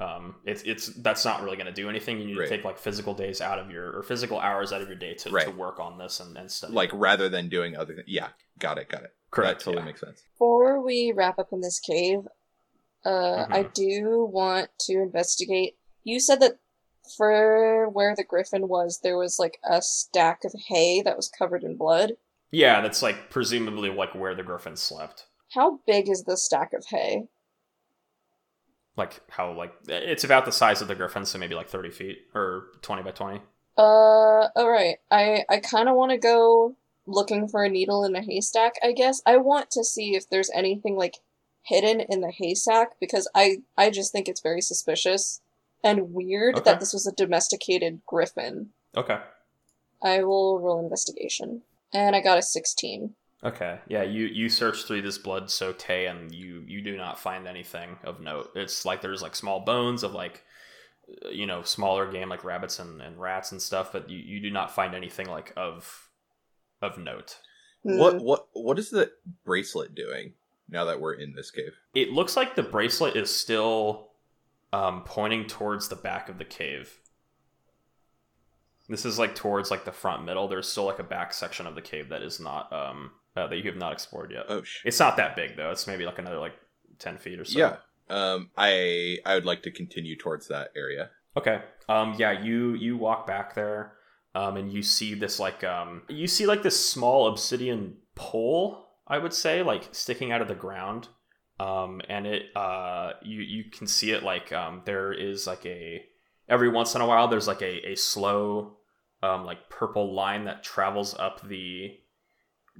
Um, 0.00 0.36
it's 0.46 0.62
it's 0.62 0.86
that's 1.02 1.24
not 1.26 1.42
really 1.42 1.56
going 1.56 1.66
to 1.66 1.72
do 1.72 1.88
anything. 1.90 2.18
You 2.18 2.26
need 2.26 2.38
Right. 2.38 2.48
to 2.48 2.56
take 2.56 2.64
like 2.64 2.78
physical 2.78 3.12
days 3.14 3.40
out 3.42 3.58
of 3.58 3.70
your 3.70 3.96
or 3.98 4.02
physical 4.02 4.40
hours 4.40 4.72
out 4.72 4.80
of 4.80 4.88
your 4.88 4.96
day 4.96 5.12
to, 5.14 5.30
to 5.30 5.50
work 5.50 5.78
on 5.78 5.98
this 5.98 6.20
and, 6.20 6.36
and 6.38 6.50
study. 6.50 6.72
Like 6.72 6.90
rather 6.94 7.28
than 7.28 7.48
doing 7.50 7.76
other 7.76 7.94
things. 7.94 8.08
Yeah. 8.08 8.28
Got 8.58 8.78
it. 8.78 8.88
Got 8.88 9.02
it. 9.04 9.14
correct, 9.30 9.58
That 9.60 9.64
totally 9.66 9.82
yeah. 9.82 9.86
makes 9.86 10.00
sense. 10.00 10.22
Before 10.32 10.80
we 10.82 11.12
wrap 11.14 11.38
up 11.38 11.52
in 11.52 11.60
this 11.60 11.78
cave, 11.78 12.26
uh, 13.04 13.46
I 13.50 13.62
Mhm. 13.64 13.74
do 13.74 14.24
want 14.32 14.70
to 14.80 14.94
investigate. 14.94 15.76
You 16.02 16.18
said 16.18 16.40
that 16.40 16.58
for 17.16 17.88
where 17.88 18.14
the 18.16 18.24
griffin 18.24 18.68
was, 18.68 19.00
there 19.02 19.16
was 19.18 19.38
like 19.38 19.58
a 19.64 19.82
stack 19.82 20.44
of 20.44 20.54
hay 20.68 21.02
that 21.02 21.16
was 21.16 21.28
covered 21.28 21.62
in 21.62 21.76
blood. 21.76 22.16
Yeah, 22.50 22.80
that's 22.80 23.02
like 23.02 23.30
presumably 23.30 23.90
like 23.90 24.14
where 24.14 24.34
the 24.34 24.42
griffin 24.42 24.76
slept. 24.76 25.26
How 25.52 25.80
big 25.86 26.08
is 26.08 26.24
the 26.24 26.36
stack 26.36 26.72
of 26.72 26.86
hay? 26.86 27.28
Like 29.00 29.20
how 29.30 29.52
like 29.52 29.72
it's 29.88 30.22
about 30.24 30.44
the 30.44 30.52
size 30.52 30.80
of 30.80 30.86
the 30.88 30.94
griffin, 30.94 31.24
so 31.24 31.38
maybe 31.38 31.54
like 31.54 31.68
thirty 31.68 31.90
feet 31.90 32.18
or 32.34 32.66
twenty 32.82 33.02
by 33.02 33.10
twenty. 33.10 33.40
Uh, 33.78 34.48
alright. 34.56 34.96
I, 35.10 35.44
I 35.48 35.58
kind 35.58 35.88
of 35.88 35.96
want 35.96 36.10
to 36.12 36.18
go 36.18 36.76
looking 37.06 37.48
for 37.48 37.64
a 37.64 37.68
needle 37.68 38.04
in 38.04 38.14
a 38.14 38.20
haystack, 38.22 38.74
I 38.82 38.92
guess. 38.92 39.22
I 39.24 39.38
want 39.38 39.70
to 39.70 39.84
see 39.84 40.14
if 40.14 40.28
there's 40.28 40.50
anything, 40.54 40.96
like, 40.96 41.16
hidden 41.62 42.00
in 42.00 42.20
the 42.20 42.30
haystack, 42.30 43.00
because 43.00 43.26
I, 43.34 43.62
I 43.78 43.88
just 43.88 44.12
think 44.12 44.28
it's 44.28 44.42
very 44.42 44.60
suspicious 44.60 45.40
and 45.82 46.12
weird 46.12 46.56
Okay. 46.56 46.64
that 46.70 46.80
this 46.80 46.92
was 46.92 47.06
a 47.06 47.12
domesticated 47.12 48.02
griffin. 48.06 48.70
Okay. 48.94 49.18
I 50.02 50.24
will 50.24 50.60
roll 50.60 50.80
investigation. 50.80 51.62
And 51.92 52.14
I 52.14 52.20
got 52.20 52.38
a 52.38 52.42
16. 52.42 53.14
Okay. 53.42 53.78
Yeah, 53.88 54.02
you 54.02 54.26
you 54.26 54.48
search 54.48 54.84
through 54.84 55.02
this 55.02 55.16
blood 55.16 55.50
soaked 55.50 55.82
hay 55.82 56.06
and 56.06 56.34
you 56.34 56.62
you 56.66 56.82
do 56.82 56.96
not 56.96 57.18
find 57.18 57.46
anything 57.48 57.96
of 58.04 58.20
note. 58.20 58.50
It's 58.54 58.84
like 58.84 59.00
there's 59.00 59.22
like 59.22 59.34
small 59.34 59.60
bones 59.60 60.02
of 60.02 60.12
like 60.12 60.44
uh, 61.24 61.30
you 61.30 61.46
know, 61.46 61.62
smaller 61.62 62.10
game 62.10 62.28
like 62.28 62.44
rabbits 62.44 62.78
and, 62.78 63.00
and 63.00 63.18
rats 63.18 63.52
and 63.52 63.60
stuff, 63.60 63.92
but 63.92 64.10
you, 64.10 64.18
you 64.18 64.40
do 64.40 64.50
not 64.50 64.74
find 64.74 64.94
anything 64.94 65.28
like 65.28 65.52
of 65.56 66.10
of 66.82 66.98
note. 66.98 67.38
Hmm. 67.82 67.98
What 67.98 68.20
what 68.20 68.46
what 68.52 68.78
is 68.78 68.90
the 68.90 69.10
bracelet 69.44 69.94
doing 69.94 70.34
now 70.68 70.84
that 70.84 71.00
we're 71.00 71.14
in 71.14 71.32
this 71.34 71.50
cave? 71.50 71.78
It 71.94 72.10
looks 72.10 72.36
like 72.36 72.56
the 72.56 72.62
bracelet 72.62 73.16
is 73.16 73.34
still 73.34 74.10
um, 74.72 75.02
pointing 75.04 75.46
towards 75.46 75.88
the 75.88 75.96
back 75.96 76.28
of 76.28 76.36
the 76.36 76.44
cave. 76.44 76.98
This 78.88 79.04
is 79.04 79.18
like 79.18 79.34
towards 79.34 79.70
like 79.70 79.84
the 79.84 79.92
front 79.92 80.24
middle. 80.24 80.46
There's 80.48 80.68
still 80.68 80.84
like 80.84 80.98
a 80.98 81.04
back 81.04 81.32
section 81.32 81.66
of 81.66 81.74
the 81.74 81.82
cave 81.82 82.10
that 82.10 82.22
is 82.22 82.38
not 82.38 82.70
um 82.72 83.12
uh, 83.36 83.46
that 83.46 83.56
you 83.56 83.62
have 83.64 83.76
not 83.76 83.92
explored 83.92 84.32
yet. 84.32 84.46
Oh 84.48 84.62
sh. 84.62 84.80
It's 84.84 84.98
not 84.98 85.16
that 85.16 85.36
big 85.36 85.56
though. 85.56 85.70
It's 85.70 85.86
maybe 85.86 86.04
like 86.04 86.18
another 86.18 86.38
like 86.38 86.54
ten 86.98 87.18
feet 87.18 87.38
or 87.38 87.44
so. 87.44 87.58
Yeah. 87.58 87.76
Um. 88.08 88.50
I 88.56 89.18
I 89.24 89.34
would 89.34 89.44
like 89.44 89.62
to 89.62 89.70
continue 89.70 90.16
towards 90.16 90.48
that 90.48 90.70
area. 90.76 91.10
Okay. 91.36 91.62
Um. 91.88 92.14
Yeah. 92.18 92.32
You 92.42 92.74
you 92.74 92.96
walk 92.96 93.26
back 93.26 93.54
there, 93.54 93.92
um, 94.34 94.56
and 94.56 94.72
you 94.72 94.82
see 94.82 95.14
this 95.14 95.38
like 95.38 95.62
um 95.64 96.02
you 96.08 96.26
see 96.26 96.46
like 96.46 96.62
this 96.62 96.90
small 96.90 97.28
obsidian 97.28 97.96
pole. 98.14 98.86
I 99.06 99.18
would 99.18 99.34
say 99.34 99.62
like 99.62 99.88
sticking 99.92 100.32
out 100.32 100.42
of 100.42 100.48
the 100.48 100.54
ground. 100.54 101.08
Um. 101.58 102.00
And 102.08 102.26
it 102.26 102.56
uh 102.56 103.12
you 103.22 103.40
you 103.42 103.64
can 103.70 103.86
see 103.86 104.10
it 104.10 104.22
like 104.22 104.52
um 104.52 104.82
there 104.84 105.12
is 105.12 105.46
like 105.46 105.64
a 105.66 106.02
every 106.48 106.68
once 106.68 106.96
in 106.96 107.00
a 107.00 107.06
while 107.06 107.28
there's 107.28 107.46
like 107.46 107.62
a 107.62 107.90
a 107.90 107.94
slow 107.94 108.76
um 109.22 109.44
like 109.44 109.68
purple 109.68 110.12
line 110.12 110.44
that 110.46 110.64
travels 110.64 111.14
up 111.16 111.46
the 111.46 111.96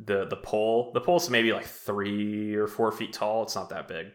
the 0.05 0.27
the 0.27 0.37
pole. 0.37 0.93
The 0.95 1.01
pole's 1.01 1.31
maybe 1.31 1.53
like 1.53 1.67
three 1.67 2.55
or 2.55 2.67
four 2.67 2.93
feet 2.93 3.13
tall. 3.13 3.43
It's 3.43 3.55
not 3.55 3.71
that 3.71 3.89
big, 3.89 4.09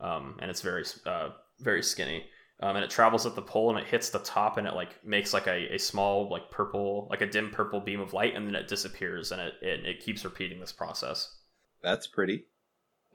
um, 0.00 0.36
and 0.40 0.50
it's 0.50 0.62
very 0.62 0.84
uh 1.06 1.30
very 1.60 1.82
skinny 1.82 2.24
um, 2.60 2.74
and 2.76 2.84
it 2.84 2.90
travels 2.90 3.24
up 3.24 3.34
the 3.34 3.42
pole 3.42 3.70
and 3.70 3.78
it 3.78 3.86
hits 3.86 4.10
the 4.10 4.18
top 4.18 4.58
and 4.58 4.66
it 4.66 4.74
like 4.74 5.04
makes 5.04 5.32
like 5.32 5.46
a, 5.46 5.74
a 5.74 5.78
small 5.78 6.28
like 6.28 6.50
purple 6.50 7.06
like 7.10 7.20
a 7.20 7.26
dim 7.26 7.50
purple 7.50 7.80
beam 7.80 8.00
of 8.00 8.12
light 8.12 8.34
and 8.34 8.46
then 8.46 8.54
it 8.54 8.68
disappears 8.68 9.30
and 9.30 9.40
it, 9.40 9.54
it, 9.62 9.86
it 9.86 10.00
keeps 10.00 10.24
repeating 10.24 10.60
this 10.60 10.72
process 10.72 11.36
That's 11.82 12.06
pretty. 12.06 12.46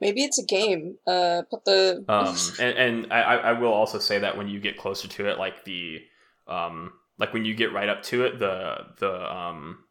Maybe 0.00 0.24
it's 0.24 0.38
a 0.38 0.44
game. 0.44 0.96
Uh, 1.06 1.42
put 1.48 1.64
the. 1.64 2.04
um, 2.08 2.36
and, 2.58 2.76
and 2.76 3.12
I, 3.12 3.20
I 3.20 3.36
I 3.36 3.52
will 3.52 3.72
also 3.72 3.98
say 3.98 4.18
that 4.18 4.36
when 4.36 4.48
you 4.48 4.60
get 4.60 4.76
closer 4.76 5.08
to 5.08 5.28
it 5.28 5.38
like 5.38 5.64
the 5.64 6.00
um 6.48 6.92
like 7.18 7.32
when 7.32 7.44
you 7.44 7.54
get 7.54 7.72
right 7.72 7.88
up 7.88 8.02
to 8.04 8.24
it 8.24 8.38
the 8.38 8.76
the 8.98 9.34
um 9.34 9.83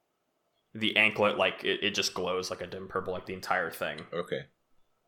the 0.73 0.95
anklet 0.97 1.37
like 1.37 1.63
it, 1.63 1.83
it 1.83 1.95
just 1.95 2.13
glows 2.13 2.49
like 2.49 2.61
a 2.61 2.67
dim 2.67 2.87
purple 2.87 3.13
like 3.13 3.25
the 3.25 3.33
entire 3.33 3.69
thing 3.71 3.99
Okay. 4.13 4.45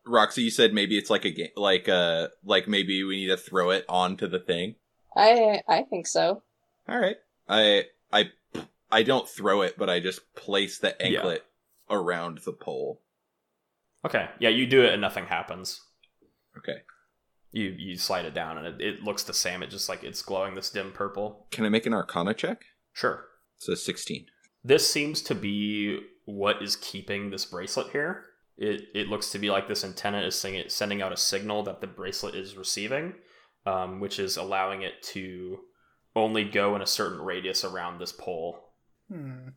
Roxy, 0.07 0.43
you 0.43 0.51
said 0.51 0.71
maybe 0.71 0.97
it's 0.99 1.09
like 1.09 1.25
a 1.25 1.31
game, 1.31 1.49
like 1.55 1.89
uh, 1.89 2.27
like 2.43 2.67
maybe 2.67 3.03
we 3.03 3.15
need 3.15 3.27
to 3.29 3.37
throw 3.37 3.71
it 3.71 3.85
onto 3.89 4.27
the 4.27 4.37
thing. 4.39 4.75
I 5.15 5.61
I 5.67 5.81
think 5.81 6.05
so. 6.05 6.43
All 6.87 6.99
right. 6.99 7.15
I 7.49 7.85
I 8.13 8.29
I 8.91 9.01
don't 9.01 9.27
throw 9.27 9.63
it, 9.63 9.79
but 9.79 9.89
I 9.89 9.99
just 9.99 10.21
place 10.35 10.77
the 10.77 10.95
Yeah. 10.99 11.05
anklet 11.07 11.43
around 11.89 12.39
the 12.45 12.53
pole. 12.53 13.01
okay 14.05 14.29
yeah 14.39 14.49
you 14.49 14.67
do 14.67 14.83
it 14.83 14.91
and 14.93 15.01
nothing 15.01 15.25
happens 15.25 15.81
Okay. 16.57 16.81
you 17.51 17.75
you 17.77 17.97
slide 17.97 18.25
it 18.25 18.33
down 18.35 18.57
and 18.59 18.67
it, 18.67 18.81
it 18.81 19.03
looks 19.03 19.23
the 19.23 19.33
same 19.33 19.61
it 19.63 19.69
just 19.71 19.89
like 19.89 20.03
it's 20.03 20.21
glowing 20.21 20.53
this 20.55 20.69
dim 20.69 20.91
purple 20.91 21.47
Can 21.51 21.65
I 21.65 21.69
make 21.69 21.85
an 21.87 21.93
Arcana 21.93 22.33
check? 22.35 22.63
sure 22.93 23.25
so 23.57 23.73
sixteen. 23.75 24.25
This 24.65 24.89
seems 24.89 25.21
to 25.21 25.35
be 25.35 25.99
what 26.25 26.61
is 26.61 26.75
keeping 26.75 27.29
this 27.29 27.45
bracelet 27.45 27.91
here. 27.91 28.25
It 28.57 28.87
it 28.95 29.07
looks 29.07 29.29
to 29.31 29.39
be 29.39 29.51
like 29.51 29.67
this 29.67 29.83
antenna 29.83 30.21
is 30.21 30.35
sending 30.67 31.01
out 31.01 31.13
a 31.13 31.17
signal 31.17 31.63
that 31.63 31.81
the 31.81 31.87
bracelet 31.87 32.35
is 32.35 32.57
receiving, 32.57 33.13
um, 33.65 33.99
which 33.99 34.17
is 34.17 34.37
allowing 34.37 34.81
it 34.81 35.03
to 35.13 35.59
only 36.15 36.43
go 36.43 36.75
in 36.75 36.81
a 36.81 36.87
certain 36.87 37.21
radius 37.21 37.63
around 37.63 37.99
this 37.99 38.11
pole. 38.11 38.71
Hmm. 39.11 39.49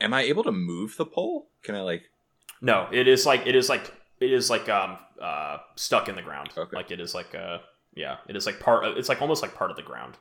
Am 0.00 0.14
I 0.14 0.22
able 0.22 0.44
to 0.44 0.52
move 0.52 0.96
the 0.96 1.04
pole? 1.04 1.48
Can 1.62 1.74
I 1.74 1.82
like? 1.82 2.04
No, 2.62 2.88
it 2.90 3.06
is 3.06 3.26
like 3.26 3.46
it 3.46 3.54
is 3.54 3.68
like 3.68 3.92
it 4.20 4.32
is 4.32 4.48
like 4.48 4.68
um 4.70 4.96
uh 5.20 5.58
stuck 5.74 6.08
in 6.08 6.16
the 6.16 6.22
ground. 6.22 6.50
Okay. 6.56 6.74
Like 6.74 6.90
it 6.90 7.00
is 7.00 7.14
like 7.14 7.34
uh 7.34 7.58
yeah, 7.94 8.18
it 8.26 8.36
is 8.36 8.46
like 8.46 8.60
part. 8.60 8.84
Of, 8.84 8.96
it's 8.96 9.08
like 9.08 9.20
almost 9.20 9.42
like 9.42 9.54
part 9.54 9.70
of 9.70 9.76
the 9.76 9.82
ground. 9.82 10.16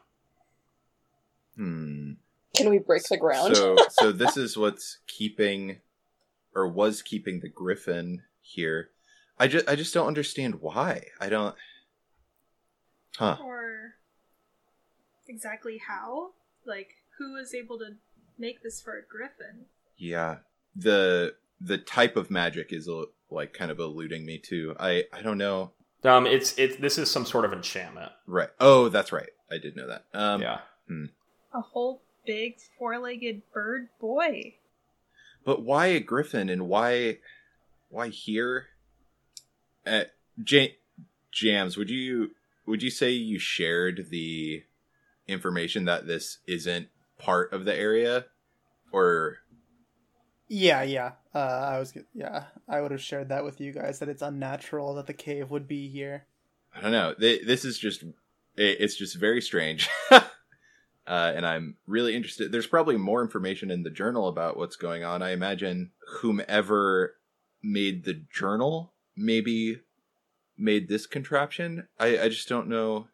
Hmm. 1.55 2.08
Can 2.55 2.69
we 2.69 2.79
break 2.79 3.03
the 3.03 3.17
ground? 3.17 3.55
So 3.55 3.77
so 3.91 4.11
this 4.11 4.37
is 4.37 4.57
what's 4.57 4.99
keeping, 5.07 5.77
or 6.55 6.67
was 6.67 7.01
keeping 7.01 7.39
the 7.39 7.49
griffin 7.49 8.23
here. 8.41 8.89
I 9.37 9.47
just 9.47 9.69
I 9.69 9.75
just 9.75 9.93
don't 9.93 10.07
understand 10.07 10.55
why. 10.55 11.05
I 11.19 11.29
don't. 11.29 11.55
Huh. 13.17 13.37
Or 13.43 13.95
exactly 15.27 15.79
how? 15.87 16.31
Like, 16.65 16.89
who 17.17 17.33
was 17.33 17.53
able 17.53 17.77
to 17.79 17.95
make 18.37 18.63
this 18.63 18.81
for 18.81 18.97
a 18.97 19.01
griffin? 19.01 19.65
Yeah. 19.97 20.37
The 20.75 21.35
the 21.61 21.77
type 21.77 22.15
of 22.15 22.31
magic 22.31 22.71
is 22.71 22.89
like 23.29 23.53
kind 23.53 23.71
of 23.71 23.79
eluding 23.79 24.25
me 24.25 24.37
too. 24.37 24.75
I 24.79 25.05
I 25.13 25.21
don't 25.21 25.37
know. 25.37 25.71
Um, 26.03 26.25
it's 26.25 26.57
it. 26.57 26.81
This 26.81 26.97
is 26.97 27.11
some 27.11 27.25
sort 27.25 27.45
of 27.45 27.53
enchantment. 27.53 28.11
Right. 28.25 28.49
Oh, 28.59 28.89
that's 28.89 29.11
right. 29.11 29.29
I 29.51 29.57
did 29.57 29.75
know 29.75 29.87
that. 29.87 30.05
Um, 30.13 30.41
yeah. 30.41 30.59
A 31.53 31.61
whole 31.61 32.01
big 32.29 32.57
four-legged 32.77 33.41
bird 33.51 33.89
boy. 33.99 34.53
But 35.43 35.63
why 35.63 35.87
a 35.87 35.99
griffin 35.99 36.47
and 36.47 36.67
why 36.67 37.17
why 37.89 38.09
here? 38.09 38.67
Uh, 39.83 40.03
J- 40.43 40.77
Jams, 41.31 41.75
would 41.75 41.89
you 41.89 42.31
would 42.67 42.83
you 42.83 42.91
say 42.91 43.09
you 43.09 43.39
shared 43.39 44.11
the 44.11 44.63
information 45.27 45.85
that 45.85 46.05
this 46.05 46.37
isn't 46.45 46.89
part 47.17 47.51
of 47.51 47.65
the 47.65 47.75
area, 47.75 48.25
or 48.91 49.39
Yeah, 50.47 50.83
yeah. 50.83 51.13
Uh, 51.33 51.39
I 51.39 51.79
was, 51.79 51.93
yeah, 52.13 52.43
I 52.67 52.81
would 52.81 52.91
have 52.91 53.01
shared 53.01 53.29
that 53.29 53.43
with 53.43 53.59
you 53.59 53.71
guys 53.71 53.97
that 53.99 54.09
it's 54.09 54.21
unnatural 54.21 54.93
that 54.95 55.07
the 55.07 55.13
cave 55.13 55.49
would 55.49 55.67
be 55.67 55.89
here. 55.89 56.25
I 56.75 56.81
don't 56.81 56.91
know. 56.91 57.15
This 57.17 57.65
is 57.65 57.79
just 57.79 58.03
it's 58.55 58.95
just 58.95 59.15
very 59.15 59.41
strange. 59.41 59.89
uh, 61.09 61.33
and 61.35 61.43
I'm 61.45 61.75
really 61.87 62.15
interested. 62.15 62.51
There's 62.51 62.67
probably 62.67 62.95
more 62.95 63.23
information 63.23 63.71
in 63.71 63.81
the 63.81 63.89
journal 63.89 64.27
about 64.27 64.57
what's 64.57 64.75
going 64.75 65.03
on. 65.03 65.23
I 65.23 65.31
imagine 65.31 65.89
whomever 66.19 67.15
made 67.63 68.05
the 68.05 68.21
journal 68.31 68.93
maybe 69.17 69.81
made 70.55 70.87
this 70.87 71.07
contraption. 71.07 71.87
I, 71.99 72.19
I 72.19 72.29
just 72.29 72.47
don't 72.47 72.67
know 72.67 73.07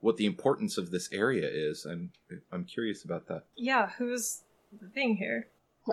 what 0.00 0.16
the 0.16 0.24
importance 0.24 0.78
of 0.78 0.90
this 0.90 1.12
area 1.12 1.46
is. 1.52 1.84
I'm 1.84 2.12
I'm 2.50 2.64
curious 2.64 3.04
about 3.04 3.28
that. 3.28 3.44
Yeah, 3.56 3.90
who's 3.98 4.42
living 4.80 5.16
here? 5.16 5.48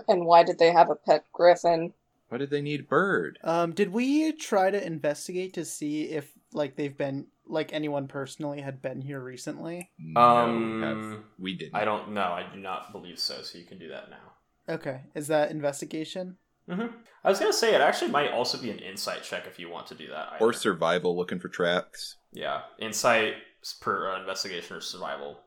And 0.08 0.26
why 0.26 0.44
did 0.44 0.58
they 0.58 0.72
have 0.72 0.90
a 0.90 0.96
pet 0.96 1.26
griffin? 1.34 1.94
Why 2.30 2.38
did 2.38 2.50
they 2.50 2.62
need 2.62 2.88
bird? 2.88 3.40
Um, 3.44 3.74
did 3.74 3.92
we 3.92 4.32
try 4.32 4.72
to 4.72 4.84
investigate 4.84 5.54
to 5.54 5.66
see 5.66 6.04
if 6.04 6.32
like 6.54 6.78
they've 6.78 6.98
been 6.98 7.28
like 7.46 7.74
anyone 7.74 8.08
personally 8.08 8.62
had 8.62 8.82
been 8.82 9.02
here 9.02 9.20
recently? 9.20 9.92
No, 10.00 10.22
Um, 10.22 10.82
have- 10.82 11.24
we 11.40 11.56
didn't. 11.56 11.76
I 11.76 11.86
don't 11.86 12.12
know. 12.14 12.22
I 12.24 12.44
do 12.54 12.60
not 12.60 12.92
believe 12.92 13.20
so. 13.20 13.42
So 13.42 13.58
you 13.58 13.66
can 13.66 13.78
do 13.80 13.90
that 13.90 14.10
now. 14.10 14.34
Okay, 14.76 15.02
is 15.14 15.28
that 15.28 15.52
investigation? 15.52 16.38
hmm 16.70 16.88
I 17.26 17.30
was 17.30 17.40
gonna 17.40 17.52
say 17.54 17.76
it 17.76 17.82
actually 17.82 18.12
might 18.12 18.32
also 18.32 18.58
be 18.58 18.70
an 18.70 18.80
insight 18.80 19.24
check 19.24 19.46
if 19.48 19.60
you 19.60 19.70
want 19.70 19.88
to 19.88 19.96
do 19.96 20.08
that. 20.10 20.38
Or 20.42 20.54
survival, 20.54 21.16
looking 21.18 21.40
for 21.40 21.50
tracks. 21.50 22.18
yeah, 22.32 22.62
insight 22.80 23.36
per 23.82 24.12
uh, 24.12 24.20
investigation 24.20 24.76
or 24.78 24.82
survival. 24.82 25.40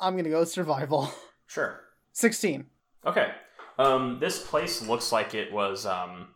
I'm 0.00 0.16
gonna 0.16 0.30
go 0.30 0.44
survival. 0.44 1.10
Sure. 1.46 1.80
Sixteen. 2.12 2.66
Okay. 3.06 3.32
Um, 3.78 4.18
this 4.20 4.44
place 4.46 4.86
looks 4.86 5.12
like 5.12 5.34
it 5.34 5.50
was 5.50 5.86
um, 5.86 6.28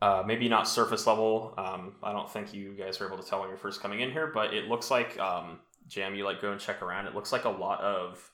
uh, 0.00 0.22
maybe 0.26 0.48
not 0.48 0.68
surface 0.68 1.06
level. 1.06 1.54
Um, 1.58 1.94
I 2.02 2.12
don't 2.12 2.30
think 2.30 2.54
you 2.54 2.74
guys 2.74 3.00
were 3.00 3.06
able 3.06 3.22
to 3.22 3.28
tell 3.28 3.40
when 3.40 3.48
you're 3.48 3.58
first 3.58 3.80
coming 3.80 4.00
in 4.00 4.10
here, 4.10 4.30
but 4.32 4.54
it 4.54 4.66
looks 4.66 4.90
like 4.90 5.18
um, 5.18 5.60
Jam. 5.86 6.14
You 6.14 6.24
like 6.24 6.40
go 6.40 6.52
and 6.52 6.60
check 6.60 6.82
around. 6.82 7.06
It 7.06 7.14
looks 7.14 7.32
like 7.32 7.44
a 7.44 7.50
lot 7.50 7.80
of, 7.80 8.30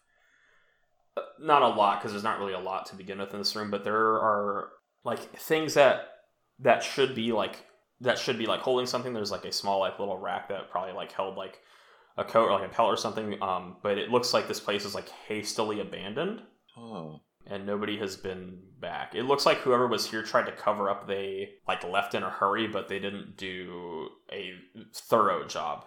uh, 1.16 1.22
not 1.40 1.62
a 1.62 1.68
lot 1.68 2.00
because 2.00 2.12
there's 2.12 2.24
not 2.24 2.38
really 2.38 2.52
a 2.52 2.58
lot 2.58 2.86
to 2.86 2.96
begin 2.96 3.18
with 3.18 3.32
in 3.32 3.38
this 3.38 3.56
room, 3.56 3.70
but 3.70 3.84
there 3.84 3.96
are 3.96 4.70
like 5.04 5.20
things 5.38 5.74
that 5.74 6.08
that 6.60 6.82
should 6.82 7.14
be 7.14 7.32
like 7.32 7.64
that 8.00 8.18
should 8.18 8.38
be 8.38 8.46
like 8.46 8.60
holding 8.60 8.86
something. 8.86 9.12
There's 9.12 9.30
like 9.30 9.44
a 9.44 9.52
small 9.52 9.80
like 9.80 9.98
little 9.98 10.18
rack 10.18 10.48
that 10.48 10.70
probably 10.70 10.92
like 10.92 11.12
held 11.12 11.36
like 11.36 11.60
a 12.16 12.24
coat 12.24 12.48
or 12.48 12.58
like 12.58 12.70
a 12.70 12.72
pellet 12.72 12.92
or 12.92 12.96
something. 12.96 13.42
Um, 13.42 13.76
but 13.82 13.98
it 13.98 14.10
looks 14.10 14.34
like 14.34 14.48
this 14.48 14.60
place 14.60 14.84
is 14.84 14.94
like 14.94 15.08
hastily 15.08 15.80
abandoned 15.80 16.42
Oh. 16.76 17.20
And 17.46 17.66
nobody 17.66 17.98
has 17.98 18.16
been 18.16 18.58
back. 18.80 19.14
It 19.14 19.24
looks 19.24 19.46
like 19.46 19.58
whoever 19.58 19.86
was 19.86 20.10
here 20.10 20.22
tried 20.22 20.46
to 20.46 20.52
cover 20.52 20.88
up. 20.88 21.06
They 21.06 21.50
like 21.66 21.84
left 21.84 22.14
in 22.14 22.22
a 22.22 22.30
hurry, 22.30 22.66
but 22.66 22.88
they 22.88 22.98
didn't 22.98 23.36
do 23.36 24.08
a 24.32 24.52
thorough 24.94 25.46
job. 25.46 25.84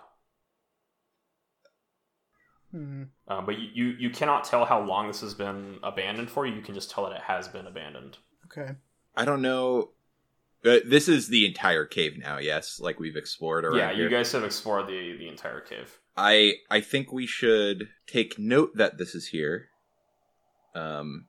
Hmm. 2.71 3.03
Um, 3.27 3.45
but 3.45 3.57
you, 3.57 3.69
you 3.73 3.85
you 3.99 4.09
cannot 4.09 4.43
tell 4.43 4.65
how 4.65 4.83
long 4.83 5.07
this 5.07 5.21
has 5.21 5.33
been 5.33 5.77
abandoned 5.83 6.29
for. 6.29 6.45
You 6.45 6.61
can 6.61 6.75
just 6.75 6.91
tell 6.91 7.05
that 7.05 7.15
it 7.15 7.21
has 7.21 7.47
been 7.47 7.65
abandoned. 7.65 8.17
Okay. 8.45 8.73
I 9.15 9.25
don't 9.25 9.41
know. 9.41 9.91
Uh, 10.65 10.79
this 10.85 11.07
is 11.07 11.27
the 11.29 11.45
entire 11.45 11.85
cave 11.85 12.17
now, 12.17 12.39
yes? 12.39 12.79
Like 12.79 12.99
we've 12.99 13.15
explored 13.15 13.63
around 13.63 13.77
yeah, 13.77 13.93
here. 13.93 14.03
you 14.03 14.09
guys 14.09 14.31
have 14.33 14.43
explored 14.43 14.87
the 14.87 15.15
the 15.17 15.27
entire 15.27 15.61
cave. 15.61 15.97
I 16.15 16.55
I 16.69 16.81
think 16.81 17.11
we 17.11 17.25
should 17.25 17.89
take 18.05 18.37
note 18.37 18.75
that 18.75 18.97
this 18.97 19.15
is 19.15 19.27
here. 19.27 19.69
Um 20.75 21.25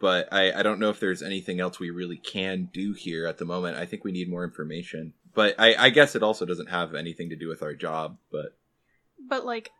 but 0.00 0.32
I, 0.32 0.52
I 0.52 0.62
don't 0.62 0.80
know 0.80 0.90
if 0.90 1.00
there's 1.00 1.22
anything 1.22 1.60
else 1.60 1.78
we 1.78 1.90
really 1.90 2.16
can 2.16 2.68
do 2.72 2.92
here 2.92 3.26
at 3.26 3.38
the 3.38 3.44
moment. 3.44 3.76
I 3.76 3.86
think 3.86 4.04
we 4.04 4.12
need 4.12 4.28
more 4.28 4.44
information. 4.44 5.12
But 5.34 5.54
I, 5.58 5.74
I 5.74 5.90
guess 5.90 6.16
it 6.16 6.22
also 6.22 6.44
doesn't 6.44 6.70
have 6.70 6.94
anything 6.94 7.28
to 7.30 7.36
do 7.36 7.48
with 7.48 7.62
our 7.62 7.74
job, 7.74 8.16
but 8.32 8.56
But 9.28 9.44
like, 9.44 9.70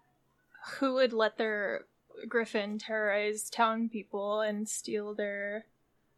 who 0.78 0.94
would 0.94 1.12
let 1.12 1.38
their 1.38 1.86
griffin 2.28 2.78
terrorize 2.78 3.48
town 3.50 3.88
people 3.88 4.40
and 4.40 4.68
steal 4.68 5.14
their 5.14 5.64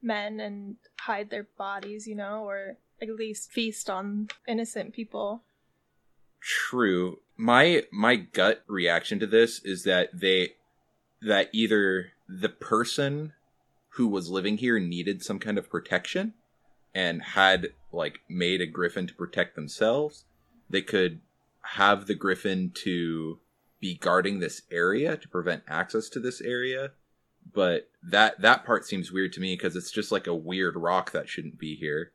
men 0.02 0.40
and 0.40 0.76
hide 1.00 1.30
their 1.30 1.46
bodies? 1.56 2.06
You 2.06 2.16
know, 2.16 2.44
or 2.44 2.76
at 3.00 3.08
least 3.10 3.52
feast 3.52 3.88
on 3.88 4.28
innocent 4.46 4.92
people. 4.92 5.42
True. 6.40 7.20
My 7.36 7.84
my 7.92 8.16
gut 8.16 8.62
reaction 8.66 9.18
to 9.20 9.26
this 9.26 9.60
is 9.64 9.84
that 9.84 10.10
they 10.12 10.54
that 11.22 11.48
either 11.52 12.12
the 12.28 12.48
person 12.48 13.32
who 13.98 14.06
was 14.06 14.30
living 14.30 14.58
here 14.58 14.78
needed 14.78 15.24
some 15.24 15.40
kind 15.40 15.58
of 15.58 15.68
protection 15.68 16.32
and 16.94 17.20
had 17.20 17.66
like 17.90 18.20
made 18.28 18.60
a 18.60 18.66
griffin 18.66 19.08
to 19.08 19.14
protect 19.14 19.56
themselves. 19.56 20.24
They 20.70 20.82
could 20.82 21.20
have 21.62 22.06
the 22.06 22.14
griffin 22.14 22.70
to 22.84 23.40
be 23.80 23.96
guarding 23.96 24.38
this 24.38 24.62
area 24.70 25.16
to 25.16 25.28
prevent 25.28 25.64
access 25.66 26.08
to 26.10 26.20
this 26.20 26.40
area. 26.40 26.92
But 27.52 27.88
that 28.00 28.40
that 28.40 28.64
part 28.64 28.86
seems 28.86 29.10
weird 29.10 29.32
to 29.32 29.40
me 29.40 29.56
because 29.56 29.74
it's 29.74 29.90
just 29.90 30.12
like 30.12 30.28
a 30.28 30.34
weird 30.34 30.76
rock 30.76 31.10
that 31.10 31.28
shouldn't 31.28 31.58
be 31.58 31.74
here. 31.74 32.12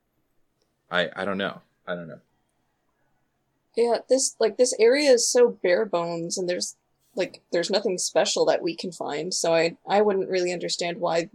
I 0.90 1.10
I 1.14 1.26
don't 1.26 1.38
know. 1.38 1.64
I 1.86 1.96
don't 1.96 2.08
know. 2.08 2.22
Yeah, 3.76 3.98
this 4.08 4.38
like 4.40 4.56
this 4.56 4.74
area 4.80 5.12
is 5.12 5.28
so 5.28 5.50
bare 5.62 5.86
bones, 5.86 6.38
and 6.38 6.48
there's 6.48 6.78
like 7.14 7.42
there's 7.52 7.70
nothing 7.70 7.98
special 7.98 8.46
that 8.46 8.62
we 8.62 8.74
can 8.74 8.94
find. 8.94 9.34
So 9.34 9.54
I 9.54 9.76
I 9.86 10.02
wouldn't 10.02 10.30
really 10.30 10.54
understand 10.54 11.02
why 11.02 11.30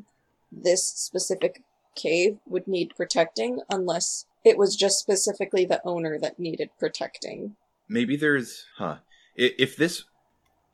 this 0.51 0.86
specific 0.86 1.62
cave 1.94 2.38
would 2.46 2.68
need 2.68 2.94
protecting 2.96 3.61
unless 3.68 4.26
it 4.44 4.57
was 4.57 4.76
just 4.76 4.99
specifically 4.99 5.64
the 5.64 5.80
owner 5.84 6.18
that 6.18 6.38
needed 6.38 6.70
protecting. 6.78 7.57
maybe 7.88 8.16
there's 8.16 8.66
huh. 8.76 8.96
If 9.36 9.76
this 9.76 10.05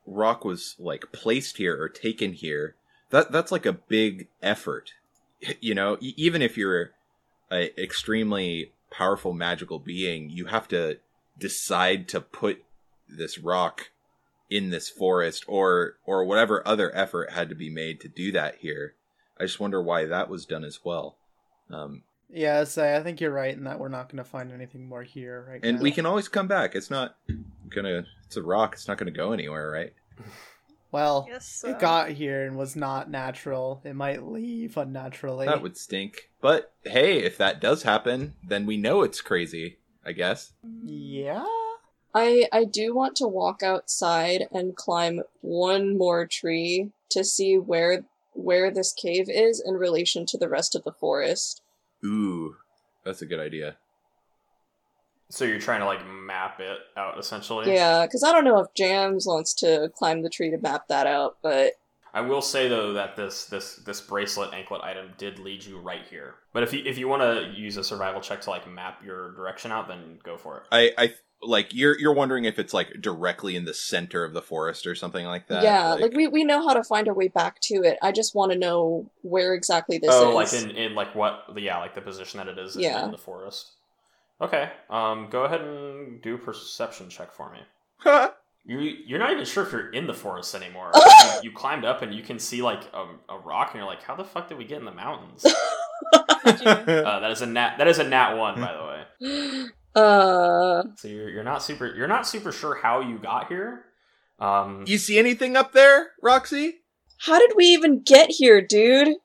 rock 0.07 0.43
was 0.43 0.75
like 0.79 1.11
placed 1.11 1.57
here 1.57 1.79
or 1.79 1.89
taken 1.89 2.33
here 2.33 2.75
that 3.09 3.31
that's 3.31 3.51
like 3.51 3.65
a 3.65 3.73
big 3.73 4.27
effort. 4.41 4.93
You 5.59 5.75
know 5.75 5.97
even 5.99 6.41
if 6.41 6.57
you're 6.57 6.91
a 7.51 7.79
extremely 7.81 8.71
powerful 8.91 9.33
magical 9.33 9.79
being 9.79 10.29
you 10.29 10.45
have 10.45 10.67
to 10.69 10.99
decide 11.37 12.07
to 12.09 12.21
put 12.21 12.63
this 13.09 13.37
rock 13.37 13.89
in 14.49 14.69
this 14.69 14.89
forest 14.89 15.43
or 15.47 15.97
or 16.05 16.23
whatever 16.23 16.67
other 16.67 16.95
effort 16.95 17.31
had 17.31 17.49
to 17.49 17.55
be 17.55 17.69
made 17.69 17.99
to 17.99 18.07
do 18.07 18.31
that 18.31 18.55
here 18.59 18.93
i 19.39 19.43
just 19.43 19.59
wonder 19.59 19.81
why 19.81 20.05
that 20.05 20.29
was 20.29 20.45
done 20.45 20.63
as 20.63 20.79
well 20.83 21.17
um 21.71 22.03
Yeah, 22.29 22.63
so 22.63 22.83
I 22.83 23.01
think 23.03 23.21
you're 23.21 23.31
right 23.31 23.55
in 23.55 23.63
that 23.65 23.79
we're 23.79 23.87
not 23.89 24.09
gonna 24.09 24.23
find 24.23 24.51
anything 24.51 24.87
more 24.87 25.03
here 25.03 25.45
right 25.49 25.59
and 25.63 25.77
now. 25.77 25.83
we 25.83 25.91
can 25.91 26.05
always 26.05 26.27
come 26.27 26.47
back 26.47 26.75
it's 26.75 26.89
not 26.91 27.15
gonna 27.69 28.05
it's 28.25 28.37
a 28.37 28.41
rock 28.43 28.73
it's 28.73 28.87
not 28.87 28.97
gonna 28.97 29.11
go 29.11 29.31
anywhere 29.31 29.69
right 29.71 29.93
Well, 30.91 31.25
Yes. 31.29 31.63
it 31.67 31.77
got 31.79 32.11
here 32.11 32.45
and 32.45 32.55
was 32.55 32.75
not 32.77 33.11
natural. 33.11 33.81
It 33.83 33.95
might 33.95 34.23
leave 34.23 34.77
unnaturally. 34.77 35.45
That 35.45 35.61
would 35.61 35.75
stink. 35.75 36.29
But 36.39 36.71
hey, 36.85 37.17
if 37.19 37.37
that 37.37 37.59
does 37.59 37.83
happen, 37.83 38.35
then 38.47 38.65
we 38.65 38.77
know 38.77 39.01
it's 39.01 39.19
crazy, 39.19 39.79
I 40.05 40.13
guess. 40.13 40.53
Yeah. 40.85 41.43
I 42.13 42.47
I 42.53 42.63
do 42.63 42.95
want 42.95 43.17
to 43.17 43.27
walk 43.27 43.61
outside 43.61 44.47
and 44.53 44.73
climb 44.73 45.21
one 45.41 45.97
more 45.97 46.25
tree 46.27 46.91
to 47.09 47.25
see 47.25 47.57
where 47.57 48.05
where 48.35 48.71
this 48.71 48.93
cave 48.93 49.29
is 49.29 49.61
in 49.65 49.75
relation 49.75 50.25
to 50.27 50.37
the 50.37 50.49
rest 50.49 50.75
of 50.75 50.83
the 50.83 50.91
forest. 50.91 51.61
Ooh, 52.03 52.55
that's 53.03 53.21
a 53.21 53.25
good 53.25 53.39
idea. 53.39 53.77
So 55.29 55.43
you're 55.43 55.59
trying 55.59 55.79
to 55.79 55.85
like 55.85 56.05
map 56.07 56.59
it 56.59 56.77
out 56.95 57.17
essentially. 57.17 57.73
Yeah, 57.73 58.05
because 58.05 58.23
I 58.23 58.31
don't 58.31 58.43
know 58.43 58.59
if 58.59 58.73
Jams 58.75 59.25
wants 59.25 59.53
to 59.55 59.91
climb 59.95 60.21
the 60.21 60.29
tree 60.29 60.51
to 60.51 60.57
map 60.57 60.87
that 60.87 61.07
out, 61.07 61.37
but 61.41 61.73
I 62.15 62.21
will 62.21 62.41
say 62.41 62.69
though 62.69 62.93
that 62.93 63.17
this 63.17 63.45
this 63.45 63.75
this 63.75 63.99
bracelet 63.99 64.53
anklet 64.53 64.81
item 64.81 65.11
did 65.17 65.37
lead 65.37 65.65
you 65.65 65.77
right 65.77 66.07
here. 66.09 66.35
But 66.53 66.63
if 66.63 66.71
you 66.71 66.81
if 66.85 66.97
you 66.97 67.09
want 67.09 67.21
to 67.23 67.51
use 67.59 67.75
a 67.75 67.83
survival 67.83 68.21
check 68.21 68.39
to 68.41 68.49
like 68.49 68.67
map 68.71 69.03
your 69.03 69.33
direction 69.33 69.69
out, 69.73 69.89
then 69.89 70.19
go 70.23 70.37
for 70.37 70.59
it. 70.59 70.63
I, 70.71 70.91
I 70.97 71.13
like 71.41 71.73
you're 71.73 71.99
you're 71.99 72.13
wondering 72.13 72.45
if 72.45 72.57
it's 72.57 72.73
like 72.73 73.01
directly 73.01 73.57
in 73.57 73.65
the 73.65 73.73
center 73.73 74.23
of 74.23 74.33
the 74.33 74.41
forest 74.41 74.87
or 74.87 74.95
something 74.95 75.25
like 75.25 75.47
that. 75.49 75.61
yeah, 75.61 75.93
like, 75.93 76.13
we, 76.13 76.27
we 76.27 76.45
know 76.45 76.65
how 76.65 76.73
to 76.73 76.85
find 76.85 77.09
our 77.09 77.13
way 77.13 77.27
back 77.27 77.59
to 77.63 77.83
it. 77.83 77.97
I 78.01 78.13
just 78.13 78.33
want 78.33 78.53
to 78.53 78.57
know 78.57 79.11
where 79.21 79.53
exactly 79.53 79.97
this 79.97 80.09
is. 80.09 80.15
oh, 80.15 80.39
is. 80.39 80.53
like 80.53 80.63
in, 80.63 80.71
in 80.71 80.95
like 80.95 81.13
what? 81.15 81.43
Yeah, 81.57 81.79
like 81.79 81.95
the 81.95 82.01
position 82.01 82.37
that 82.37 82.47
it 82.47 82.57
is 82.57 82.77
in, 82.77 82.83
Yeah. 82.83 83.03
in 83.03 83.11
the 83.11 83.17
forest. 83.17 83.71
Okay. 84.39 84.69
Um, 84.89 85.27
go 85.29 85.43
ahead 85.43 85.59
and 85.59 86.21
do 86.21 86.35
a 86.35 86.37
perception 86.37 87.09
check 87.09 87.33
for 87.33 87.51
me. 87.51 88.29
You 88.67 88.79
you're 88.79 89.19
not 89.19 89.31
even 89.31 89.45
sure 89.45 89.63
if 89.65 89.71
you're 89.71 89.91
in 89.91 90.07
the 90.07 90.13
forest 90.13 90.55
anymore. 90.55 90.91
you, 90.95 91.49
you 91.49 91.51
climbed 91.51 91.85
up 91.85 92.01
and 92.01 92.13
you 92.13 92.23
can 92.23 92.39
see 92.39 92.61
like 92.63 92.81
a, 92.93 93.05
a 93.33 93.37
rock, 93.37 93.69
and 93.71 93.79
you're 93.79 93.87
like, 93.87 94.01
how 94.03 94.15
the 94.15 94.23
fuck 94.23 94.47
did 94.49 94.57
we 94.57 94.65
get 94.65 94.79
in 94.79 94.85
the 94.85 94.91
mountains? 94.91 95.45
Uh, 96.45 97.19
that 97.21 97.31
is 97.31 97.41
a 97.41 97.45
nat. 97.47 97.77
That 97.79 97.87
is 97.87 97.97
a 97.97 98.03
nat 98.03 98.35
one, 98.35 98.59
by 98.61 98.73
the 98.73 98.83
way. 98.85 99.65
uh, 99.95 100.83
So 100.95 101.07
you're, 101.07 101.29
you're 101.29 101.43
not 101.43 101.63
super. 101.63 101.87
You're 101.95 102.07
not 102.07 102.27
super 102.27 102.51
sure 102.51 102.75
how 102.75 102.99
you 103.01 103.17
got 103.17 103.47
here. 103.47 103.85
Um, 104.39 104.83
you 104.85 104.97
see 104.99 105.17
anything 105.17 105.55
up 105.57 105.71
there, 105.73 106.11
Roxy? 106.21 106.75
how 107.17 107.39
did 107.39 107.53
we 107.55 107.65
even 107.65 108.03
get 108.03 108.29
here, 108.29 108.61
dude? 108.61 109.15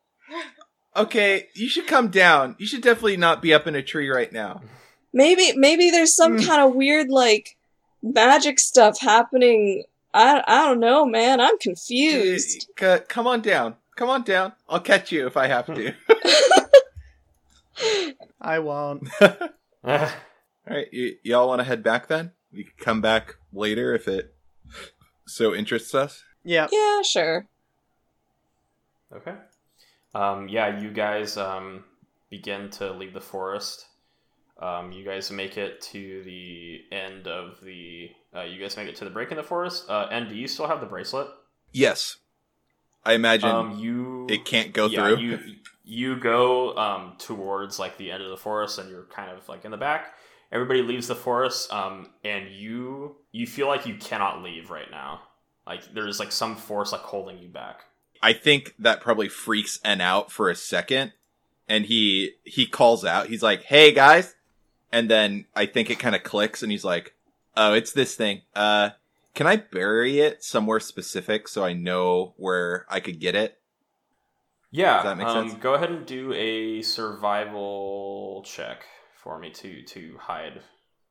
Okay, 0.96 1.48
you 1.54 1.68
should 1.68 1.86
come 1.86 2.08
down. 2.08 2.56
You 2.58 2.66
should 2.66 2.80
definitely 2.82 3.16
not 3.18 3.42
be 3.42 3.52
up 3.52 3.66
in 3.66 3.74
a 3.74 3.82
tree 3.82 4.08
right 4.08 4.32
now. 4.32 4.62
Maybe 5.12 5.52
maybe 5.56 5.90
there's 5.90 6.14
some 6.14 6.38
Hmm. 6.38 6.44
kind 6.46 6.62
of 6.62 6.74
weird 6.74 7.08
like 7.10 7.56
magic 8.02 8.58
stuff 8.58 8.98
happening. 9.00 9.84
I 10.14 10.42
I 10.46 10.66
don't 10.66 10.80
know, 10.80 11.04
man. 11.06 11.40
I'm 11.40 11.58
confused. 11.58 12.66
C- 12.78 12.96
Come 13.08 13.26
on 13.26 13.40
down. 13.42 13.76
Come 13.96 14.08
on 14.08 14.22
down. 14.22 14.52
I'll 14.68 14.80
catch 14.80 15.12
you 15.12 15.26
if 15.26 15.36
I 15.36 15.46
have 15.46 15.66
to. 15.66 15.94
I 18.40 18.58
won't. 18.58 19.08
All 19.20 19.36
right, 19.84 20.86
y- 20.92 21.12
y'all 21.22 21.48
want 21.48 21.60
to 21.60 21.64
head 21.64 21.82
back 21.82 22.08
then? 22.08 22.32
We 22.52 22.64
could 22.64 22.78
come 22.78 23.00
back 23.00 23.36
later 23.52 23.94
if 23.94 24.08
it 24.08 24.34
so 25.26 25.54
interests 25.54 25.94
us. 25.94 26.22
Yeah. 26.44 26.66
Yeah, 26.72 27.02
sure. 27.02 27.46
Okay. 29.14 29.34
Um, 30.14 30.48
yeah, 30.48 30.80
you 30.80 30.90
guys 30.90 31.36
um, 31.36 31.84
begin 32.30 32.70
to 32.70 32.92
leave 32.92 33.12
the 33.14 33.20
forest. 33.20 33.86
Um, 34.60 34.92
you 34.92 35.04
guys 35.04 35.30
make 35.30 35.56
it 35.56 35.80
to 35.92 36.22
the 36.24 36.80
end 36.92 37.26
of 37.26 37.60
the. 37.64 38.10
Uh, 38.34 38.42
you 38.42 38.60
guys 38.60 38.76
make 38.76 38.88
it 38.88 38.96
to 38.96 39.04
the 39.04 39.10
break 39.10 39.30
in 39.30 39.36
the 39.36 39.42
forest. 39.42 39.88
Uh, 39.88 40.06
and 40.10 40.28
do 40.28 40.34
you 40.34 40.46
still 40.46 40.66
have 40.66 40.80
the 40.80 40.86
bracelet? 40.86 41.28
Yes, 41.72 42.16
I 43.04 43.14
imagine 43.14 43.48
Um, 43.48 43.78
you 43.78 44.26
it 44.28 44.44
can't 44.44 44.72
go 44.72 44.86
yeah, 44.86 45.08
through. 45.08 45.18
You 45.18 45.38
you 45.84 46.16
go 46.16 46.76
um, 46.76 47.14
towards 47.18 47.78
like 47.78 47.96
the 47.96 48.10
end 48.12 48.22
of 48.22 48.30
the 48.30 48.36
forest, 48.36 48.78
and 48.78 48.90
you're 48.90 49.06
kind 49.06 49.30
of 49.30 49.48
like 49.48 49.64
in 49.64 49.70
the 49.70 49.76
back. 49.76 50.14
Everybody 50.52 50.82
leaves 50.82 51.06
the 51.06 51.14
forest, 51.14 51.72
um, 51.72 52.10
and 52.24 52.50
you 52.50 53.16
you 53.32 53.46
feel 53.46 53.66
like 53.66 53.86
you 53.86 53.94
cannot 53.96 54.42
leave 54.42 54.70
right 54.70 54.90
now. 54.90 55.20
Like 55.66 55.94
there's 55.94 56.18
like 56.18 56.32
some 56.32 56.56
force 56.56 56.92
like 56.92 57.02
holding 57.02 57.38
you 57.38 57.48
back. 57.48 57.82
I 58.22 58.34
think 58.34 58.74
that 58.78 59.00
probably 59.00 59.28
freaks 59.28 59.80
N 59.84 60.00
out 60.00 60.30
for 60.30 60.50
a 60.50 60.54
second, 60.56 61.12
and 61.68 61.86
he 61.86 62.32
he 62.44 62.66
calls 62.66 63.04
out. 63.04 63.28
He's 63.28 63.42
like, 63.42 63.62
"Hey 63.62 63.92
guys," 63.92 64.34
and 64.92 65.10
then 65.10 65.46
I 65.54 65.66
think 65.66 65.90
it 65.90 65.98
kind 65.98 66.14
of 66.14 66.22
clicks, 66.22 66.62
and 66.62 66.70
he's 66.70 66.84
like, 66.84 67.14
"Oh, 67.56 67.72
it's 67.74 67.92
this 67.92 68.14
thing. 68.14 68.42
Uh, 68.54 68.90
can 69.34 69.46
I 69.46 69.56
bury 69.56 70.20
it 70.20 70.42
somewhere 70.42 70.80
specific 70.80 71.48
so 71.48 71.64
I 71.64 71.72
know 71.72 72.34
where 72.36 72.86
I 72.88 73.00
could 73.00 73.20
get 73.20 73.34
it?" 73.34 73.58
Yeah. 74.70 74.96
Does 74.96 75.04
that 75.04 75.18
make 75.18 75.26
um, 75.26 75.48
sense? 75.48 75.60
Go 75.60 75.74
ahead 75.74 75.90
and 75.90 76.06
do 76.06 76.32
a 76.32 76.82
survival 76.82 78.42
check 78.46 78.84
for 79.16 79.38
me 79.38 79.50
to 79.50 79.82
to 79.82 80.16
hide 80.18 80.60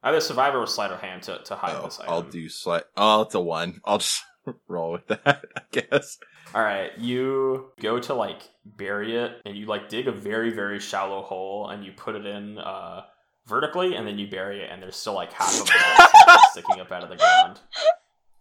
either 0.04 0.20
survivor 0.20 0.60
or 0.60 0.68
sleight 0.68 0.92
of 0.92 1.00
hand 1.00 1.24
to, 1.24 1.40
to 1.44 1.56
hide 1.56 1.76
Oh, 1.78 1.86
this 1.86 2.00
item. 2.00 2.14
I'll 2.14 2.22
do 2.22 2.50
slight. 2.50 2.84
Oh, 2.96 3.22
it's 3.22 3.36
a 3.36 3.40
one. 3.40 3.82
I'll 3.86 4.00
just 4.00 4.24
roll 4.68 4.94
with 4.94 5.08
that, 5.08 5.46
I 5.56 5.62
guess. 5.72 6.18
All 6.56 6.64
right, 6.64 6.98
you 6.98 7.72
go 7.80 8.00
to 8.00 8.14
like 8.14 8.42
bury 8.66 9.16
it, 9.16 9.42
and 9.46 9.56
you 9.56 9.66
like 9.66 9.90
dig 9.90 10.08
a 10.08 10.12
very 10.12 10.52
very 10.52 10.80
shallow 10.80 11.22
hole, 11.22 11.70
and 11.70 11.84
you 11.86 11.92
put 11.92 12.16
it 12.16 12.26
in 12.26 12.58
uh, 12.58 13.04
vertically, 13.50 13.96
and 13.96 14.08
then 14.08 14.18
you 14.20 14.28
bury 14.28 14.62
it, 14.62 14.70
and 14.72 14.82
there's 14.82 14.96
still 14.96 15.14
like 15.16 15.34
half 15.34 15.60
of 15.62 15.68
it 15.70 16.40
sticking 16.52 16.80
up 16.80 16.92
out 16.92 17.04
of 17.04 17.10
the 17.10 17.18
ground. 17.18 17.60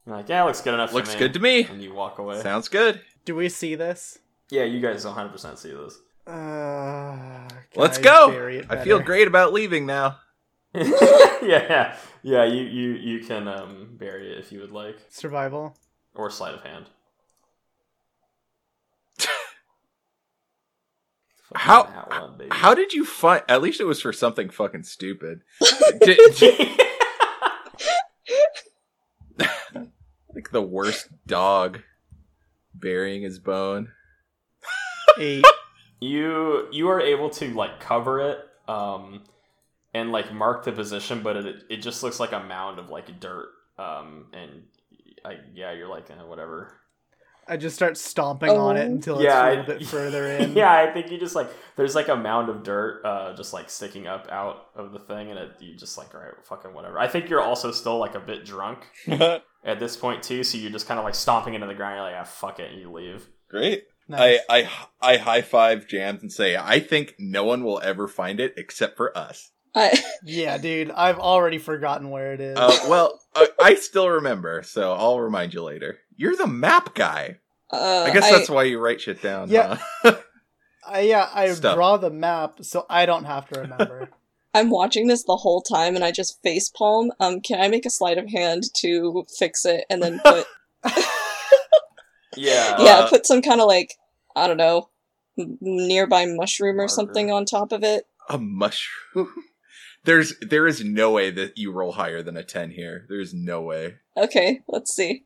You're 0.07 0.17
like, 0.17 0.29
yeah, 0.29 0.45
looks 0.45 0.61
good 0.61 0.75
enough. 0.75 0.93
Looks 0.93 1.09
for 1.11 1.15
me. 1.17 1.19
good 1.19 1.33
to 1.35 1.41
me. 1.41 1.65
And 1.65 1.83
you 1.83 1.93
walk 1.93 2.19
away. 2.19 2.41
Sounds 2.43 2.69
good. 2.69 3.01
Do 3.25 3.35
we 3.35 3.49
see 3.49 3.75
this? 3.75 4.19
yeah, 4.51 4.65
you 4.65 4.81
guys 4.81 5.05
100 5.05 5.29
percent 5.31 5.59
see 5.59 5.73
this. 5.73 5.99
Uh, 6.27 7.49
Let's 7.75 7.99
I 7.99 8.03
go. 8.03 8.63
I 8.71 8.77
feel 8.85 9.01
great 9.01 9.27
about 9.27 9.53
leaving 9.53 9.87
now. 9.87 10.19
yeah, 10.75 10.85
yeah, 11.43 11.97
yeah. 12.23 12.45
You 12.45 12.63
you 12.63 12.91
you 12.93 13.19
can 13.27 13.49
um 13.49 13.97
bury 13.99 14.31
it 14.33 14.39
if 14.39 14.53
you 14.53 14.61
would 14.61 14.71
like, 14.71 14.97
Survival. 15.09 15.77
or 16.15 16.31
sleight 16.31 16.55
of 16.55 16.63
hand. 16.63 16.87
How- 21.55 21.85
that 21.85 22.11
one, 22.11 22.37
baby. 22.39 22.51
How 22.53 22.75
did 22.75 22.93
you 22.93 23.05
find? 23.05 23.43
At 23.49 23.63
least 23.63 23.81
it 23.81 23.85
was 23.85 24.01
for 24.01 24.13
something 24.13 24.51
fucking 24.51 24.83
stupid. 24.85 25.43
Did- 26.01 26.19
like 30.35 30.51
the 30.53 30.63
worst 30.63 31.09
dog 31.27 31.81
burying 32.75 33.23
his 33.23 33.39
bone. 33.39 33.91
Eight. 35.19 35.45
you 36.01 36.69
you 36.71 36.89
are 36.91 37.01
able 37.01 37.29
to 37.31 37.49
like 37.55 37.81
cover 37.81 38.21
it 38.21 38.39
um 38.69 39.25
and 39.95 40.13
like 40.13 40.33
mark 40.33 40.65
the 40.65 40.71
position 40.71 41.23
but 41.25 41.37
it 41.37 41.65
it 41.69 41.77
just 41.79 42.05
looks 42.05 42.21
like 42.21 42.31
a 42.31 42.39
mound 42.39 42.79
of 42.79 42.89
like 42.89 43.19
dirt 43.19 43.49
um 43.79 44.27
and 44.33 44.63
I 45.25 45.39
yeah 45.55 45.73
you're 45.73 45.89
like 45.89 46.09
eh, 46.11 46.23
whatever 46.23 46.79
I 47.49 47.57
just 47.57 47.75
start 47.77 47.97
stomping 47.97 48.51
on 48.51 48.77
it 48.77 48.83
Oh. 48.89 48.93
until 48.93 49.23
Yeah, 49.23 49.29
it's 49.29 49.33
a 49.33 49.41
I- 49.41 49.51
little 49.61 49.79
bit 49.79 49.87
further 49.89 50.27
in. 50.27 50.53
yeah 50.55 50.73
I 50.73 50.93
think 50.93 51.11
you 51.11 51.19
just 51.19 51.35
like 51.35 51.49
there's 51.77 51.95
like 51.95 52.09
a 52.09 52.17
mound 52.17 52.49
of 52.49 52.63
dirt 52.63 53.03
uh 53.05 53.35
just 53.35 53.53
like 53.53 53.71
sticking 53.71 54.07
up 54.07 54.27
out 54.31 54.67
of 54.75 54.93
the 54.93 54.99
thing 54.99 55.31
and 55.31 55.39
it 55.39 55.51
you 55.61 55.75
just 55.77 55.97
like 55.99 56.15
all 56.15 56.21
right 56.21 56.33
fucking 56.45 56.73
whatever 56.75 56.99
I 56.99 57.09
think 57.09 57.29
you're 57.29 57.41
also 57.43 57.71
still 57.73 57.99
like 57.99 58.15
a 58.15 58.21
bit 58.21 58.45
drunk 58.45 58.81
at 59.09 59.79
this 59.81 59.97
point 59.97 60.23
too 60.23 60.43
so 60.45 60.59
you're 60.59 60.71
just 60.71 60.87
kind 60.87 60.99
of 60.99 61.05
like 61.05 61.15
stomping 61.15 61.55
into 61.55 61.67
the 61.67 61.75
ground 61.75 61.97
you're 61.97 62.05
like 62.05 62.15
ah 62.21 62.25
fuck 62.25 62.61
it 62.61 62.71
and 62.73 62.81
you 62.81 62.91
leave 62.93 63.29
Great. 63.51 63.85
Nice. 64.11 64.41
I, 64.49 64.61
I 65.03 65.15
I 65.15 65.17
high 65.19 65.43
five 65.43 65.87
Jams 65.87 66.23
and 66.23 66.33
say 66.33 66.57
I 66.57 66.81
think 66.81 67.15
no 67.19 67.45
one 67.45 67.63
will 67.63 67.81
ever 67.81 68.09
find 68.09 68.41
it 68.41 68.55
except 68.57 68.97
for 68.97 69.17
us. 69.17 69.51
I 69.75 69.99
Yeah, 70.25 70.59
dude. 70.59 70.91
I've 70.91 71.19
already 71.19 71.59
forgotten 71.59 72.11
where 72.11 72.33
it 72.33 72.41
is. 72.41 72.57
Uh, 72.59 72.77
well, 72.89 73.21
I, 73.35 73.49
I 73.61 73.75
still 73.77 74.09
remember, 74.09 74.63
so 74.65 74.93
I'll 74.93 75.21
remind 75.21 75.55
you 75.55 75.63
later. 75.63 75.99
You're 76.17 76.37
the 76.37 76.47
map 76.47 76.95
guy. 76.95 77.39
uh, 77.73 78.05
I 78.07 78.11
guess 78.11 78.29
that's 78.31 78.49
why 78.51 78.65
you 78.65 78.79
write 78.79 79.01
shit 79.01 79.23
down. 79.23 79.49
Yeah. 79.51 79.79
huh? 80.03 80.17
I, 80.89 81.01
yeah, 81.01 81.29
I 81.35 81.53
Stuff. 81.53 81.75
draw 81.75 81.97
the 81.99 82.11
map 82.11 82.65
so 82.65 82.87
I 82.89 83.05
don't 83.07 83.25
have 83.25 83.47
to 83.49 83.61
remember. 83.61 84.09
I'm 84.55 84.71
watching 84.71 85.07
this 85.07 85.23
the 85.25 85.37
whole 85.37 85.61
time 85.61 85.95
and 85.95 86.03
I 86.03 86.11
just 86.11 86.43
face 86.43 86.71
palm. 86.71 87.13
Um, 87.21 87.41
can 87.43 87.61
I 87.61 87.69
make 87.69 87.85
a 87.85 87.91
sleight 87.91 88.17
of 88.17 88.31
hand 88.31 88.65
to 88.79 89.27
fix 89.39 89.67
it 89.67 89.85
and 89.91 90.03
then 90.03 90.19
put 90.25 90.47
yeah 92.37 92.77
yeah, 92.81 92.99
Uh, 93.01 93.09
put 93.09 93.27
some 93.27 93.43
kind 93.43 93.61
of 93.61 93.67
like 93.67 93.95
I 94.35 94.47
don't 94.47 94.57
know 94.57 94.89
m- 95.39 95.59
nearby 95.61 96.27
mushroom 96.27 96.77
or 96.77 96.83
Marker. 96.83 96.89
something 96.89 97.31
on 97.31 97.45
top 97.45 97.73
of 97.73 97.83
it. 97.85 98.07
a 98.31 98.39
mushroom. 98.39 99.29
There's 100.09 100.39
there 100.39 100.67
is 100.67 100.83
no 100.83 101.11
way 101.11 101.31
that 101.33 101.59
you 101.59 101.71
roll 101.71 101.93
higher 101.93 102.23
than 102.23 102.35
a 102.39 102.43
ten 102.43 102.71
here. 102.71 103.05
There's 103.11 103.35
no 103.35 103.61
way. 103.61 103.97
Okay, 104.17 104.63
let's 104.67 104.91
see. 104.91 105.25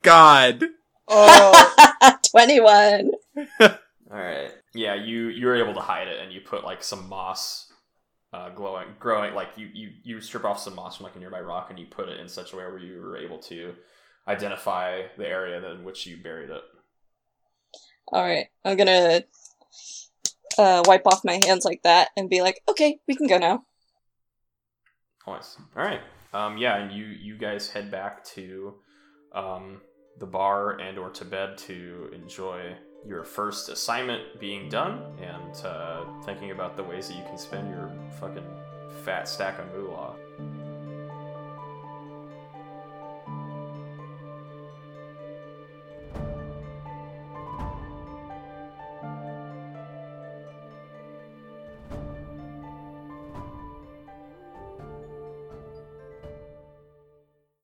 God. 0.00 0.64
Oh. 1.08 1.74
21. 2.30 3.10
All 3.60 3.68
right. 4.10 4.50
Yeah, 4.72 4.94
you 4.94 5.28
you're 5.28 5.56
able 5.56 5.74
to 5.74 5.80
hide 5.80 6.08
it, 6.08 6.22
and 6.22 6.32
you 6.32 6.40
put 6.40 6.64
like 6.64 6.82
some 6.82 7.06
moss, 7.06 7.70
uh, 8.32 8.48
glowing, 8.48 8.88
growing. 8.98 9.34
Like 9.34 9.48
you 9.56 9.68
you 9.74 9.90
you 10.02 10.20
strip 10.22 10.46
off 10.46 10.58
some 10.58 10.74
moss 10.74 10.96
from 10.96 11.04
like 11.04 11.16
a 11.16 11.18
nearby 11.18 11.40
rock, 11.40 11.68
and 11.68 11.78
you 11.78 11.84
put 11.84 12.08
it 12.08 12.18
in 12.18 12.30
such 12.30 12.54
a 12.54 12.56
way 12.56 12.64
where 12.64 12.78
you 12.78 13.02
were 13.02 13.18
able 13.18 13.40
to 13.40 13.74
identify 14.26 15.02
the 15.18 15.28
area 15.28 15.62
in 15.70 15.84
which 15.84 16.06
you 16.06 16.16
buried 16.16 16.48
it. 16.48 16.62
All 18.10 18.24
right, 18.24 18.46
I'm 18.64 18.78
gonna 18.78 19.24
uh, 20.56 20.82
wipe 20.86 21.06
off 21.06 21.26
my 21.26 21.38
hands 21.44 21.66
like 21.66 21.82
that 21.82 22.08
and 22.16 22.30
be 22.30 22.40
like, 22.40 22.62
okay, 22.70 23.00
we 23.06 23.14
can 23.14 23.26
go 23.26 23.36
now. 23.36 23.64
Nice. 25.34 25.56
All 25.76 25.84
right. 25.84 26.00
Um. 26.32 26.58
Yeah, 26.58 26.76
and 26.76 26.92
you 26.92 27.04
you 27.04 27.36
guys 27.36 27.70
head 27.70 27.90
back 27.90 28.24
to, 28.34 28.74
um, 29.32 29.80
the 30.18 30.26
bar 30.26 30.78
and 30.78 30.98
or 30.98 31.10
to 31.10 31.24
bed 31.24 31.56
to 31.58 32.10
enjoy 32.12 32.76
your 33.06 33.24
first 33.24 33.68
assignment 33.68 34.40
being 34.40 34.68
done 34.68 35.02
and 35.22 35.64
uh, 35.64 36.04
thinking 36.24 36.50
about 36.50 36.76
the 36.76 36.82
ways 36.82 37.08
that 37.08 37.16
you 37.16 37.22
can 37.24 37.38
spend 37.38 37.68
your 37.70 37.90
fucking 38.20 38.44
fat 39.04 39.28
stack 39.28 39.58
of 39.58 39.66
moolah. 39.72 40.14